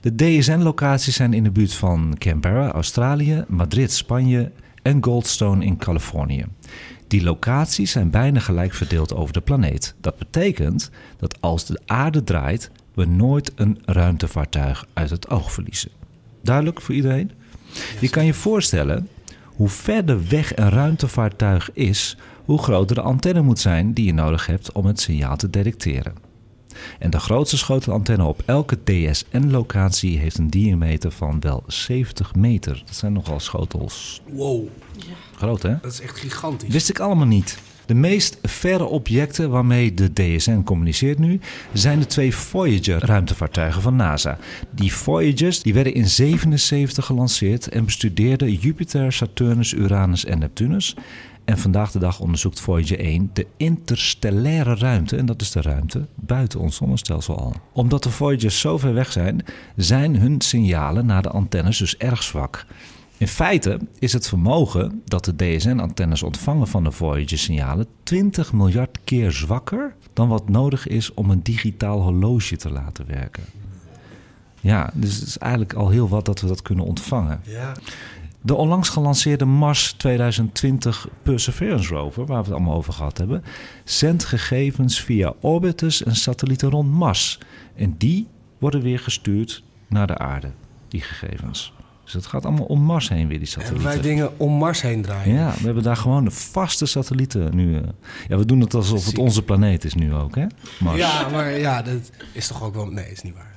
De 0.00 0.14
DSN-locaties 0.14 1.16
zijn 1.16 1.32
in 1.32 1.44
de 1.44 1.50
buurt 1.50 1.74
van 1.74 2.14
Canberra, 2.18 2.70
Australië, 2.70 3.44
Madrid, 3.48 3.92
Spanje 3.92 4.52
en 4.82 5.04
Goldstone 5.04 5.64
in 5.64 5.76
Californië. 5.76 6.44
Die 7.08 7.22
locaties 7.22 7.90
zijn 7.90 8.10
bijna 8.10 8.40
gelijk 8.40 8.74
verdeeld 8.74 9.14
over 9.14 9.32
de 9.32 9.40
planeet. 9.40 9.94
Dat 10.00 10.18
betekent 10.18 10.90
dat 11.16 11.40
als 11.40 11.66
de 11.66 11.80
aarde 11.86 12.24
draait, 12.24 12.70
we 12.94 13.04
nooit 13.04 13.52
een 13.54 13.78
ruimtevaartuig 13.84 14.86
uit 14.92 15.10
het 15.10 15.30
oog 15.30 15.52
verliezen. 15.52 15.90
Duidelijk 16.42 16.80
voor 16.80 16.94
iedereen? 16.94 17.30
Je 18.00 18.08
kan 18.08 18.24
je 18.24 18.34
voorstellen 18.34 19.08
hoe 19.44 19.68
verder 19.68 20.28
weg 20.28 20.56
een 20.56 20.70
ruimtevaartuig 20.70 21.72
is, 21.72 22.16
hoe 22.44 22.62
groter 22.62 22.96
de 22.96 23.02
antenne 23.02 23.42
moet 23.42 23.58
zijn 23.58 23.92
die 23.92 24.06
je 24.06 24.14
nodig 24.14 24.46
hebt 24.46 24.72
om 24.72 24.86
het 24.86 25.00
signaal 25.00 25.36
te 25.36 25.50
detecteren. 25.50 26.14
En 26.98 27.10
de 27.10 27.18
grootste 27.18 27.56
schotelantenne 27.56 28.24
op 28.24 28.42
elke 28.46 28.78
DSN-locatie 28.84 30.18
heeft 30.18 30.38
een 30.38 30.50
diameter 30.50 31.10
van 31.10 31.40
wel 31.40 31.62
70 31.66 32.34
meter. 32.34 32.82
Dat 32.86 32.94
zijn 32.94 33.12
nogal 33.12 33.40
schotels. 33.40 34.22
Wow, 34.32 34.68
Groot, 35.36 35.62
hè? 35.62 35.76
dat 35.82 35.92
is 35.92 36.00
echt 36.00 36.18
gigantisch. 36.18 36.72
Wist 36.72 36.88
ik 36.88 36.98
allemaal 36.98 37.26
niet. 37.26 37.58
De 37.86 37.94
meest 37.94 38.38
verre 38.42 38.84
objecten 38.84 39.50
waarmee 39.50 39.94
de 39.94 40.12
DSN 40.12 40.62
communiceert 40.62 41.18
nu 41.18 41.40
zijn 41.72 41.98
de 41.98 42.06
twee 42.06 42.34
Voyager-ruimtevaartuigen 42.34 43.82
van 43.82 43.96
NASA. 43.96 44.38
Die 44.70 44.92
Voyagers 44.92 45.62
die 45.62 45.74
werden 45.74 45.94
in 45.94 46.08
77 46.08 47.06
gelanceerd 47.06 47.68
en 47.68 47.84
bestudeerden 47.84 48.52
Jupiter, 48.52 49.12
Saturnus, 49.12 49.72
Uranus 49.72 50.24
en 50.24 50.38
Neptunus. 50.38 50.96
En 51.44 51.58
vandaag 51.58 51.90
de 51.90 51.98
dag 51.98 52.20
onderzoekt 52.20 52.60
Voyager 52.60 52.98
1 52.98 53.30
de 53.32 53.46
interstellaire 53.56 54.74
ruimte. 54.74 55.16
En 55.16 55.26
dat 55.26 55.40
is 55.40 55.50
de 55.50 55.62
ruimte 55.62 56.06
buiten 56.14 56.60
ons 56.60 56.76
zonnestelsel 56.76 57.38
al. 57.38 57.54
Omdat 57.72 58.02
de 58.02 58.10
Voyagers 58.10 58.60
zo 58.60 58.78
ver 58.78 58.94
weg 58.94 59.12
zijn, 59.12 59.44
zijn 59.76 60.16
hun 60.16 60.40
signalen 60.40 61.06
naar 61.06 61.22
de 61.22 61.28
antennes 61.30 61.78
dus 61.78 61.96
erg 61.96 62.22
zwak. 62.22 62.66
In 63.18 63.28
feite 63.28 63.78
is 63.98 64.12
het 64.12 64.28
vermogen 64.28 65.02
dat 65.04 65.24
de 65.24 65.36
DSN-antennes 65.36 66.22
ontvangen 66.22 66.68
van 66.68 66.84
de 66.84 66.90
Voyager-signalen 66.90 67.86
20 68.02 68.52
miljard 68.52 68.98
keer 69.04 69.32
zwakker 69.32 69.94
dan 70.12 70.28
wat 70.28 70.48
nodig 70.48 70.86
is 70.86 71.14
om 71.14 71.30
een 71.30 71.42
digitaal 71.42 72.00
horloge 72.00 72.56
te 72.56 72.70
laten 72.70 73.06
werken. 73.06 73.42
Ja, 74.60 74.90
dus 74.94 75.14
het 75.14 75.28
is 75.28 75.38
eigenlijk 75.38 75.72
al 75.72 75.88
heel 75.88 76.08
wat 76.08 76.24
dat 76.24 76.40
we 76.40 76.46
dat 76.46 76.62
kunnen 76.62 76.84
ontvangen. 76.84 77.40
Ja. 77.44 77.72
De 78.40 78.54
onlangs 78.54 78.88
gelanceerde 78.88 79.44
Mars 79.44 79.92
2020 79.92 81.08
Perseverance 81.22 81.94
rover, 81.94 82.26
waar 82.26 82.38
we 82.38 82.44
het 82.44 82.54
allemaal 82.54 82.76
over 82.76 82.92
gehad 82.92 83.18
hebben, 83.18 83.44
zendt 83.84 84.24
gegevens 84.24 85.00
via 85.00 85.34
orbiters 85.40 86.02
en 86.02 86.16
satellieten 86.16 86.70
rond 86.70 86.92
Mars. 86.92 87.38
En 87.74 87.94
die 87.98 88.26
worden 88.58 88.82
weer 88.82 88.98
gestuurd 88.98 89.62
naar 89.86 90.06
de 90.06 90.18
aarde, 90.18 90.50
die 90.88 91.00
gegevens. 91.00 91.73
Dus 92.04 92.12
het 92.12 92.26
gaat 92.26 92.44
allemaal 92.44 92.64
om 92.64 92.80
Mars 92.80 93.08
heen 93.08 93.28
weer, 93.28 93.38
die 93.38 93.46
satellieten. 93.46 93.82
wij 93.84 94.00
dingen 94.00 94.38
om 94.38 94.52
Mars 94.52 94.80
heen 94.82 95.02
draaien? 95.02 95.34
Ja, 95.34 95.52
we 95.58 95.64
hebben 95.64 95.82
daar 95.82 95.96
gewoon 95.96 96.24
de 96.24 96.30
vaste 96.30 96.86
satellieten 96.86 97.56
nu. 97.56 97.76
eh. 97.76 97.82
Ja, 98.28 98.36
we 98.36 98.44
doen 98.46 98.60
het 98.60 98.74
alsof 98.74 99.06
het 99.06 99.18
onze 99.18 99.42
planeet 99.42 99.84
is 99.84 99.94
nu 99.94 100.14
ook, 100.14 100.34
hè? 100.34 100.46
Mars. 100.78 100.98
Ja, 100.98 101.28
maar 101.28 101.58
ja, 101.58 101.82
dat 101.82 102.10
is 102.32 102.46
toch 102.46 102.62
ook 102.62 102.74
wel... 102.74 102.86
Nee, 102.86 103.10
is 103.10 103.22
niet 103.22 103.34
waar. 103.34 103.52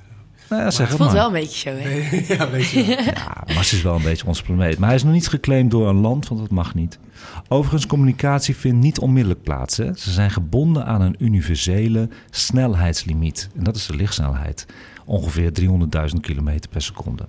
Nou 0.49 0.61
ja, 0.61 0.71
zeg 0.71 0.87
het 0.87 0.97
voelt 0.97 1.09
maar. 1.09 1.17
wel 1.19 1.27
een 1.27 1.33
beetje 1.33 1.69
zo, 1.69 1.75
hè? 1.77 1.89
ja, 2.35 2.49
weet 2.49 2.69
je 2.69 2.85
wel. 2.85 2.95
Ja, 3.13 3.43
Mars 3.53 3.73
is 3.73 3.81
wel 3.81 3.95
een 3.95 4.03
beetje 4.03 4.27
onze 4.27 4.43
planeet. 4.43 4.77
Maar 4.77 4.87
hij 4.87 4.97
is 4.97 5.03
nog 5.03 5.13
niet 5.13 5.27
geclaimd 5.27 5.71
door 5.71 5.87
een 5.89 5.95
land, 6.01 6.27
want 6.27 6.41
dat 6.41 6.49
mag 6.51 6.73
niet. 6.75 6.99
Overigens, 7.47 7.87
communicatie 7.87 8.55
vindt 8.55 8.77
niet 8.83 8.99
onmiddellijk 8.99 9.43
plaats. 9.43 9.77
Hè. 9.77 9.85
Ze 9.95 10.11
zijn 10.11 10.31
gebonden 10.31 10.85
aan 10.85 11.01
een 11.01 11.15
universele 11.19 12.09
snelheidslimiet. 12.29 13.49
En 13.57 13.63
dat 13.63 13.75
is 13.75 13.85
de 13.85 13.95
lichtsnelheid. 13.95 14.65
Ongeveer 15.05 15.51
300.000 15.61 15.65
km 16.21 16.59
per 16.69 16.81
seconde. 16.81 17.25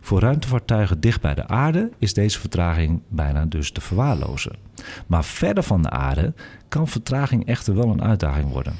Voor 0.00 0.20
ruimtevaartuigen 0.20 1.00
dicht 1.00 1.20
bij 1.20 1.34
de 1.34 1.48
aarde 1.48 1.90
is 1.98 2.14
deze 2.14 2.40
vertraging 2.40 3.02
bijna 3.08 3.44
dus 3.44 3.70
te 3.70 3.80
verwaarlozen. 3.80 4.56
Maar 5.06 5.24
verder 5.24 5.62
van 5.62 5.82
de 5.82 5.90
aarde 5.90 6.32
kan 6.68 6.88
vertraging 6.88 7.46
echter 7.46 7.74
wel 7.74 7.88
een 7.88 8.02
uitdaging 8.02 8.50
worden. 8.50 8.74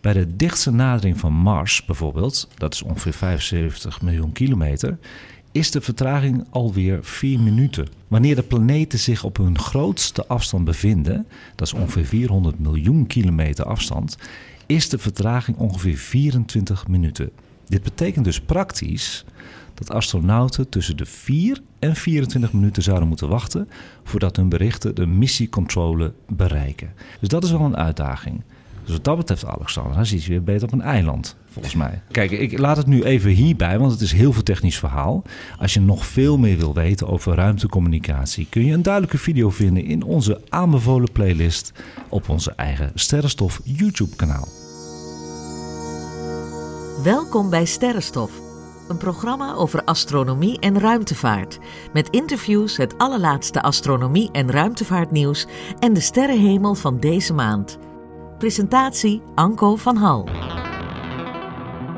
Bij 0.00 0.12
de 0.12 0.36
dichtste 0.36 0.70
nadering 0.70 1.18
van 1.18 1.32
Mars 1.32 1.84
bijvoorbeeld, 1.84 2.48
dat 2.54 2.74
is 2.74 2.82
ongeveer 2.82 3.12
75 3.12 4.02
miljoen 4.02 4.32
kilometer, 4.32 4.98
is 5.52 5.70
de 5.70 5.80
vertraging 5.80 6.46
alweer 6.50 6.98
4 7.02 7.40
minuten. 7.40 7.88
Wanneer 8.08 8.34
de 8.34 8.42
planeten 8.42 8.98
zich 8.98 9.24
op 9.24 9.36
hun 9.36 9.58
grootste 9.58 10.26
afstand 10.26 10.64
bevinden, 10.64 11.26
dat 11.54 11.66
is 11.66 11.72
ongeveer 11.72 12.04
400 12.04 12.58
miljoen 12.58 13.06
kilometer 13.06 13.64
afstand, 13.64 14.16
is 14.66 14.88
de 14.88 14.98
vertraging 14.98 15.56
ongeveer 15.56 15.96
24 15.96 16.88
minuten. 16.88 17.30
Dit 17.66 17.82
betekent 17.82 18.24
dus 18.24 18.40
praktisch 18.40 19.24
dat 19.86 19.96
astronauten 19.96 20.68
tussen 20.68 20.96
de 20.96 21.06
4 21.06 21.60
en 21.78 21.96
24 21.96 22.52
minuten 22.52 22.82
zouden 22.82 23.08
moeten 23.08 23.28
wachten 23.28 23.68
voordat 24.04 24.36
hun 24.36 24.48
berichten 24.48 24.94
de 24.94 25.06
missiecontrole 25.06 26.12
bereiken. 26.28 26.92
Dus 27.20 27.28
dat 27.28 27.44
is 27.44 27.50
wel 27.50 27.60
een 27.60 27.76
uitdaging. 27.76 28.42
Dus 28.84 28.94
wat 28.94 29.04
dat 29.04 29.16
betreft, 29.16 29.44
Alexander, 29.44 30.06
zit 30.06 30.24
je 30.24 30.30
weer 30.30 30.42
beter 30.42 30.66
op 30.66 30.72
een 30.72 30.80
eiland, 30.80 31.36
volgens 31.50 31.74
mij. 31.74 32.02
Kijk, 32.10 32.30
ik 32.30 32.58
laat 32.58 32.76
het 32.76 32.86
nu 32.86 33.02
even 33.02 33.30
hierbij, 33.30 33.78
want 33.78 33.92
het 33.92 34.00
is 34.00 34.12
heel 34.12 34.32
veel 34.32 34.42
technisch 34.42 34.78
verhaal. 34.78 35.22
Als 35.58 35.74
je 35.74 35.80
nog 35.80 36.06
veel 36.06 36.38
meer 36.38 36.56
wil 36.56 36.74
weten 36.74 37.08
over 37.08 37.34
ruimtecommunicatie, 37.34 38.46
kun 38.50 38.64
je 38.64 38.72
een 38.72 38.82
duidelijke 38.82 39.18
video 39.18 39.50
vinden 39.50 39.84
in 39.84 40.02
onze 40.02 40.40
aanbevolen 40.48 41.12
playlist 41.12 41.72
op 42.08 42.28
onze 42.28 42.52
eigen 42.56 42.90
Sterrenstof 42.94 43.60
YouTube-kanaal. 43.64 44.48
Welkom 47.02 47.50
bij 47.50 47.64
Sterrenstof, 47.64 48.30
een 48.92 48.98
programma 48.98 49.54
over 49.54 49.84
astronomie 49.84 50.58
en 50.60 50.78
ruimtevaart. 50.80 51.58
Met 51.92 52.08
interviews, 52.10 52.76
het 52.76 52.98
allerlaatste 52.98 53.62
astronomie- 53.62 54.30
en 54.32 54.50
ruimtevaartnieuws 54.50 55.46
en 55.78 55.92
de 55.92 56.00
sterrenhemel 56.00 56.74
van 56.74 57.00
deze 57.00 57.32
maand. 57.32 57.78
Presentatie 58.38 59.22
Anko 59.34 59.76
van 59.76 59.96
Hal. 59.96 60.28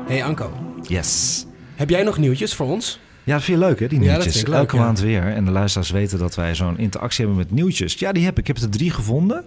Hey 0.07 0.23
Anko, 0.23 0.51
Yes. 0.81 1.45
heb 1.75 1.89
jij 1.89 2.03
nog 2.03 2.17
nieuwtjes 2.17 2.53
voor 2.55 2.67
ons? 2.67 2.99
Ja, 3.23 3.39
je 3.45 3.57
leuk 3.57 3.79
hè, 3.79 3.87
die 3.87 4.01
Ja, 4.01 4.11
nieuwtjes. 4.11 4.39
ik 4.41 4.47
leuk, 4.47 4.57
Elke 4.57 4.75
ja. 4.75 4.81
maand 4.81 4.99
weer. 4.99 5.23
En 5.23 5.45
de 5.45 5.51
luisteraars 5.51 5.89
weten 5.91 6.19
dat 6.19 6.35
wij 6.35 6.55
zo'n 6.55 6.77
interactie 6.77 7.25
hebben 7.25 7.43
met 7.45 7.51
nieuwtjes. 7.51 7.93
Ja, 7.93 8.11
die 8.11 8.23
heb 8.25 8.37
ik. 8.37 8.47
Ik 8.47 8.55
heb 8.55 8.63
er 8.65 8.69
drie 8.69 8.91
gevonden. 8.91 9.45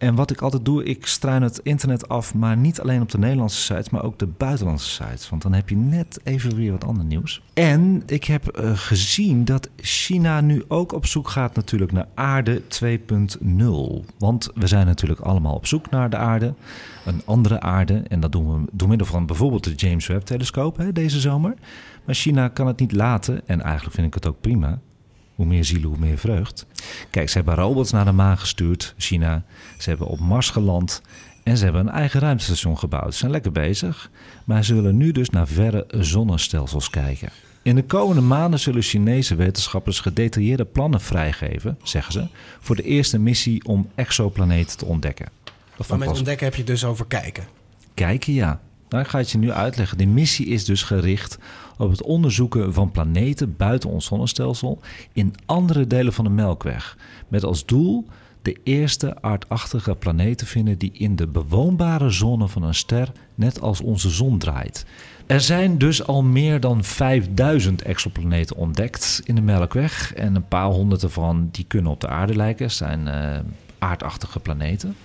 En 0.00 0.14
wat 0.14 0.30
ik 0.30 0.40
altijd 0.40 0.64
doe, 0.64 0.84
ik 0.84 1.06
struin 1.06 1.42
het 1.42 1.60
internet 1.62 2.08
af, 2.08 2.34
maar 2.34 2.56
niet 2.56 2.80
alleen 2.80 3.02
op 3.02 3.10
de 3.10 3.18
Nederlandse 3.18 3.60
sites, 3.60 3.90
maar 3.90 4.02
ook 4.02 4.18
de 4.18 4.26
buitenlandse 4.26 4.88
sites. 4.88 5.28
Want 5.28 5.42
dan 5.42 5.52
heb 5.52 5.68
je 5.68 5.76
net 5.76 6.20
even 6.24 6.56
weer 6.56 6.72
wat 6.72 6.84
ander 6.84 7.04
nieuws. 7.04 7.42
En 7.54 8.02
ik 8.06 8.24
heb 8.24 8.48
eh, 8.48 8.70
gezien 8.74 9.44
dat 9.44 9.68
China 9.76 10.40
nu 10.40 10.64
ook 10.68 10.92
op 10.92 11.06
zoek 11.06 11.28
gaat 11.28 11.54
natuurlijk 11.54 11.92
naar 11.92 12.06
aarde 12.14 12.62
2.0. 12.62 14.06
Want 14.18 14.50
we 14.54 14.66
zijn 14.66 14.86
natuurlijk 14.86 15.20
allemaal 15.20 15.54
op 15.54 15.66
zoek 15.66 15.90
naar 15.90 16.10
de 16.10 16.16
aarde, 16.16 16.54
een 17.04 17.22
andere 17.24 17.60
aarde. 17.60 18.02
En 18.08 18.20
dat 18.20 18.32
doen 18.32 18.54
we 18.54 18.68
door 18.72 18.88
middel 18.88 19.06
van 19.06 19.26
bijvoorbeeld 19.26 19.64
de 19.64 19.74
James 19.74 20.06
Webb-telescoop 20.06 20.76
hè, 20.76 20.92
deze 20.92 21.20
zomer. 21.20 21.54
Maar 22.04 22.14
China 22.14 22.48
kan 22.48 22.66
het 22.66 22.80
niet 22.80 22.92
laten, 22.92 23.40
en 23.46 23.62
eigenlijk 23.62 23.94
vind 23.94 24.06
ik 24.06 24.14
het 24.14 24.26
ook 24.26 24.40
prima. 24.40 24.80
Hoe 25.40 25.48
meer 25.48 25.64
zielen, 25.64 25.88
hoe 25.88 25.98
meer 25.98 26.18
vreugd. 26.18 26.66
Kijk, 27.10 27.28
ze 27.28 27.36
hebben 27.36 27.54
robots 27.54 27.90
naar 27.90 28.04
de 28.04 28.12
maan 28.12 28.38
gestuurd, 28.38 28.94
China. 28.96 29.42
Ze 29.78 29.88
hebben 29.88 30.06
op 30.06 30.18
Mars 30.18 30.50
geland. 30.50 31.02
En 31.42 31.56
ze 31.56 31.64
hebben 31.64 31.86
een 31.86 31.92
eigen 31.92 32.20
ruimtestation 32.20 32.78
gebouwd. 32.78 33.12
Ze 33.12 33.18
zijn 33.18 33.30
lekker 33.30 33.52
bezig. 33.52 34.10
Maar 34.44 34.64
ze 34.64 34.74
willen 34.74 34.96
nu 34.96 35.12
dus 35.12 35.30
naar 35.30 35.48
verre 35.48 35.84
zonnestelsels 35.88 36.90
kijken. 36.90 37.28
In 37.62 37.74
de 37.74 37.84
komende 37.84 38.20
maanden 38.20 38.60
zullen 38.60 38.82
Chinese 38.82 39.34
wetenschappers 39.34 40.00
gedetailleerde 40.00 40.64
plannen 40.64 41.00
vrijgeven, 41.00 41.78
zeggen 41.82 42.12
ze, 42.12 42.26
voor 42.60 42.76
de 42.76 42.82
eerste 42.82 43.18
missie 43.18 43.64
om 43.64 43.90
exoplaneten 43.94 44.78
te 44.78 44.84
ontdekken. 44.84 45.28
Dat 45.76 45.88
Maar 45.88 45.98
met 45.98 46.08
ontdekken 46.08 46.46
heb 46.46 46.54
je 46.54 46.64
dus 46.64 46.84
over 46.84 47.06
kijken. 47.06 47.44
Kijken, 47.94 48.32
ja. 48.32 48.60
Ik 48.98 49.08
ga 49.08 49.18
het 49.18 49.30
je 49.30 49.38
nu 49.38 49.52
uitleggen. 49.52 49.98
De 49.98 50.06
missie 50.06 50.46
is 50.46 50.64
dus 50.64 50.82
gericht 50.82 51.38
op 51.78 51.90
het 51.90 52.02
onderzoeken 52.02 52.74
van 52.74 52.90
planeten 52.90 53.56
buiten 53.56 53.90
ons 53.90 54.04
zonnestelsel 54.04 54.80
in 55.12 55.34
andere 55.46 55.86
delen 55.86 56.12
van 56.12 56.24
de 56.24 56.30
Melkweg. 56.30 56.96
Met 57.28 57.44
als 57.44 57.66
doel 57.66 58.06
de 58.42 58.56
eerste 58.64 59.22
aardachtige 59.22 59.94
planeet 59.94 60.38
te 60.38 60.46
vinden 60.46 60.78
die 60.78 60.92
in 60.92 61.16
de 61.16 61.26
bewoonbare 61.26 62.10
zone 62.10 62.48
van 62.48 62.62
een 62.62 62.74
ster 62.74 63.12
net 63.34 63.60
als 63.60 63.80
onze 63.80 64.10
zon 64.10 64.38
draait. 64.38 64.84
Er 65.26 65.40
zijn 65.40 65.78
dus 65.78 66.06
al 66.06 66.22
meer 66.22 66.60
dan 66.60 66.84
5000 66.84 67.82
exoplaneten 67.82 68.56
ontdekt 68.56 69.20
in 69.24 69.34
de 69.34 69.40
Melkweg. 69.40 70.14
En 70.14 70.34
een 70.34 70.48
paar 70.48 70.66
honderd 70.66 71.02
ervan 71.02 71.48
die 71.52 71.64
kunnen 71.64 71.92
op 71.92 72.00
de 72.00 72.08
aarde 72.08 72.36
lijken, 72.36 72.70
zijn 72.70 73.08
eh, 73.08 73.38
aardachtige 73.78 74.40
planeten. 74.40 74.96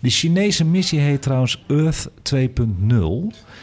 De 0.00 0.10
Chinese 0.10 0.64
missie 0.64 1.00
heet 1.00 1.22
trouwens 1.22 1.64
Earth 1.66 2.08
2.0. 2.34 2.42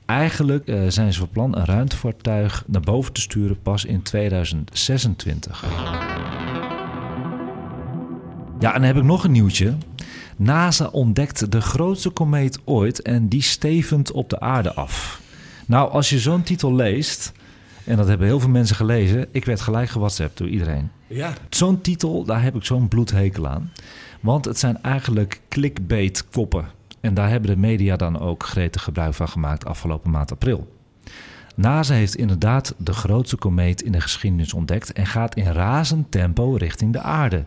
Eigenlijk 0.06 0.68
eh, 0.68 0.82
zijn 0.88 1.14
ze 1.14 1.20
van 1.20 1.30
plan 1.30 1.58
een 1.58 1.66
ruimtevaartuig 1.66 2.64
naar 2.68 2.82
boven 2.82 3.14
te 3.14 3.22
sturen 3.22 3.62
pas 3.62 3.86
in 3.86 4.02
2026. 4.02 5.66
Ja, 8.60 8.74
en 8.74 8.80
dan 8.80 8.88
heb 8.88 8.98
ik 8.98 9.04
nog 9.04 9.24
een 9.24 9.32
nieuwtje. 9.32 9.74
NASA 10.36 10.88
ontdekt 10.88 11.52
de 11.52 11.62
grootste 11.62 12.10
komeet 12.10 12.60
ooit 12.64 13.02
en 13.02 13.28
die 13.28 13.42
stevend 13.42 14.12
op 14.12 14.30
de 14.30 14.40
aarde 14.40 14.74
af. 14.74 15.22
Nou, 15.66 15.92
als 15.92 16.10
je 16.10 16.20
zo'n 16.20 16.44
titel 16.44 16.76
leest, 16.76 17.32
en 17.84 17.98
dat 17.98 18.08
hebben 18.08 18.28
heel 18.28 18.40
veel 18.40 18.50
mensen 18.50 18.76
gelezen, 18.76 19.28
ik 19.32 19.46
werd 19.46 19.62
gelijk 19.62 19.90
gewhatsappt 19.90 20.38
door 20.38 20.48
iedereen. 20.48 20.90
Ja, 21.08 21.34
Zo'n 21.50 21.82
titel, 21.82 22.24
daar 22.26 22.44
heb 22.44 22.56
ik 22.56 22.66
zo'n 22.66 22.88
bloedhekel 22.88 23.48
aan. 23.48 23.72
Want 24.24 24.45
het 24.45 24.59
zijn 24.59 24.82
eigenlijk 24.82 25.41
clickbait 25.49 26.30
koppen. 26.30 26.65
En 27.01 27.13
daar 27.13 27.30
hebben 27.30 27.49
de 27.49 27.57
media 27.57 27.95
dan 27.95 28.19
ook 28.19 28.43
gretig 28.43 28.84
gebruik 28.84 29.13
van 29.13 29.28
gemaakt 29.28 29.65
afgelopen 29.65 30.11
maand 30.11 30.32
april. 30.32 30.74
NASA 31.55 31.93
heeft 31.93 32.15
inderdaad 32.15 32.74
de 32.78 32.93
grootste 32.93 33.36
komeet 33.36 33.82
in 33.82 33.91
de 33.91 34.01
geschiedenis 34.01 34.53
ontdekt 34.53 34.93
en 34.93 35.05
gaat 35.05 35.36
in 35.36 35.51
razend 35.51 36.11
tempo 36.11 36.55
richting 36.55 36.93
de 36.93 36.99
aarde. 36.99 37.43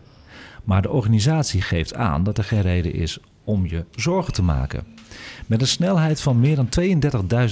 Maar 0.63 0.81
de 0.81 0.89
organisatie 0.89 1.61
geeft 1.61 1.93
aan 1.93 2.23
dat 2.23 2.37
er 2.37 2.43
geen 2.43 2.61
reden 2.61 2.93
is 2.93 3.19
om 3.43 3.65
je 3.65 3.85
zorgen 3.95 4.33
te 4.33 4.43
maken. 4.43 4.83
Met 5.45 5.61
een 5.61 5.67
snelheid 5.67 6.21
van 6.21 6.39
meer 6.39 6.55
dan 6.55 6.69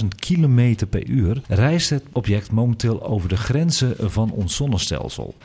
32.000 0.01 0.05
km 0.19 0.85
per 0.89 1.07
uur 1.07 1.41
reist 1.47 1.89
het 1.89 2.03
object 2.11 2.51
momenteel 2.51 3.03
over 3.03 3.29
de 3.29 3.37
grenzen 3.37 4.11
van 4.11 4.31
ons 4.31 4.55
zonnestelsel. 4.55 5.35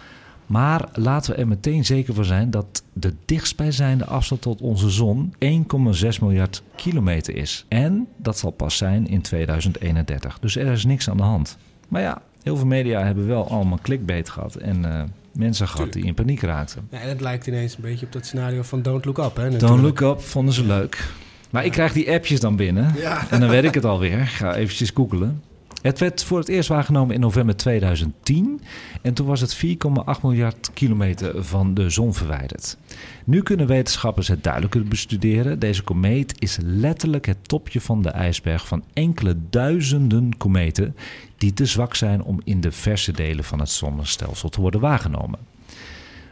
Maar 0.51 0.89
laten 0.93 1.35
we 1.35 1.41
er 1.41 1.49
meteen 1.49 1.85
zeker 1.85 2.15
voor 2.15 2.25
zijn 2.25 2.51
dat 2.51 2.83
de 2.93 3.15
dichtstbijzijnde 3.25 4.05
afstand 4.05 4.41
tot 4.41 4.61
onze 4.61 4.91
zon 4.91 5.35
1,6 5.45 6.09
miljard 6.21 6.63
kilometer 6.75 7.37
is. 7.37 7.65
En 7.69 8.09
dat 8.17 8.39
zal 8.39 8.51
pas 8.51 8.77
zijn 8.77 9.07
in 9.07 9.21
2031. 9.21 10.39
Dus 10.39 10.57
er 10.57 10.73
is 10.73 10.85
niks 10.85 11.11
aan 11.11 11.17
de 11.17 11.23
hand. 11.23 11.59
Maar 11.89 12.03
ja, 12.03 12.23
heel 12.43 12.57
veel 12.57 12.67
media 12.67 13.05
hebben 13.05 13.27
wel 13.27 13.49
allemaal 13.49 13.79
clickbait 13.83 14.29
gehad 14.29 14.55
en 14.55 14.85
eh, 14.85 15.03
mensen 15.33 15.69
gehad 15.69 15.93
die 15.93 16.05
in 16.05 16.15
paniek 16.15 16.41
raakten. 16.41 16.89
ja 16.91 17.01
en 17.01 17.09
het 17.09 17.21
lijkt 17.21 17.47
ineens 17.47 17.77
een 17.77 17.83
beetje 17.83 18.07
op 18.07 18.13
dat 18.13 18.27
scenario 18.27 18.63
van 18.63 18.83
Don't 18.83 19.05
Look 19.05 19.19
Up. 19.19 19.37
Hè, 19.37 19.57
Don't 19.57 19.83
look 19.83 20.01
up 20.01 20.21
vonden 20.21 20.55
ze 20.55 20.65
leuk. 20.65 21.09
Maar 21.51 21.65
ik 21.65 21.73
krijg 21.73 21.93
die 21.93 22.13
appjes 22.13 22.41
dan 22.41 22.57
binnen. 22.57 22.93
Ja. 22.97 23.31
En 23.31 23.41
dan 23.41 23.49
weet 23.49 23.65
ik 23.65 23.75
het 23.75 23.85
alweer. 23.85 24.27
Ga 24.27 24.55
eventjes 24.55 24.91
googelen. 24.95 25.43
Het 25.81 25.99
werd 25.99 26.25
voor 26.25 26.39
het 26.39 26.49
eerst 26.49 26.69
waargenomen 26.69 27.15
in 27.15 27.21
november 27.21 27.57
2010. 27.57 28.61
En 29.03 29.15
toen 29.15 29.27
was 29.27 29.41
het 29.41 29.57
4,8 29.57 30.21
miljard 30.23 30.71
kilometer 30.73 31.45
van 31.45 31.75
de 31.75 31.91
zon 31.91 32.15
verwijderd. 32.15 32.77
Nu 33.25 33.43
kunnen 33.43 33.67
wetenschappers 33.67 34.29
het 34.29 34.45
duidelijker 34.45 34.85
bestuderen. 34.85 35.59
Deze 35.59 35.83
komeet 35.83 36.35
is 36.39 36.59
letterlijk 36.63 37.27
het 37.27 37.49
topje 37.49 37.81
van 37.81 38.03
de 38.03 38.09
ijsberg 38.09 38.67
van 38.67 38.85
enkele 38.93 39.37
duizenden 39.51 40.37
kometen... 40.37 40.97
die 41.37 41.53
te 41.53 41.67
zwak 41.67 41.95
zijn 41.95 42.23
om 42.23 42.41
in 42.45 42.61
de 42.61 42.73
verse 42.73 43.13
delen 43.13 43.45
van 43.45 43.59
het 43.59 43.71
zonnestelsel 43.71 44.49
te 44.49 44.61
worden 44.61 44.81
waargenomen. 44.81 45.39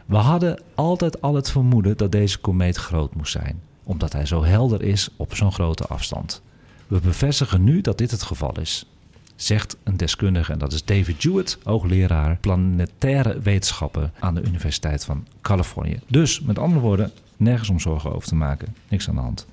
We 0.05 0.17
hadden 0.17 0.61
altijd 0.75 1.21
al 1.21 1.35
het 1.35 1.51
vermoeden 1.51 1.97
dat 1.97 2.11
deze 2.11 2.39
komeet 2.39 2.75
groot 2.75 3.15
moest 3.15 3.31
zijn, 3.31 3.61
omdat 3.83 4.13
hij 4.13 4.25
zo 4.25 4.43
helder 4.43 4.81
is 4.81 5.09
op 5.15 5.35
zo'n 5.35 5.51
grote 5.51 5.85
afstand. 5.85 6.41
We 6.87 6.99
bevestigen 6.99 7.63
nu 7.63 7.81
dat 7.81 7.97
dit 7.97 8.11
het 8.11 8.23
geval 8.23 8.59
is, 8.59 8.85
zegt 9.41 9.77
een 9.83 9.97
deskundige, 9.97 10.51
en 10.51 10.59
dat 10.59 10.73
is 10.73 10.85
David 10.85 11.23
Jewett, 11.23 11.57
hoogleraar 11.63 12.37
planetaire 12.41 13.39
wetenschappen 13.39 14.13
aan 14.19 14.35
de 14.35 14.41
Universiteit 14.43 15.05
van 15.05 15.25
Californië. 15.41 15.99
Dus 16.07 16.41
met 16.41 16.59
andere 16.59 16.81
woorden, 16.81 17.11
nergens 17.37 17.69
om 17.69 17.79
zorgen 17.79 18.13
over 18.15 18.27
te 18.27 18.35
maken, 18.35 18.75
niks 18.87 19.09
aan 19.09 19.15
de 19.15 19.21
hand. 19.21 19.45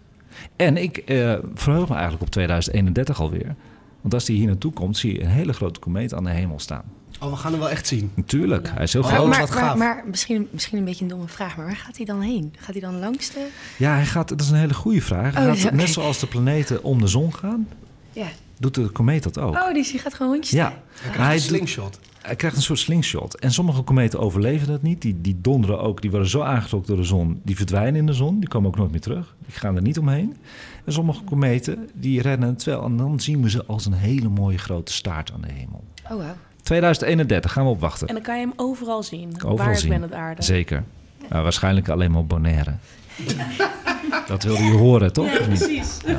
En 0.56 0.76
ik 0.76 0.96
eh, 0.96 1.34
verheug 1.54 1.88
me 1.88 1.94
eigenlijk 1.94 2.22
op 2.22 2.30
2031 2.30 3.20
alweer. 3.20 3.54
Want 4.00 4.14
als 4.14 4.24
die 4.24 4.36
hier 4.36 4.46
naartoe 4.46 4.72
komt, 4.72 4.96
zie 4.96 5.12
je 5.12 5.22
een 5.22 5.30
hele 5.30 5.52
grote 5.52 5.80
komeet 5.80 6.14
aan 6.14 6.24
de 6.24 6.30
hemel 6.30 6.58
staan. 6.58 6.82
Oh, 7.20 7.30
we 7.30 7.36
gaan 7.36 7.50
hem 7.50 7.60
wel 7.60 7.70
echt 7.70 7.86
zien. 7.86 8.10
Natuurlijk, 8.14 8.70
hij 8.74 8.82
is 8.82 8.92
heel 8.92 9.02
Oh, 9.02 9.08
groot. 9.08 9.26
wat 9.26 9.36
maar, 9.38 9.48
gaaf. 9.48 9.76
maar, 9.76 9.76
maar 9.96 10.04
misschien, 10.10 10.48
misschien 10.50 10.78
een 10.78 10.84
beetje 10.84 11.02
een 11.04 11.10
domme 11.10 11.28
vraag, 11.28 11.56
maar 11.56 11.66
waar 11.66 11.76
gaat 11.76 11.96
hij 11.96 12.06
dan 12.06 12.20
heen? 12.20 12.54
Gaat 12.58 12.72
hij 12.72 12.80
dan 12.80 12.98
langs 12.98 13.30
de... 13.30 13.48
Ja, 13.78 13.94
hij 13.94 14.06
gaat, 14.06 14.28
dat 14.28 14.40
is 14.40 14.48
een 14.50 14.56
hele 14.56 14.74
goede 14.74 15.00
vraag. 15.02 15.34
Hij 15.34 15.50
Oh, 15.50 15.56
gaat. 15.60 15.72
Net 15.72 15.88
zoals 15.88 16.18
de 16.18 16.26
planeten 16.26 16.82
om 16.82 17.00
de 17.00 17.06
zon 17.06 17.34
gaan, 17.34 17.68
Ja. 18.12 18.26
Doet 18.58 18.74
de 18.74 18.88
komeet 18.88 19.22
dat 19.22 19.38
ook. 19.38 19.54
Oh, 19.54 19.74
dus 19.74 19.90
hij 19.90 20.00
gaat 20.00 20.14
gewoon 20.14 20.32
rondjes 20.32 20.54
ja. 20.58 20.64
Hij 20.68 21.10
krijgt 21.10 21.16
hij, 21.18 21.26
een 21.26 21.32
doet- 21.36 21.42
slingshot. 21.46 21.98
hij 22.22 22.36
krijgt 22.36 22.56
een 22.56 22.62
soort 22.62 22.78
slingshot. 22.78 23.38
En 23.38 23.52
sommige 23.52 23.82
kometen 23.82 24.20
overleven 24.20 24.66
dat 24.66 24.82
niet. 24.82 25.02
Die, 25.02 25.20
die 25.20 25.38
donderen 25.40 25.80
ook, 25.80 26.00
die 26.02 26.10
worden 26.10 26.28
zo 26.28 26.40
aangetrokken 26.40 26.88
door 26.88 27.00
de 27.02 27.08
zon. 27.08 27.40
Die 27.44 27.56
verdwijnen 27.56 27.96
in 27.96 28.06
de 28.06 28.12
zon, 28.12 28.40
die 28.40 28.48
komen 28.48 28.68
ook 28.68 28.76
nooit 28.76 28.90
meer 28.90 29.00
terug. 29.00 29.34
Die 29.46 29.54
gaan 29.54 29.76
er 29.76 29.82
niet 29.82 29.98
omheen. 29.98 30.36
En 30.84 30.92
sommige 30.92 31.22
kometen, 31.24 31.88
die 31.94 32.20
rennen 32.22 32.48
het 32.48 32.64
wel. 32.64 32.84
En 32.84 32.96
dan 32.96 33.20
zien 33.20 33.42
we 33.42 33.50
ze 33.50 33.64
als 33.66 33.86
een 33.86 33.92
hele 33.92 34.28
mooie 34.28 34.58
grote 34.58 34.92
staart 34.92 35.32
aan 35.32 35.40
de 35.40 35.52
hemel. 35.52 35.84
Oh, 36.10 36.16
wauw. 36.16 36.34
2031, 36.62 37.52
gaan 37.52 37.64
we 37.64 37.70
opwachten. 37.70 38.08
En 38.08 38.14
dan 38.14 38.22
kan 38.22 38.34
je 38.38 38.40
hem 38.40 38.52
overal 38.56 39.02
zien. 39.02 39.32
Overal 39.34 39.56
waar 39.56 39.76
zien. 39.76 39.92
ik 39.92 40.00
ben 40.00 40.08
op 40.08 40.14
aarde. 40.14 40.42
Zeker. 40.42 40.84
Nou, 41.28 41.42
waarschijnlijk 41.42 41.88
alleen 41.88 42.10
maar 42.10 42.20
op 42.20 42.28
Bonaire. 42.28 42.72
dat 44.26 44.42
wilde 44.42 44.62
je 44.62 44.70
horen, 44.72 45.12
toch? 45.12 45.32
Ja, 45.32 45.44
precies. 45.44 45.96
Ja, 46.06 46.18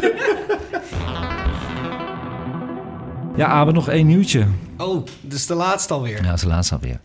Abe, 3.46 3.72
nog 3.72 3.90
één 3.90 4.08
nieuwtje. 4.08 4.48
Oh, 4.78 5.06
dus 5.22 5.46
de 5.46 5.54
laatste 5.54 5.94
alweer. 5.94 6.18
Ja, 6.18 6.24
dat 6.24 6.36
is 6.36 6.42
de 6.42 6.48
laatste 6.48 6.74
alweer. 6.74 7.00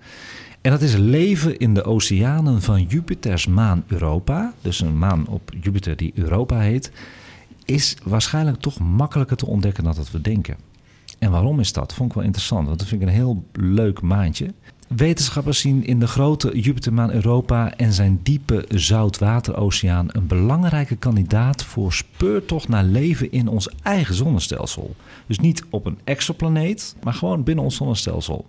En 0.60 0.70
dat 0.70 0.80
is 0.80 0.96
leven 0.96 1.58
in 1.58 1.74
de 1.74 1.84
oceanen 1.84 2.62
van 2.62 2.82
Jupiters 2.82 3.46
maan 3.46 3.84
Europa. 3.86 4.52
Dus 4.60 4.80
een 4.80 4.98
maan 4.98 5.26
op 5.26 5.50
Jupiter 5.60 5.96
die 5.96 6.12
Europa 6.14 6.58
heet. 6.58 6.92
is 7.64 7.96
waarschijnlijk 8.02 8.60
toch 8.60 8.78
makkelijker 8.78 9.36
te 9.36 9.46
ontdekken 9.46 9.84
dan 9.84 9.94
dat 9.94 10.10
we 10.10 10.20
denken. 10.20 10.56
En 11.18 11.30
waarom 11.30 11.60
is 11.60 11.72
dat? 11.72 11.94
Vond 11.94 12.08
ik 12.08 12.14
wel 12.14 12.24
interessant, 12.24 12.66
want 12.66 12.78
dat 12.78 12.88
vind 12.88 13.02
ik 13.02 13.08
een 13.08 13.14
heel 13.14 13.44
leuk 13.52 14.00
maandje. 14.00 14.54
Wetenschappers 14.96 15.60
zien 15.60 15.84
in 15.84 16.00
de 16.00 16.06
grote 16.06 16.60
Jupitermaan 16.60 17.10
Europa 17.10 17.76
en 17.76 17.92
zijn 17.92 18.20
diepe 18.22 18.64
zoutwateroceaan 18.68 20.06
een 20.08 20.26
belangrijke 20.26 20.96
kandidaat 20.96 21.64
voor 21.64 21.92
speurtocht 21.92 22.68
naar 22.68 22.84
leven 22.84 23.32
in 23.32 23.48
ons 23.48 23.68
eigen 23.82 24.14
zonnestelsel. 24.14 24.94
Dus 25.26 25.38
niet 25.38 25.64
op 25.70 25.86
een 25.86 25.98
exoplaneet, 26.04 26.96
maar 27.02 27.14
gewoon 27.14 27.42
binnen 27.42 27.64
ons 27.64 27.76
zonnestelsel. 27.76 28.46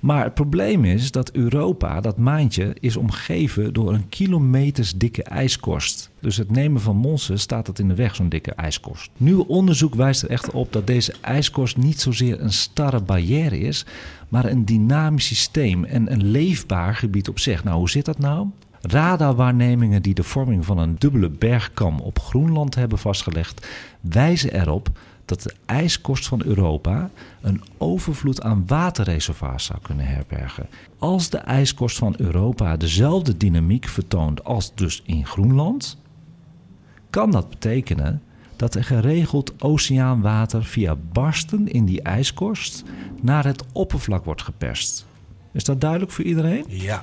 Maar 0.00 0.24
het 0.24 0.34
probleem 0.34 0.84
is 0.84 1.10
dat 1.10 1.30
Europa, 1.30 2.00
dat 2.00 2.16
maandje, 2.16 2.76
is 2.80 2.96
omgeven 2.96 3.72
door 3.72 3.92
een 3.92 4.08
kilometers 4.08 4.92
dikke 4.94 5.22
ijskorst. 5.22 6.10
Dus 6.20 6.36
het 6.36 6.50
nemen 6.50 6.80
van 6.80 6.96
monsters 6.96 7.42
staat 7.42 7.66
het 7.66 7.78
in 7.78 7.88
de 7.88 7.94
weg, 7.94 8.14
zo'n 8.14 8.28
dikke 8.28 8.54
ijskorst. 8.54 9.10
Nieuw 9.16 9.44
onderzoek 9.48 9.94
wijst 9.94 10.22
er 10.22 10.30
echter 10.30 10.54
op 10.54 10.72
dat 10.72 10.86
deze 10.86 11.14
ijskorst 11.20 11.76
niet 11.76 12.00
zozeer 12.00 12.40
een 12.40 12.52
starre 12.52 13.00
barrière 13.00 13.58
is, 13.58 13.86
maar 14.28 14.44
een 14.44 14.64
dynamisch 14.64 15.26
systeem 15.26 15.84
en 15.84 16.12
een 16.12 16.24
leefbaar 16.24 16.94
gebied 16.94 17.28
op 17.28 17.38
zich. 17.38 17.64
Nou, 17.64 17.76
hoe 17.76 17.90
zit 17.90 18.04
dat 18.04 18.18
nou? 18.18 18.46
Radarwaarnemingen 18.80 20.02
die 20.02 20.14
de 20.14 20.22
vorming 20.22 20.64
van 20.64 20.78
een 20.78 20.96
dubbele 20.98 21.30
bergkam 21.30 22.00
op 22.00 22.18
Groenland 22.18 22.74
hebben 22.74 22.98
vastgelegd, 22.98 23.66
wijzen 24.00 24.60
erop 24.60 24.90
dat 25.24 25.42
de 25.42 25.54
ijskorst 25.66 26.26
van 26.26 26.42
Europa 26.44 27.10
een 27.40 27.62
overvloed 27.78 28.42
aan 28.42 28.66
waterreservoirs 28.66 29.64
zou 29.64 29.78
kunnen 29.82 30.06
herbergen. 30.06 30.68
Als 30.98 31.30
de 31.30 31.38
ijskorst 31.38 31.98
van 31.98 32.14
Europa 32.18 32.76
dezelfde 32.76 33.36
dynamiek 33.36 33.88
vertoont 33.88 34.44
als 34.44 34.74
dus 34.74 35.02
in 35.04 35.26
Groenland, 35.26 35.98
kan 37.10 37.30
dat 37.30 37.48
betekenen 37.48 38.22
dat 38.56 38.74
er 38.74 38.84
geregeld 38.84 39.62
oceaanwater 39.62 40.64
via 40.64 40.96
barsten 41.12 41.68
in 41.68 41.84
die 41.84 42.02
ijskorst 42.02 42.82
naar 43.20 43.44
het 43.44 43.64
oppervlak 43.72 44.24
wordt 44.24 44.42
geperst. 44.42 45.06
Is 45.52 45.64
dat 45.64 45.80
duidelijk 45.80 46.12
voor 46.12 46.24
iedereen? 46.24 46.64
Ja. 46.68 47.02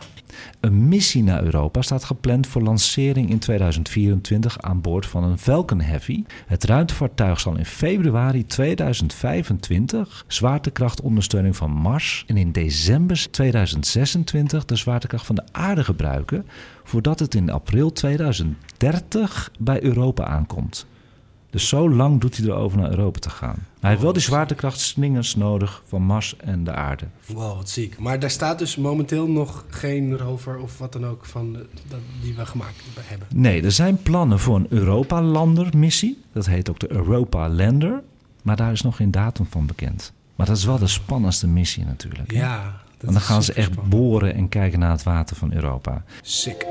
Een 0.60 0.88
missie 0.88 1.24
naar 1.24 1.44
Europa 1.44 1.82
staat 1.82 2.04
gepland 2.04 2.48
voor 2.48 2.62
lancering 2.62 3.30
in 3.30 3.40
2024 3.40 4.62
aan 4.62 4.82
boord 4.82 5.06
van 5.06 5.24
een 5.24 5.38
Falcon 5.38 5.82
Heavy. 5.82 6.24
Het 6.46 6.64
ruimtevaartuig 6.64 7.40
zal 7.40 7.58
in 7.58 7.66
februari 7.66 8.46
2025 8.46 10.26
zwaartekrachtondersteuning 10.28 11.56
van 11.56 11.72
Mars 11.72 12.24
en 12.28 12.38
in 12.38 12.52
december 12.52 13.32
2026 13.32 14.66
de 14.66 14.76
zwaartekracht 14.76 15.26
van 15.26 15.36
de 15.36 15.44
aarde 15.52 15.84
gebruiken, 15.84 16.46
voordat 16.84 17.20
het 17.20 17.36
in 17.36 17.50
april 17.50 17.92
2030 17.92 19.52
bij 19.60 19.84
Europa 19.84 20.26
aankomt. 20.26 20.88
Dus 21.50 21.68
zo 21.68 21.90
lang 21.90 22.22
doet 22.22 22.38
hij 22.38 22.46
erover 22.48 22.78
naar 22.78 22.90
Europa 22.90 23.20
te 23.20 23.30
gaan. 23.30 23.56
Hij 23.80 23.90
heeft 23.90 24.02
wel 24.02 24.14
die 24.14 24.22
zwaartekrachtslingers 24.22 25.36
nodig 25.36 25.84
van 25.88 26.02
Mars 26.02 26.36
en 26.38 26.64
de 26.64 26.72
aarde. 26.74 27.06
Wow, 27.26 27.56
wat 27.56 27.70
ziek. 27.70 28.00
Maar 28.00 28.20
daar 28.20 28.30
staat 28.30 28.60
dus 28.60 28.76
momenteel 28.76 29.28
nog 29.28 29.66
geen 29.70 30.18
rover 30.18 30.58
of 30.58 30.78
wat 30.78 30.94
dan 30.94 31.06
ook 31.06 31.26
van 31.26 31.54
de, 31.54 31.66
dat, 31.88 32.00
die 32.22 32.34
we 32.36 32.46
gemaakt 32.46 32.76
hebben. 33.00 33.28
Nee, 33.34 33.64
er 33.64 33.72
zijn 33.72 34.02
plannen 34.04 34.40
voor 34.40 34.56
een 34.56 34.68
Europa-lander-missie. 34.70 36.22
Dat 36.34 36.46
heet 36.46 36.70
ook 36.70 36.80
de 36.80 36.92
Europa 36.92 37.50
Lander. 37.50 38.02
Maar 38.42 38.56
daar 38.56 38.72
is 38.72 38.82
nog 38.82 38.96
geen 38.96 39.12
datum 39.12 39.46
van 39.50 39.66
bekend. 39.66 40.14
Maar 40.36 40.46
dat 40.48 40.58
is 40.58 40.66
wel 40.66 40.78
de 40.80 40.88
spannendste 40.88 41.48
missie 41.48 41.86
natuurlijk. 41.86 42.32
hè? 42.32 42.38
Ja. 42.40 42.64
dat 42.64 43.02
Want 43.02 43.14
dan 43.14 43.22
gaan 43.22 43.44
ze 43.44 43.54
echt 43.54 43.72
spannend. 43.72 43.96
boren 43.96 44.34
en 44.36 44.50
kijken 44.50 44.80
naar 44.80 44.92
het 44.92 45.04
water 45.04 45.36
van 45.36 45.54
Europa. 45.54 46.04
Sick. 46.22 46.66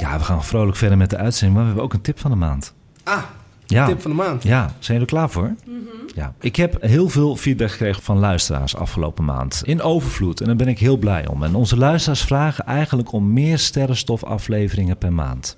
Ja, 0.00 0.18
we 0.18 0.24
gaan 0.24 0.44
vrolijk 0.44 0.76
verder 0.76 0.98
met 0.98 1.10
de 1.10 1.16
uitzending. 1.16 1.52
Maar 1.52 1.62
we 1.62 1.66
hebben 1.66 1.84
ook 1.84 1.94
een 1.94 2.00
tip 2.00 2.18
van 2.20 2.30
de 2.30 2.36
maand. 2.36 2.74
Ah, 3.04 3.22
Ja. 3.66 3.86
tip 3.86 4.00
van 4.02 4.10
de 4.10 4.16
maand. 4.16 4.42
Ja, 4.42 4.60
zijn 4.66 4.76
jullie 4.98 5.00
er 5.00 5.06
klaar 5.06 5.30
voor? 5.30 5.54
Ja. 6.14 6.34
Ik 6.40 6.56
heb 6.56 6.82
heel 6.82 7.08
veel 7.08 7.36
feedback 7.36 7.70
gekregen 7.70 8.02
van 8.02 8.18
luisteraars 8.18 8.76
afgelopen 8.76 9.24
maand. 9.24 9.62
In 9.64 9.82
overvloed. 9.82 10.40
En 10.40 10.46
daar 10.46 10.56
ben 10.56 10.68
ik 10.68 10.78
heel 10.78 10.96
blij 10.96 11.26
om. 11.28 11.42
En 11.42 11.54
onze 11.54 11.76
luisteraars 11.76 12.22
vragen 12.22 12.66
eigenlijk 12.66 13.12
om 13.12 13.32
meer 13.32 13.58
sterrenstofafleveringen 13.58 14.98
per 14.98 15.12
maand. 15.12 15.56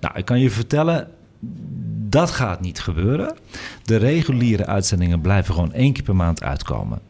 Nou, 0.00 0.18
ik 0.18 0.24
kan 0.24 0.40
je 0.40 0.50
vertellen, 0.50 1.08
dat 2.08 2.30
gaat 2.30 2.60
niet 2.60 2.80
gebeuren. 2.80 3.34
De 3.84 3.96
reguliere 3.96 4.66
uitzendingen 4.66 5.20
blijven 5.20 5.54
gewoon 5.54 5.72
één 5.72 5.92
keer 5.92 6.02
per 6.04 6.16
maand 6.16 6.42
uitkomen. 6.42 7.00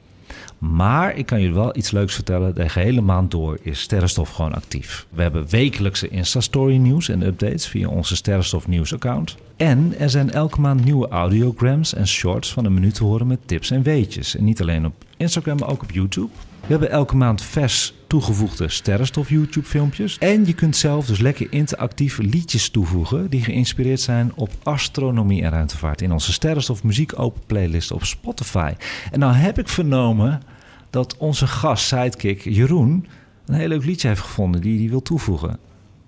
Maar 0.60 1.16
ik 1.16 1.26
kan 1.26 1.40
je 1.40 1.52
wel 1.52 1.76
iets 1.76 1.90
leuks 1.90 2.14
vertellen. 2.14 2.54
De 2.54 2.68
gehele 2.68 3.00
maand 3.00 3.30
door 3.30 3.58
is 3.62 3.80
Sterrenstof 3.80 4.30
gewoon 4.30 4.54
actief. 4.54 5.06
We 5.10 5.22
hebben 5.22 5.48
wekelijkse 5.48 6.08
Insta-story 6.08 6.76
nieuws 6.76 7.08
en 7.08 7.22
updates 7.22 7.66
via 7.66 7.88
onze 7.88 8.16
Sterrenstof 8.16 8.68
nieuws 8.68 8.94
account. 8.94 9.36
En 9.56 9.94
er 9.98 10.10
zijn 10.10 10.30
elke 10.30 10.60
maand 10.60 10.84
nieuwe 10.84 11.08
audiograms 11.08 11.94
en 11.94 12.08
shorts 12.08 12.52
van 12.52 12.64
een 12.64 12.74
minuut 12.74 12.94
te 12.94 13.04
horen 13.04 13.26
met 13.26 13.38
tips 13.46 13.70
en 13.70 13.82
weetjes. 13.82 14.36
En 14.36 14.44
niet 14.44 14.60
alleen 14.60 14.86
op 14.86 14.94
Instagram, 15.16 15.58
maar 15.58 15.70
ook 15.70 15.82
op 15.82 15.90
YouTube. 15.90 16.30
We 16.70 16.76
hebben 16.76 16.94
elke 16.94 17.16
maand 17.16 17.42
vers 17.42 17.94
toegevoegde 18.06 18.68
Sterrenstof 18.68 19.28
YouTube 19.28 19.66
filmpjes. 19.66 20.18
En 20.18 20.46
je 20.46 20.54
kunt 20.54 20.76
zelf 20.76 21.06
dus 21.06 21.18
lekker 21.18 21.46
interactief 21.52 22.18
liedjes 22.18 22.70
toevoegen 22.70 23.30
die 23.30 23.42
geïnspireerd 23.42 24.00
zijn 24.00 24.32
op 24.34 24.50
astronomie 24.62 25.42
en 25.42 25.50
ruimtevaart 25.50 26.02
in 26.02 26.12
onze 26.12 26.32
Sterrenstof 26.32 26.82
muziek 26.82 27.18
open 27.18 27.42
playlist 27.46 27.92
op 27.92 28.04
Spotify. 28.04 28.72
En 29.12 29.18
nou 29.18 29.32
heb 29.32 29.58
ik 29.58 29.68
vernomen 29.68 30.42
dat 30.90 31.16
onze 31.16 31.46
gast, 31.46 31.86
sidekick 31.86 32.40
Jeroen, 32.44 33.06
een 33.46 33.54
heel 33.54 33.68
leuk 33.68 33.84
liedje 33.84 34.08
heeft 34.08 34.20
gevonden 34.20 34.60
die 34.60 34.78
hij 34.78 34.88
wil 34.88 35.02
toevoegen. 35.02 35.58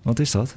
Wat 0.02 0.18
is 0.18 0.30
dat? 0.30 0.56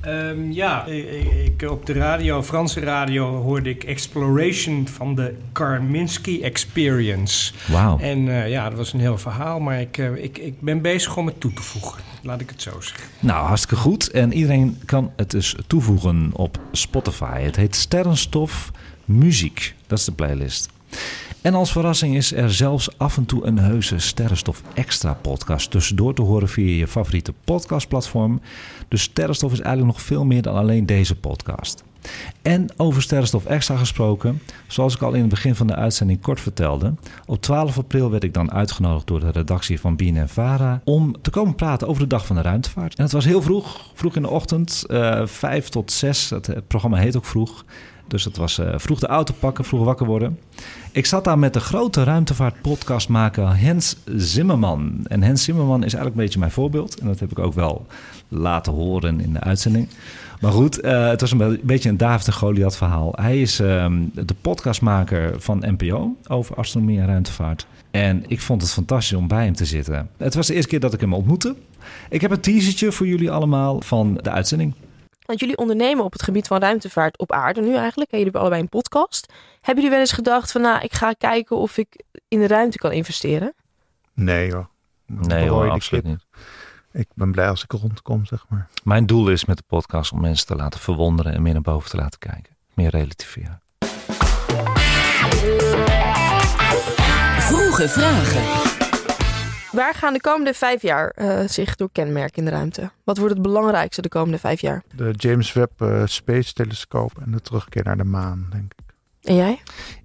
Ehm, 0.00 0.50
ja, 0.50 0.84
ik, 0.86 1.32
ik- 1.44 1.70
op 1.70 1.86
de 1.86 1.92
radio, 1.92 2.42
Franse 2.42 2.80
radio, 2.80 3.42
hoorde 3.42 3.70
ik 3.70 3.84
Exploration 3.84 4.88
van 4.88 5.14
de 5.14 5.34
Karminski 5.52 6.42
Experience. 6.42 7.52
Wauw. 7.66 7.98
En 7.98 8.28
eh, 8.28 8.50
ja, 8.50 8.68
dat 8.68 8.78
was 8.78 8.92
een 8.92 9.00
heel 9.00 9.18
verhaal, 9.18 9.60
maar 9.60 9.80
ik, 9.80 9.98
eh, 9.98 10.22
ik, 10.24 10.38
ik 10.38 10.60
ben 10.60 10.82
bezig 10.82 11.16
om 11.16 11.26
het 11.26 11.40
toe 11.40 11.52
te 11.52 11.62
voegen. 11.62 12.02
Laat 12.22 12.40
ik 12.40 12.50
het 12.50 12.62
zo 12.62 12.70
zeggen. 12.80 13.04
Nou, 13.20 13.46
hartstikke 13.46 13.76
goed. 13.82 14.10
En 14.10 14.32
iedereen 14.32 14.78
kan 14.84 15.12
het 15.16 15.30
dus 15.30 15.54
toevoegen 15.66 16.30
op 16.32 16.58
Spotify. 16.72 17.40
Het 17.40 17.56
heet 17.56 17.76
Sterrenstof 17.76 18.70
Muziek. 19.04 19.74
Dat 19.86 19.98
is 19.98 20.04
de 20.04 20.12
playlist. 20.12 20.68
En 21.42 21.54
als 21.54 21.72
verrassing 21.72 22.16
is 22.16 22.32
er 22.32 22.54
zelfs 22.54 22.98
af 22.98 23.16
en 23.16 23.26
toe 23.26 23.46
een 23.46 23.58
heuse 23.58 23.98
Sterrenstof 23.98 24.62
Extra 24.74 25.14
podcast 25.14 25.70
tussendoor 25.70 26.14
te 26.14 26.22
horen 26.22 26.48
via 26.48 26.76
je 26.76 26.86
favoriete 26.86 27.32
podcastplatform. 27.44 28.40
Dus 28.88 29.02
Sterrenstof 29.02 29.52
is 29.52 29.60
eigenlijk 29.60 29.96
nog 29.96 30.04
veel 30.06 30.24
meer 30.24 30.42
dan 30.42 30.54
alleen 30.54 30.86
deze 30.86 31.16
podcast. 31.16 31.84
En 32.42 32.66
over 32.76 33.02
Sterrenstof 33.02 33.44
Extra 33.44 33.76
gesproken, 33.76 34.42
zoals 34.66 34.94
ik 34.94 35.02
al 35.02 35.12
in 35.12 35.20
het 35.20 35.28
begin 35.28 35.54
van 35.54 35.66
de 35.66 35.74
uitzending 35.74 36.20
kort 36.20 36.40
vertelde, 36.40 36.94
op 37.26 37.42
12 37.42 37.78
april 37.78 38.10
werd 38.10 38.24
ik 38.24 38.34
dan 38.34 38.52
uitgenodigd 38.52 39.06
door 39.06 39.20
de 39.20 39.30
redactie 39.30 39.80
van 39.80 39.96
BNN-Vara 39.96 40.80
om 40.84 41.16
te 41.22 41.30
komen 41.30 41.54
praten 41.54 41.88
over 41.88 42.02
de 42.02 42.08
Dag 42.08 42.26
van 42.26 42.36
de 42.36 42.42
Ruimtevaart. 42.42 42.94
En 42.94 43.02
het 43.02 43.12
was 43.12 43.24
heel 43.24 43.42
vroeg, 43.42 43.90
vroeg 43.94 44.16
in 44.16 44.22
de 44.22 44.30
ochtend, 44.30 44.84
eh, 44.86 45.26
vijf 45.26 45.68
tot 45.68 45.92
zes. 45.92 46.30
Het, 46.30 46.46
het 46.46 46.66
programma 46.66 46.96
heet 46.96 47.16
ook 47.16 47.24
vroeg. 47.24 47.64
Dus 48.08 48.24
het 48.24 48.36
was 48.36 48.58
eh, 48.58 48.72
vroeg 48.76 48.98
de 48.98 49.06
auto 49.06 49.34
pakken, 49.38 49.64
vroeg 49.64 49.84
wakker 49.84 50.06
worden. 50.06 50.38
Ik 50.92 51.06
zat 51.06 51.24
daar 51.24 51.38
met 51.38 51.52
de 51.52 51.60
grote 51.60 52.02
ruimtevaartpodcastmaker 52.04 53.56
Hens 53.60 53.96
Zimmerman. 54.16 55.00
En 55.06 55.22
Hens 55.22 55.44
Zimmerman 55.44 55.76
is 55.76 55.82
eigenlijk 55.94 56.14
een 56.16 56.22
beetje 56.22 56.38
mijn 56.38 56.50
voorbeeld. 56.50 56.98
En 57.00 57.06
dat 57.06 57.20
heb 57.20 57.30
ik 57.30 57.38
ook 57.38 57.54
wel 57.54 57.86
laten 58.28 58.72
horen 58.72 59.20
in 59.20 59.32
de 59.32 59.40
uitzending. 59.40 59.88
Maar 60.40 60.52
goed, 60.52 60.80
eh, 60.80 61.08
het 61.08 61.20
was 61.20 61.30
een 61.32 61.38
be- 61.38 61.60
beetje 61.62 61.88
een 61.88 61.96
David 61.96 62.26
en 62.26 62.32
Goliath 62.32 62.76
verhaal. 62.76 63.12
Hij 63.20 63.40
is 63.40 63.60
ehm, 63.60 64.02
de 64.12 64.34
podcastmaker 64.40 65.40
van 65.40 65.64
NPO 65.66 66.16
over 66.28 66.56
astronomie 66.56 67.00
en 67.00 67.06
ruimtevaart. 67.06 67.66
En 67.90 68.24
ik 68.26 68.40
vond 68.40 68.62
het 68.62 68.70
fantastisch 68.70 69.16
om 69.18 69.28
bij 69.28 69.44
hem 69.44 69.54
te 69.54 69.64
zitten. 69.64 70.08
Het 70.16 70.34
was 70.34 70.46
de 70.46 70.54
eerste 70.54 70.68
keer 70.70 70.80
dat 70.80 70.92
ik 70.94 71.00
hem 71.00 71.12
ontmoette. 71.14 71.54
Ik 72.08 72.20
heb 72.20 72.30
een 72.30 72.40
teasertje 72.40 72.92
voor 72.92 73.06
jullie 73.06 73.30
allemaal 73.30 73.80
van 73.80 74.18
de 74.22 74.30
uitzending. 74.30 74.74
Want 75.28 75.40
jullie 75.40 75.56
ondernemen 75.56 76.04
op 76.04 76.12
het 76.12 76.22
gebied 76.22 76.46
van 76.46 76.60
ruimtevaart 76.60 77.18
op 77.18 77.32
aarde 77.32 77.60
nu 77.60 77.74
eigenlijk. 77.74 78.10
En 78.10 78.18
jullie 78.18 78.22
hebben 78.22 78.40
allebei 78.40 78.62
een 78.62 78.68
podcast. 78.68 79.32
Hebben 79.54 79.74
jullie 79.74 79.90
wel 79.90 79.98
eens 79.98 80.12
gedacht 80.12 80.52
van 80.52 80.60
nou, 80.60 80.82
ik 80.82 80.92
ga 80.92 81.12
kijken 81.12 81.56
of 81.56 81.76
ik 81.78 82.04
in 82.28 82.38
de 82.38 82.46
ruimte 82.46 82.78
kan 82.78 82.92
investeren? 82.92 83.54
Nee 84.14 84.52
hoor. 84.52 84.68
Nee 85.06 85.48
hoor, 85.48 85.70
absoluut 85.70 86.04
kip. 86.04 86.12
niet. 86.12 86.24
Ik 86.92 87.08
ben 87.14 87.30
blij 87.30 87.48
als 87.48 87.62
ik 87.62 87.72
rondkom, 87.72 88.24
zeg 88.24 88.44
maar. 88.48 88.68
Mijn 88.84 89.06
doel 89.06 89.28
is 89.28 89.44
met 89.44 89.56
de 89.56 89.62
podcast 89.66 90.12
om 90.12 90.20
mensen 90.20 90.46
te 90.46 90.56
laten 90.56 90.80
verwonderen 90.80 91.32
en 91.32 91.42
meer 91.42 91.52
naar 91.52 91.62
boven 91.62 91.90
te 91.90 91.96
laten 91.96 92.18
kijken. 92.18 92.56
Meer 92.74 92.90
relativeren. 92.90 93.62
Vroege 97.38 97.88
vragen. 97.88 98.77
Waar 99.72 99.94
gaan 99.94 100.12
de 100.12 100.20
komende 100.20 100.54
vijf 100.54 100.82
jaar 100.82 101.10
eh, 101.10 101.40
zich 101.46 101.76
door 101.76 101.88
kenmerken 101.92 102.36
in 102.36 102.44
de 102.44 102.50
ruimte? 102.50 102.90
Wat 103.04 103.18
wordt 103.18 103.34
het 103.34 103.42
belangrijkste 103.42 104.02
de 104.02 104.08
komende 104.08 104.38
vijf 104.38 104.60
jaar? 104.60 104.82
De 104.94 105.14
James 105.16 105.52
Webb 105.52 105.80
eh, 105.80 106.02
Space 106.04 106.52
Telescoop 106.52 107.12
en 107.24 107.30
de 107.30 107.40
terugkeer 107.40 107.84
naar 107.84 107.96
de 107.96 108.04
maan, 108.04 108.46
denk 108.50 108.72
ik. 108.76 108.86
En 109.22 109.34
jij? 109.34 109.60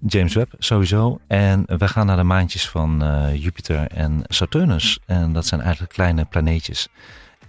James 0.06 0.34
Webb 0.34 0.52
sowieso. 0.58 1.20
En 1.26 1.64
we 1.66 1.88
gaan 1.88 2.06
naar 2.06 2.16
de 2.16 2.22
maantjes 2.22 2.68
van 2.68 3.02
eh, 3.02 3.42
Jupiter 3.42 3.86
en 3.86 4.22
Saturnus. 4.28 4.98
En 5.06 5.32
dat 5.32 5.46
zijn 5.46 5.60
eigenlijk 5.60 5.92
kleine 5.92 6.24
planeetjes. 6.24 6.88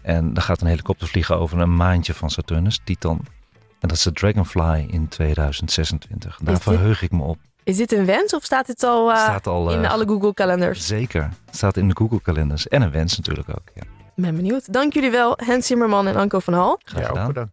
En 0.01 0.36
er 0.36 0.41
gaat 0.41 0.61
een 0.61 0.68
helikopter 0.68 1.07
vliegen 1.07 1.38
over 1.38 1.59
een 1.59 1.76
maandje 1.76 2.13
van 2.13 2.30
Saturnus, 2.30 2.80
Titan. 2.84 3.26
En 3.80 3.88
dat 3.88 3.97
is 3.97 4.03
de 4.03 4.11
Dragonfly 4.11 4.86
in 4.89 5.07
2026. 5.07 6.39
Daar 6.43 6.59
verheug 6.59 7.01
ik 7.01 7.11
me 7.11 7.24
op. 7.24 7.38
Is 7.66 7.78
dit 7.78 7.91
een 7.91 8.05
wens 8.05 8.34
of 8.34 8.43
staat 8.43 8.68
dit 8.68 8.84
al, 8.84 9.11
eh, 9.11 9.18
Staat 9.24 9.47
al, 9.47 9.72
in 9.72 9.84
eh, 9.84 9.91
alle 9.91 10.05
Google-kalenders? 10.07 10.88
Zeker. 10.88 11.30
Staat 11.51 11.78
in 11.78 11.88
de 11.88 11.95
Google-kalenders. 11.95 12.68
En 12.68 12.82
een 12.82 12.91
wens 12.91 13.18
natuurlijk 13.18 13.49
ook. 13.49 13.63
Ja. 13.76 13.82
Ben 14.16 14.36
benieuwd. 14.36 14.74
Dank 14.74 14.93
jullie 14.93 15.11
wel, 15.11 15.34
Hens 15.43 15.68
Zimmerman 15.68 16.07
en 16.07 16.16
Anko 16.16 16.39
van 16.39 16.53
Hal. 16.53 16.80
Graag 16.84 17.01
Ja, 17.01 17.07
gedaan. 17.07 17.28
bedankt. 17.28 17.51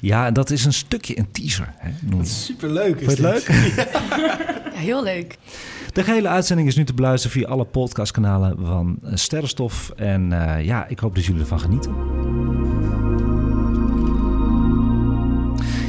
Ja, 0.00 0.26
en 0.26 0.32
dat 0.34 0.50
is 0.50 0.64
een 0.64 0.72
stukje 0.72 1.18
een 1.18 1.30
teaser. 1.30 1.74
Hè. 1.76 1.90
Superleuk 2.24 3.00
is 3.00 3.06
het 3.06 3.18
leuk? 3.18 3.46
Ja, 4.76 4.82
heel 4.82 5.02
leuk. 5.02 5.38
De 5.92 6.02
gehele 6.02 6.28
uitzending 6.28 6.68
is 6.68 6.76
nu 6.76 6.84
te 6.84 6.94
beluisteren 6.94 7.36
via 7.40 7.48
alle 7.48 7.64
podcastkanalen 7.64 8.66
van 8.66 8.98
eh, 9.02 9.10
Sterrenstof. 9.14 9.90
En 9.96 10.32
eh, 10.32 10.64
ja, 10.64 10.86
ik 10.86 10.98
hoop 10.98 11.14
dat 11.14 11.24
jullie 11.24 11.40
ervan 11.40 11.60
genieten. 11.60 11.94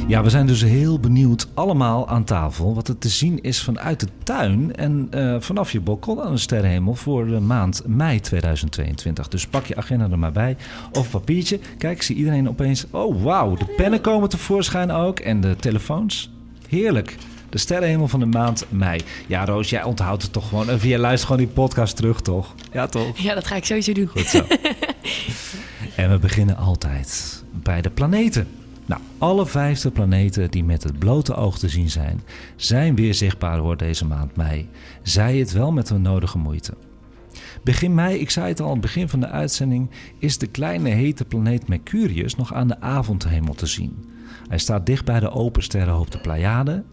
Ja, 0.08 0.22
we 0.22 0.30
zijn 0.30 0.46
dus 0.46 0.62
heel 0.62 1.00
benieuwd 1.00 1.48
allemaal 1.54 2.08
aan 2.08 2.24
tafel 2.24 2.74
wat 2.74 2.88
er 2.88 2.98
te 2.98 3.08
zien 3.08 3.42
is 3.42 3.62
vanuit 3.62 4.00
de 4.00 4.06
tuin 4.22 4.76
en 4.76 5.06
eh, 5.10 5.36
vanaf 5.38 5.72
je 5.72 5.80
balkon 5.80 6.20
aan 6.20 6.32
de 6.32 6.38
sterrenhemel 6.38 6.94
voor 6.94 7.26
de 7.26 7.40
maand 7.40 7.82
mei 7.86 8.20
2022. 8.20 9.28
Dus 9.28 9.46
pak 9.46 9.66
je 9.66 9.76
agenda 9.76 10.10
er 10.10 10.18
maar 10.18 10.32
bij 10.32 10.56
of 10.92 11.10
papiertje. 11.10 11.60
Kijk, 11.78 12.02
zie 12.02 12.16
iedereen 12.16 12.48
opeens. 12.48 12.84
Oh, 12.90 13.22
wauw, 13.22 13.56
de 13.56 13.64
pennen 13.64 14.00
komen 14.00 14.28
tevoorschijn 14.28 14.90
ook 14.90 15.20
en 15.20 15.40
de 15.40 15.56
telefoons. 15.56 16.30
Heerlijk. 16.68 17.16
De 17.48 17.58
sterrenhemel 17.58 18.08
van 18.08 18.20
de 18.20 18.26
maand 18.26 18.64
mei. 18.68 19.00
Ja, 19.26 19.44
Roos, 19.44 19.70
jij 19.70 19.82
onthoudt 19.82 20.22
het 20.22 20.32
toch 20.32 20.48
gewoon. 20.48 20.68
Even, 20.68 20.88
jij 20.88 20.98
luistert 20.98 21.30
gewoon 21.30 21.46
die 21.46 21.54
podcast 21.54 21.96
terug, 21.96 22.20
toch? 22.20 22.54
Ja, 22.72 22.86
toch? 22.86 23.18
Ja, 23.18 23.34
dat 23.34 23.46
ga 23.46 23.56
ik 23.56 23.64
sowieso 23.64 23.92
doen. 23.92 24.06
Goed 24.06 24.26
zo. 24.26 24.44
En 25.96 26.10
we 26.10 26.18
beginnen 26.18 26.56
altijd 26.56 27.42
bij 27.52 27.82
de 27.82 27.90
planeten. 27.90 28.48
Nou, 28.88 29.00
alle 29.18 29.46
vijfde 29.46 29.90
planeten 29.90 30.50
die 30.50 30.64
met 30.64 30.82
het 30.82 30.98
blote 30.98 31.34
oog 31.34 31.58
te 31.58 31.68
zien 31.68 31.90
zijn, 31.90 32.20
zijn 32.56 32.94
weer 32.94 33.14
zichtbaar 33.14 33.58
hoor 33.58 33.76
deze 33.76 34.06
maand 34.06 34.36
mei. 34.36 34.68
Zij 35.02 35.38
het 35.38 35.52
wel 35.52 35.72
met 35.72 35.86
de 35.86 35.98
nodige 35.98 36.38
moeite. 36.38 36.74
Begin 37.62 37.94
mei, 37.94 38.18
ik 38.18 38.30
zei 38.30 38.48
het 38.48 38.60
al 38.60 38.66
aan 38.66 38.72
het 38.72 38.80
begin 38.80 39.08
van 39.08 39.20
de 39.20 39.28
uitzending, 39.28 39.90
is 40.18 40.38
de 40.38 40.46
kleine 40.46 40.88
hete 40.88 41.24
planeet 41.24 41.68
Mercurius 41.68 42.36
nog 42.36 42.54
aan 42.54 42.68
de 42.68 42.80
avondhemel 42.80 43.54
te 43.54 43.66
zien. 43.66 44.04
Hij 44.48 44.58
staat 44.58 44.86
dicht 44.86 45.04
bij 45.04 45.20
de 45.20 45.30
open 45.30 45.62
sterrenhoop 45.62 46.10
de 46.10 46.18
Pleiade, 46.20 46.84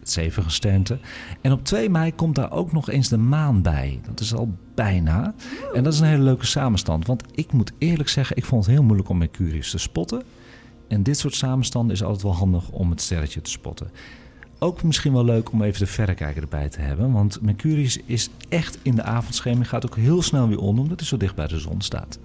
het 0.00 0.10
zevengesternte. 0.10 0.98
En 1.40 1.52
op 1.52 1.64
2 1.64 1.90
mei 1.90 2.14
komt 2.14 2.34
daar 2.34 2.52
ook 2.52 2.72
nog 2.72 2.90
eens 2.90 3.08
de 3.08 3.18
maan 3.18 3.62
bij. 3.62 4.00
Dat 4.06 4.20
is 4.20 4.34
al 4.34 4.54
bijna. 4.74 5.34
En 5.74 5.82
dat 5.82 5.92
is 5.92 6.00
een 6.00 6.06
hele 6.06 6.22
leuke 6.22 6.46
samenstand. 6.46 7.06
Want 7.06 7.22
ik 7.34 7.52
moet 7.52 7.72
eerlijk 7.78 8.08
zeggen, 8.08 8.36
ik 8.36 8.44
vond 8.44 8.64
het 8.64 8.74
heel 8.74 8.84
moeilijk 8.84 9.08
om 9.08 9.18
Mercurius 9.18 9.70
te 9.70 9.78
spotten. 9.78 10.22
En 10.88 11.02
dit 11.02 11.18
soort 11.18 11.34
samenstanden 11.34 11.94
is 11.94 12.02
altijd 12.02 12.22
wel 12.22 12.34
handig 12.34 12.70
om 12.70 12.90
het 12.90 13.00
sterretje 13.00 13.40
te 13.40 13.50
spotten. 13.50 13.90
Ook 14.58 14.82
misschien 14.82 15.12
wel 15.12 15.24
leuk 15.24 15.52
om 15.52 15.62
even 15.62 15.78
de 15.78 15.86
verrekijker 15.86 16.42
erbij 16.42 16.68
te 16.68 16.80
hebben. 16.80 17.12
Want 17.12 17.40
Mercurius 17.40 17.98
is 18.06 18.30
echt 18.48 18.78
in 18.82 18.94
de 18.94 19.02
avondschemering. 19.02 19.68
Gaat 19.68 19.86
ook 19.86 19.96
heel 19.96 20.22
snel 20.22 20.48
weer 20.48 20.58
onder, 20.58 20.82
omdat 20.82 20.98
hij 20.98 21.08
zo 21.08 21.16
dicht 21.16 21.34
bij 21.34 21.46
de 21.46 21.58
zon 21.58 21.80
staat. 21.80 22.18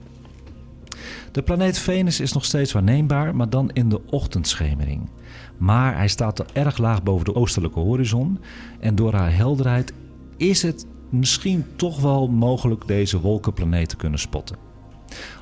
De 1.31 1.41
planeet 1.41 1.77
Venus 1.77 2.19
is 2.19 2.33
nog 2.33 2.45
steeds 2.45 2.71
waarneembaar, 2.71 3.35
maar 3.35 3.49
dan 3.49 3.71
in 3.73 3.89
de 3.89 4.01
ochtendschemering. 4.09 5.09
Maar 5.57 5.95
hij 5.95 6.07
staat 6.07 6.39
er 6.39 6.45
erg 6.53 6.77
laag 6.77 7.03
boven 7.03 7.25
de 7.25 7.35
oostelijke 7.35 7.79
horizon. 7.79 8.39
En 8.79 8.95
door 8.95 9.13
haar 9.13 9.35
helderheid 9.35 9.93
is 10.37 10.61
het 10.61 10.85
misschien 11.09 11.65
toch 11.75 12.01
wel 12.01 12.27
mogelijk 12.27 12.87
deze 12.87 13.19
wolkenplaneet 13.19 13.89
te 13.89 13.95
kunnen 13.95 14.19
spotten. 14.19 14.68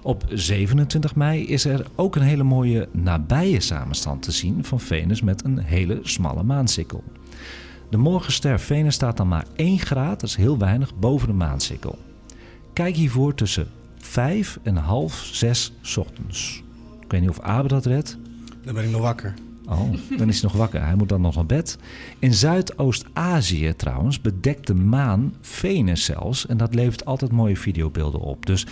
Op 0.02 0.24
27 0.30 1.16
mei 1.16 1.48
is 1.48 1.66
er 1.66 1.86
ook 1.96 2.16
een 2.16 2.22
hele 2.22 2.44
mooie 2.44 2.88
nabije 2.92 3.60
samenstand 3.60 4.22
te 4.22 4.32
zien 4.32 4.64
van 4.64 4.80
Venus 4.80 5.22
met 5.22 5.44
een 5.44 5.58
hele 5.58 6.00
smalle 6.02 6.44
maansikkel. 6.44 7.04
De 7.90 7.98
morgenster 7.98 8.60
Venus 8.60 8.96
staat 8.96 9.18
dan 9.18 9.28
maar 9.28 9.46
1 9.56 9.80
graad, 9.80 10.20
dat 10.20 10.30
is 10.30 10.36
heel 10.36 10.58
weinig, 10.58 10.96
boven 10.96 11.28
de 11.28 11.34
maansikkel. 11.34 11.98
Kijk 12.74 12.96
hiervoor 12.96 13.34
tussen 13.34 13.68
5 13.98 14.60
en 14.64 14.76
half 14.76 15.30
6 15.32 15.74
ochtends. 15.98 16.64
Ik 17.02 17.12
weet 17.12 17.22
niet 17.22 17.30
of 17.30 17.40
Abe 17.40 17.68
dat 17.68 17.86
redt. 17.86 18.18
Dan 18.64 18.74
ben 18.74 18.84
ik 18.84 18.92
nog 18.92 19.02
wakker. 19.02 19.34
Oh, 19.70 19.94
dan 20.18 20.30
is 20.30 20.42
hij 20.42 20.50
nog 20.50 20.60
wakker. 20.60 20.86
Hij 20.86 20.96
moet 20.96 21.10
dan 21.10 21.22
nog 21.22 21.36
naar 21.36 21.46
bed. 21.46 21.78
In 22.20 22.34
Zuidoost-Azië 22.34 23.74
trouwens 23.76 24.22
bedekt 24.22 24.68
de 24.68 24.74
maan 24.74 25.34
Venus 25.42 26.06
zelfs. 26.06 26.46
En 26.46 26.58
dat 26.58 26.76
levert 26.76 27.06
altijd 27.06 27.32
mooie 27.32 27.58
videobeelden 27.58 28.20
op. 28.20 28.46
Dus 28.46 28.66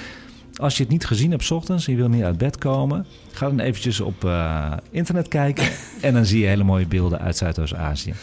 als 0.55 0.77
je 0.77 0.83
het 0.83 0.91
niet 0.91 1.05
gezien 1.05 1.31
hebt 1.31 1.51
ochtends 1.51 1.85
en 1.85 1.91
je 1.91 1.97
wil 1.97 2.09
niet 2.09 2.23
uit 2.23 2.37
bed 2.37 2.57
komen... 2.57 3.05
ga 3.31 3.47
dan 3.47 3.59
eventjes 3.59 3.99
op 3.99 4.25
eh, 4.25 4.71
internet 4.91 5.27
kijken. 5.27 5.67
en 6.01 6.13
dan 6.13 6.25
zie 6.25 6.39
je 6.39 6.47
hele 6.47 6.63
mooie 6.63 6.87
beelden 6.87 7.19
uit 7.19 7.37
Zuidoost-Azië. 7.37 8.13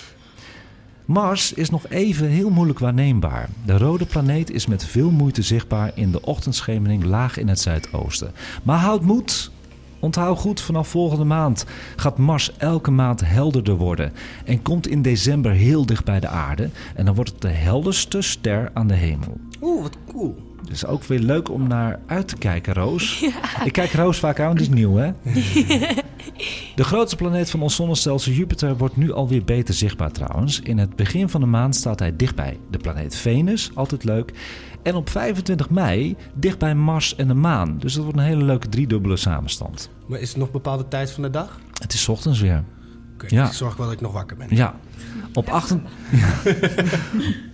Mars 1.04 1.52
is 1.52 1.70
nog 1.70 1.88
even 1.88 2.26
heel 2.26 2.50
moeilijk 2.50 2.78
waarneembaar. 2.78 3.48
De 3.64 3.78
rode 3.78 4.06
planeet 4.06 4.50
is 4.50 4.66
met 4.66 4.84
veel 4.84 5.10
moeite 5.10 5.42
zichtbaar 5.42 5.90
in 5.94 6.10
de 6.10 6.22
ochtendschemering 6.22 7.04
laag 7.04 7.36
in 7.36 7.48
het 7.48 7.60
zuidoosten. 7.60 8.32
Maar 8.62 8.78
houd 8.78 9.02
moed! 9.02 9.50
Onthoud 10.00 10.38
goed, 10.38 10.60
vanaf 10.60 10.88
volgende 10.88 11.24
maand 11.24 11.64
gaat 11.96 12.18
Mars 12.18 12.56
elke 12.56 12.90
maand 12.90 13.20
helderder 13.24 13.76
worden 13.76 14.12
en 14.44 14.62
komt 14.62 14.86
in 14.86 15.02
december 15.02 15.52
heel 15.52 15.86
dicht 15.86 16.04
bij 16.04 16.20
de 16.20 16.28
aarde. 16.28 16.70
En 16.94 17.04
dan 17.04 17.14
wordt 17.14 17.30
het 17.30 17.40
de 17.40 17.48
helderste 17.48 18.22
ster 18.22 18.70
aan 18.74 18.86
de 18.86 18.94
hemel. 18.94 19.40
Oeh, 19.60 19.82
wat 19.82 19.96
cool. 20.08 20.51
Dus 20.64 20.86
ook 20.86 21.04
weer 21.04 21.18
leuk 21.18 21.50
om 21.50 21.68
naar 21.68 22.00
uit 22.06 22.28
te 22.28 22.36
kijken, 22.36 22.74
Roos. 22.74 23.24
Ik 23.64 23.72
kijk 23.72 23.92
Roos 23.92 24.18
vaak 24.18 24.40
aan, 24.40 24.46
want 24.46 24.58
die 24.58 24.68
is 24.68 24.74
nieuw, 24.74 24.96
hè? 24.96 25.12
De 26.74 26.84
grootste 26.84 27.16
planeet 27.16 27.50
van 27.50 27.62
ons 27.62 27.74
zonnestelsel, 27.74 28.32
Jupiter, 28.32 28.76
wordt 28.76 28.96
nu 28.96 29.12
alweer 29.12 29.44
beter 29.44 29.74
zichtbaar 29.74 30.12
trouwens. 30.12 30.60
In 30.60 30.78
het 30.78 30.96
begin 30.96 31.28
van 31.28 31.40
de 31.40 31.46
maand 31.46 31.76
staat 31.76 31.98
hij 31.98 32.16
dichtbij 32.16 32.58
de 32.70 32.78
planeet 32.78 33.16
Venus, 33.16 33.70
altijd 33.74 34.04
leuk. 34.04 34.32
En 34.82 34.94
op 34.94 35.08
25 35.08 35.70
mei 35.70 36.16
dichtbij 36.34 36.74
Mars 36.74 37.16
en 37.16 37.28
de 37.28 37.34
maan. 37.34 37.78
Dus 37.78 37.94
dat 37.94 38.04
wordt 38.04 38.18
een 38.18 38.24
hele 38.24 38.44
leuke 38.44 38.68
driedubbele 38.68 39.16
samenstand. 39.16 39.90
Maar 40.06 40.20
is 40.20 40.28
het 40.28 40.36
nog 40.36 40.46
een 40.46 40.52
bepaalde 40.52 40.88
tijd 40.88 41.10
van 41.10 41.22
de 41.22 41.30
dag? 41.30 41.58
Het 41.80 41.92
is 41.92 42.02
's 42.02 42.08
ochtends 42.08 42.40
weer. 42.40 42.64
Ja. 43.30 43.40
dus 43.40 43.50
ik 43.50 43.56
zorg 43.56 43.76
wel 43.76 43.86
dat 43.86 43.94
ik 43.94 44.00
nog 44.00 44.12
wakker 44.12 44.36
ben. 44.36 44.46
Ja. 44.50 44.74
Op 45.32 45.48
8... 45.48 45.76
Ja. 46.10 46.52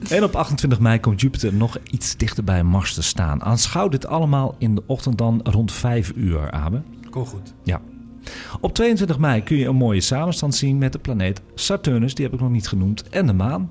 en 0.16 0.24
op 0.24 0.36
28 0.36 0.80
mei 0.80 1.00
komt 1.00 1.20
Jupiter 1.20 1.54
nog 1.54 1.78
iets 1.90 2.16
dichter 2.16 2.44
bij 2.44 2.62
Mars 2.62 2.94
te 2.94 3.02
staan. 3.02 3.42
Aanschouw 3.42 3.88
dit 3.88 4.06
allemaal 4.06 4.54
in 4.58 4.74
de 4.74 4.82
ochtend 4.86 5.18
dan 5.18 5.40
rond 5.42 5.72
5 5.72 6.12
uur, 6.14 6.50
Abe. 6.50 6.82
Kom 7.10 7.26
goed. 7.26 7.54
Ja. 7.62 7.80
Op 8.60 8.74
22 8.74 9.18
mei 9.18 9.42
kun 9.42 9.56
je 9.56 9.66
een 9.66 9.76
mooie 9.76 10.00
samenstand 10.00 10.54
zien 10.54 10.78
met 10.78 10.92
de 10.92 10.98
planeet 10.98 11.40
Saturnus, 11.54 12.14
die 12.14 12.24
heb 12.24 12.34
ik 12.34 12.40
nog 12.40 12.50
niet 12.50 12.68
genoemd, 12.68 13.08
en 13.08 13.26
de 13.26 13.32
maan. 13.32 13.70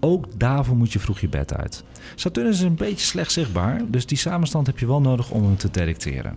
Ook 0.00 0.38
daarvoor 0.38 0.76
moet 0.76 0.92
je 0.92 0.98
vroeg 0.98 1.20
je 1.20 1.28
bed 1.28 1.54
uit. 1.54 1.84
Saturnus 2.14 2.58
is 2.58 2.62
een 2.62 2.74
beetje 2.74 3.06
slecht 3.06 3.32
zichtbaar, 3.32 3.82
dus 3.88 4.06
die 4.06 4.18
samenstand 4.18 4.66
heb 4.66 4.78
je 4.78 4.86
wel 4.86 5.00
nodig 5.00 5.30
om 5.30 5.42
hem 5.42 5.56
te 5.56 5.70
detecteren. 5.70 6.36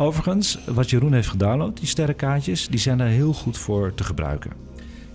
Overigens, 0.00 0.58
wat 0.66 0.90
Jeroen 0.90 1.12
heeft 1.12 1.28
gedownload, 1.28 1.76
die 1.78 1.86
sterrenkaartjes, 1.88 2.68
die 2.68 2.78
zijn 2.78 2.98
daar 2.98 3.06
heel 3.08 3.32
goed 3.32 3.58
voor 3.58 3.94
te 3.94 4.04
gebruiken. 4.04 4.50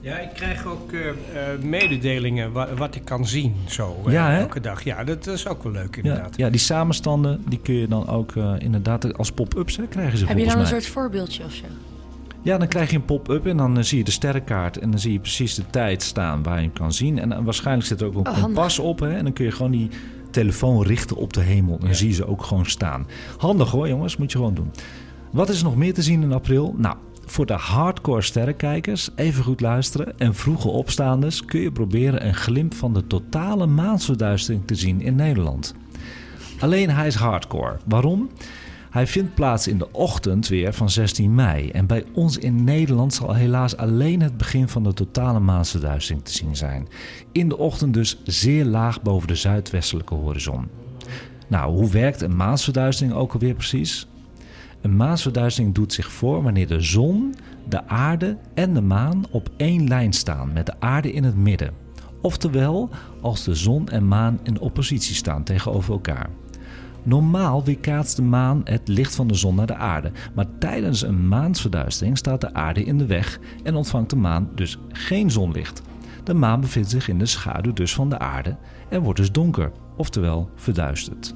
Ja, 0.01 0.17
ik 0.19 0.29
krijg 0.33 0.65
ook 0.65 0.91
eh, 0.91 1.09
eh, 1.09 1.15
mededelingen 1.61 2.51
wa- 2.51 2.73
wat 2.73 2.95
ik 2.95 3.05
kan 3.05 3.27
zien 3.27 3.55
zo 3.67 3.95
eh, 4.05 4.11
Ja, 4.13 4.37
elke 4.39 4.59
dag. 4.61 4.83
Ja, 4.83 5.03
dat 5.03 5.27
is 5.27 5.47
ook 5.47 5.63
wel 5.63 5.71
leuk 5.71 5.95
inderdaad. 5.95 6.37
ja, 6.37 6.49
die 6.49 6.59
samenstanden 6.59 7.41
die 7.47 7.59
kun 7.59 7.73
je 7.73 7.87
dan 7.87 8.07
ook 8.07 8.35
eh, 8.35 8.53
inderdaad 8.57 9.17
als 9.17 9.31
pop-ups 9.31 9.77
hè, 9.77 9.87
krijgen 9.87 10.17
ze 10.17 10.25
Heb 10.25 10.37
je 10.37 10.45
dan 10.45 10.59
een 10.59 10.67
soort 10.67 10.85
voorbeeldje 10.87 11.43
of 11.43 11.53
zo? 11.53 11.65
Ja, 12.41 12.57
dan 12.57 12.67
krijg 12.67 12.89
je 12.89 12.95
een 12.95 13.05
pop-up 13.05 13.45
en 13.45 13.57
dan 13.57 13.83
zie 13.83 13.97
je 13.97 14.03
de 14.03 14.11
sterrenkaart 14.11 14.77
en 14.77 14.89
dan 14.91 14.99
zie 14.99 15.11
je 15.11 15.19
precies 15.19 15.55
de 15.55 15.63
tijd 15.69 16.03
staan 16.03 16.43
waar 16.43 16.55
je 16.55 16.61
hem 16.61 16.73
kan 16.73 16.93
zien. 16.93 17.19
En 17.19 17.43
waarschijnlijk 17.43 17.87
zit 17.87 18.01
er 18.01 18.07
ook 18.07 18.13
een 18.15 18.27
Oh, 18.33 18.41
kompas 18.43 18.79
op 18.79 18.99
hè, 18.99 19.15
en 19.15 19.23
dan 19.23 19.33
kun 19.33 19.45
je 19.45 19.51
gewoon 19.51 19.71
die 19.71 19.89
telefoon 20.35 20.83
richten 20.83 21.17
op 21.17 21.33
de 21.33 21.41
hemel. 21.41 21.79
En 21.83 21.95
zie 21.95 22.07
je 22.07 22.13
ze 22.13 22.27
ook 22.27 22.43
gewoon 22.43 22.65
staan. 22.65 23.07
Handig 23.37 23.71
hoor 23.71 23.87
jongens, 23.87 24.17
moet 24.17 24.31
je 24.31 24.37
gewoon 24.37 24.53
doen. 24.53 24.71
Wat 25.31 25.49
is 25.49 25.57
er 25.57 25.63
nog 25.63 25.75
meer 25.75 25.93
te 25.93 26.01
zien 26.01 26.23
in 26.23 26.33
april? 26.33 26.75
Nou, 26.77 26.95
voor 27.25 27.45
de 27.45 27.53
hardcore 27.53 28.21
sterrenkijkers, 28.21 29.09
even 29.15 29.43
goed 29.43 29.61
luisteren. 29.61 30.19
En 30.19 30.35
vroege 30.35 30.67
opstaanders 30.67 31.45
kun 31.45 31.59
je 31.59 31.71
proberen 31.71 32.25
een 32.25 32.35
glimp 32.35 32.73
van 32.73 32.93
de 32.93 33.07
totale 33.07 33.65
maansverduistering 33.65 34.67
te 34.67 34.75
zien 34.75 35.01
in 35.01 35.15
Nederland. 35.15 35.73
Alleen 36.59 36.89
hij 36.89 37.07
is 37.07 37.15
hardcore. 37.15 37.77
Waarom? 37.85 38.29
Hij 38.95 39.07
vindt 39.07 39.33
plaats 39.33 39.67
in 39.67 39.77
de 39.77 39.91
ochtend 39.91 40.47
weer 40.47 40.73
van 40.73 40.89
16 40.89 41.35
mei. 41.35 41.69
En 41.69 41.85
bij 41.85 42.03
ons 42.13 42.37
in 42.37 42.63
Nederland 42.63 43.13
zal 43.13 43.33
helaas 43.33 43.77
alleen 43.77 44.21
het 44.21 44.37
begin 44.37 44.67
van 44.67 44.83
de 44.83 44.93
totale 44.93 45.39
maansverduistering 45.39 46.25
te 46.25 46.31
zien 46.31 46.55
zijn. 46.55 46.87
In 47.31 47.49
de 47.49 47.57
ochtend 47.57 47.93
dus 47.93 48.17
zeer 48.23 48.65
laag 48.65 49.01
boven 49.01 49.27
de 49.27 49.35
zuidwestelijke 49.35 50.13
horizon. 50.13 50.67
Nou, 51.47 51.73
hoe 51.73 51.89
werkt 51.89 52.21
een 52.21 52.35
maansverduistering 52.35 53.15
ook 53.15 53.33
alweer 53.33 53.53
precies? 53.53 54.07
Een 54.81 54.95
maansverduistering 54.95 55.73
doet 55.73 55.93
zich 55.93 56.11
voor 56.11 56.43
wanneer 56.43 56.67
de 56.67 56.81
zon, 56.81 57.35
de 57.69 57.87
aarde 57.87 58.37
en 58.53 58.73
de 58.73 58.81
maan 58.81 59.23
op 59.31 59.49
één 59.57 59.87
lijn 59.87 60.13
staan 60.13 60.53
met 60.53 60.65
de 60.65 60.73
aarde 60.79 61.11
in 61.11 61.23
het 61.23 61.35
midden. 61.35 61.73
Oftewel, 62.21 62.89
als 63.21 63.43
de 63.43 63.55
zon 63.55 63.89
en 63.89 64.07
maan 64.07 64.39
in 64.43 64.59
oppositie 64.59 65.15
staan 65.15 65.43
tegenover 65.43 65.93
elkaar. 65.93 66.29
Normaal 67.05 67.63
weerkaatst 67.63 68.15
de 68.15 68.21
maan 68.21 68.61
het 68.63 68.87
licht 68.87 69.15
van 69.15 69.27
de 69.27 69.33
zon 69.33 69.55
naar 69.55 69.65
de 69.65 69.75
aarde, 69.75 70.11
maar 70.33 70.45
tijdens 70.59 71.01
een 71.01 71.27
maansverduistering 71.27 72.17
staat 72.17 72.41
de 72.41 72.53
aarde 72.53 72.83
in 72.83 72.97
de 72.97 73.05
weg 73.05 73.39
en 73.63 73.75
ontvangt 73.75 74.09
de 74.09 74.15
maan 74.15 74.49
dus 74.55 74.77
geen 74.89 75.31
zonlicht. 75.31 75.81
De 76.23 76.33
maan 76.33 76.61
bevindt 76.61 76.89
zich 76.89 77.07
in 77.07 77.19
de 77.19 77.25
schaduw 77.25 77.73
dus 77.73 77.93
van 77.93 78.09
de 78.09 78.19
aarde 78.19 78.57
en 78.89 79.01
wordt 79.01 79.19
dus 79.19 79.31
donker, 79.31 79.71
oftewel 79.97 80.49
verduisterd. 80.55 81.35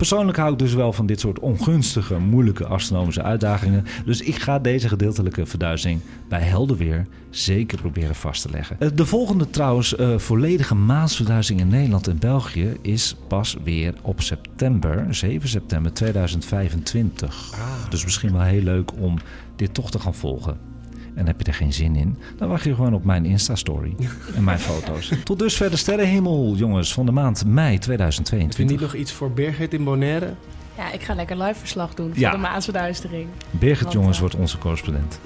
Persoonlijk 0.00 0.38
hou 0.38 0.52
ik 0.52 0.58
dus 0.58 0.74
wel 0.74 0.92
van 0.92 1.06
dit 1.06 1.20
soort 1.20 1.38
ongunstige, 1.38 2.18
moeilijke 2.18 2.66
astronomische 2.66 3.22
uitdagingen. 3.22 3.84
Dus 4.04 4.20
ik 4.20 4.38
ga 4.38 4.58
deze 4.58 4.88
gedeeltelijke 4.88 5.46
verduistering 5.46 6.00
bij 6.28 6.40
helder 6.40 6.76
weer 6.76 7.06
zeker 7.30 7.78
proberen 7.78 8.14
vast 8.14 8.42
te 8.42 8.50
leggen. 8.50 8.76
Eh, 8.80 8.88
de 8.94 9.06
volgende 9.06 9.50
trouwens 9.50 9.98
uh, 9.98 10.18
volledige 10.18 10.74
maansverduistering 10.74 11.62
in 11.64 11.68
Nederland 11.68 12.08
en 12.08 12.18
België 12.18 12.76
is 12.82 13.16
pas 13.28 13.56
weer 13.64 13.94
op 14.02 14.20
september, 14.20 15.14
7 15.14 15.48
september 15.48 15.92
2025. 15.92 17.54
Dus 17.90 18.04
misschien 18.04 18.32
wel 18.32 18.42
heel 18.42 18.62
leuk 18.62 18.92
om 19.00 19.18
dit 19.56 19.74
toch 19.74 19.90
te 19.90 19.98
gaan 19.98 20.14
volgen 20.14 20.69
en 21.14 21.26
heb 21.26 21.40
je 21.40 21.46
er 21.46 21.54
geen 21.54 21.72
zin 21.72 21.96
in, 21.96 22.16
dan 22.36 22.48
wacht 22.48 22.64
je 22.64 22.74
gewoon 22.74 22.94
op 22.94 23.04
mijn 23.04 23.24
Insta-story 23.24 23.94
en 24.36 24.44
mijn 24.44 24.58
foto's. 24.58 25.12
Tot 25.24 25.38
dusver 25.38 25.70
de 25.70 25.76
sterrenhemel, 25.76 26.54
jongens, 26.56 26.92
van 26.92 27.06
de 27.06 27.12
maand 27.12 27.44
mei 27.44 27.78
2022. 27.78 28.58
Heb 28.58 28.66
je 28.66 28.72
niet 28.72 28.92
nog 28.92 28.94
iets 28.94 29.12
voor 29.12 29.30
Birgit 29.30 29.74
in 29.74 29.84
Bonaire? 29.84 30.34
Ja, 30.76 30.92
ik 30.92 31.02
ga 31.02 31.14
lekker 31.14 31.42
live 31.42 31.58
verslag 31.58 31.94
doen 31.94 32.12
voor 32.14 32.30
de 32.30 32.36
maansverduistering. 32.36 33.28
Birgit, 33.50 33.92
jongens, 33.92 34.14
uh, 34.14 34.20
wordt 34.20 34.36
onze 34.36 34.58
correspondent. 34.58 35.20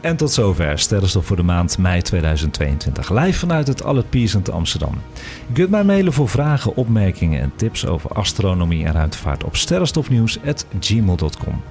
En 0.00 0.16
tot 0.16 0.32
zover 0.32 0.78
Sterrenstof 0.78 1.26
voor 1.26 1.36
de 1.36 1.42
maand 1.42 1.78
mei 1.78 2.02
2022. 2.02 3.10
Live 3.10 3.38
vanuit 3.38 3.66
het 3.66 3.84
Allard 3.84 4.10
Piercent 4.10 4.50
Amsterdam. 4.50 5.00
Je 5.46 5.52
kunt 5.52 5.70
mij 5.70 5.84
mailen 5.84 6.12
voor 6.12 6.28
vragen, 6.28 6.76
opmerkingen 6.76 7.40
en 7.40 7.52
tips 7.56 7.86
over 7.86 8.10
astronomie 8.10 8.84
en 8.84 8.92
ruimtevaart 8.92 9.44
op 9.44 9.56
sterrenstofnieuws.gmail.com. 9.56 11.62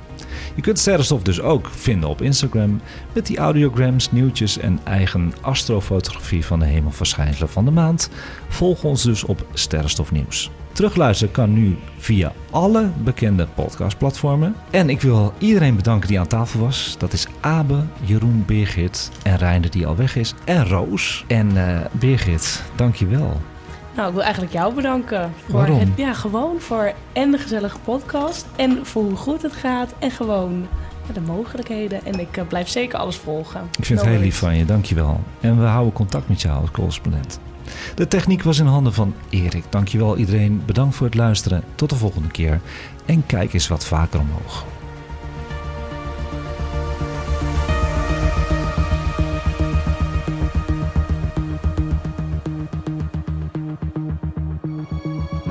Je 0.55 0.61
kunt 0.61 0.79
Sterrenstof 0.79 1.21
dus 1.21 1.41
ook 1.41 1.69
vinden 1.69 2.09
op 2.09 2.21
Instagram 2.21 2.81
met 3.13 3.25
die 3.25 3.37
audiograms, 3.37 4.11
nieuwtjes 4.11 4.57
en 4.57 4.79
eigen 4.83 5.33
astrofotografie 5.41 6.45
van 6.45 6.59
de 6.59 6.65
hemelverschijnselen 6.65 7.49
van 7.49 7.65
de 7.65 7.71
maand. 7.71 8.09
Volg 8.47 8.83
ons 8.83 9.03
dus 9.03 9.23
op 9.23 9.45
Sterrenstof 9.53 10.11
Nieuws. 10.11 10.51
Terugluisteren 10.77 11.33
kan 11.33 11.53
nu 11.53 11.77
via 11.97 12.31
alle 12.51 12.89
bekende 13.03 13.47
podcastplatformen. 13.55 14.55
En 14.71 14.89
ik 14.89 15.01
wil 15.01 15.33
iedereen 15.37 15.75
bedanken 15.75 16.07
die 16.07 16.19
aan 16.19 16.27
tafel 16.27 16.59
was. 16.59 16.95
Dat 16.97 17.13
is 17.13 17.27
Abe, 17.39 17.83
Jeroen, 18.03 18.43
Birgit 18.45 19.11
en 19.23 19.37
Reinder 19.37 19.71
die 19.71 19.87
al 19.87 19.95
weg 19.95 20.15
is. 20.15 20.33
En 20.45 20.67
Roos. 20.67 21.23
En 21.27 21.49
uh, 21.55 21.79
Birgit, 21.91 22.63
dankjewel. 22.75 23.41
Nou, 23.97 24.09
ik 24.09 24.15
wil 24.15 24.23
eigenlijk 24.23 24.53
jou 24.53 24.73
bedanken. 24.73 25.33
Voor 25.45 25.53
Waarom? 25.55 25.79
Het, 25.79 25.89
ja, 25.95 26.13
gewoon 26.13 26.59
voor 26.59 26.93
en 27.13 27.31
de 27.31 27.37
gezellige 27.37 27.79
podcast. 27.79 28.45
En 28.55 28.85
voor 28.85 29.03
hoe 29.03 29.15
goed 29.15 29.41
het 29.41 29.53
gaat. 29.53 29.93
En 29.99 30.11
gewoon 30.11 30.67
de 31.13 31.21
mogelijkheden. 31.21 32.05
En 32.05 32.19
ik 32.19 32.37
uh, 32.37 32.47
blijf 32.47 32.67
zeker 32.67 32.99
alles 32.99 33.15
volgen. 33.15 33.61
Ik 33.77 33.85
vind 33.85 33.99
het 33.99 34.09
heel 34.09 34.19
lief 34.19 34.37
van 34.37 34.57
je, 34.57 34.65
dankjewel. 34.65 35.19
En 35.39 35.59
we 35.59 35.65
houden 35.65 35.93
contact 35.93 36.29
met 36.29 36.41
jou 36.41 36.61
als 36.61 36.71
correspondent. 36.71 37.39
De 37.95 38.07
techniek 38.07 38.43
was 38.43 38.59
in 38.59 38.65
handen 38.65 38.93
van 38.93 39.13
Erik. 39.29 39.63
Dankjewel 39.69 40.17
iedereen. 40.17 40.61
Bedankt 40.65 40.95
voor 40.95 41.05
het 41.05 41.15
luisteren. 41.15 41.63
Tot 41.75 41.89
de 41.89 41.95
volgende 41.95 42.27
keer. 42.27 42.59
En 43.05 43.25
kijk 43.25 43.53
eens 43.53 43.67
wat 43.67 43.85
vaker 43.85 44.19
omhoog. 44.19 44.65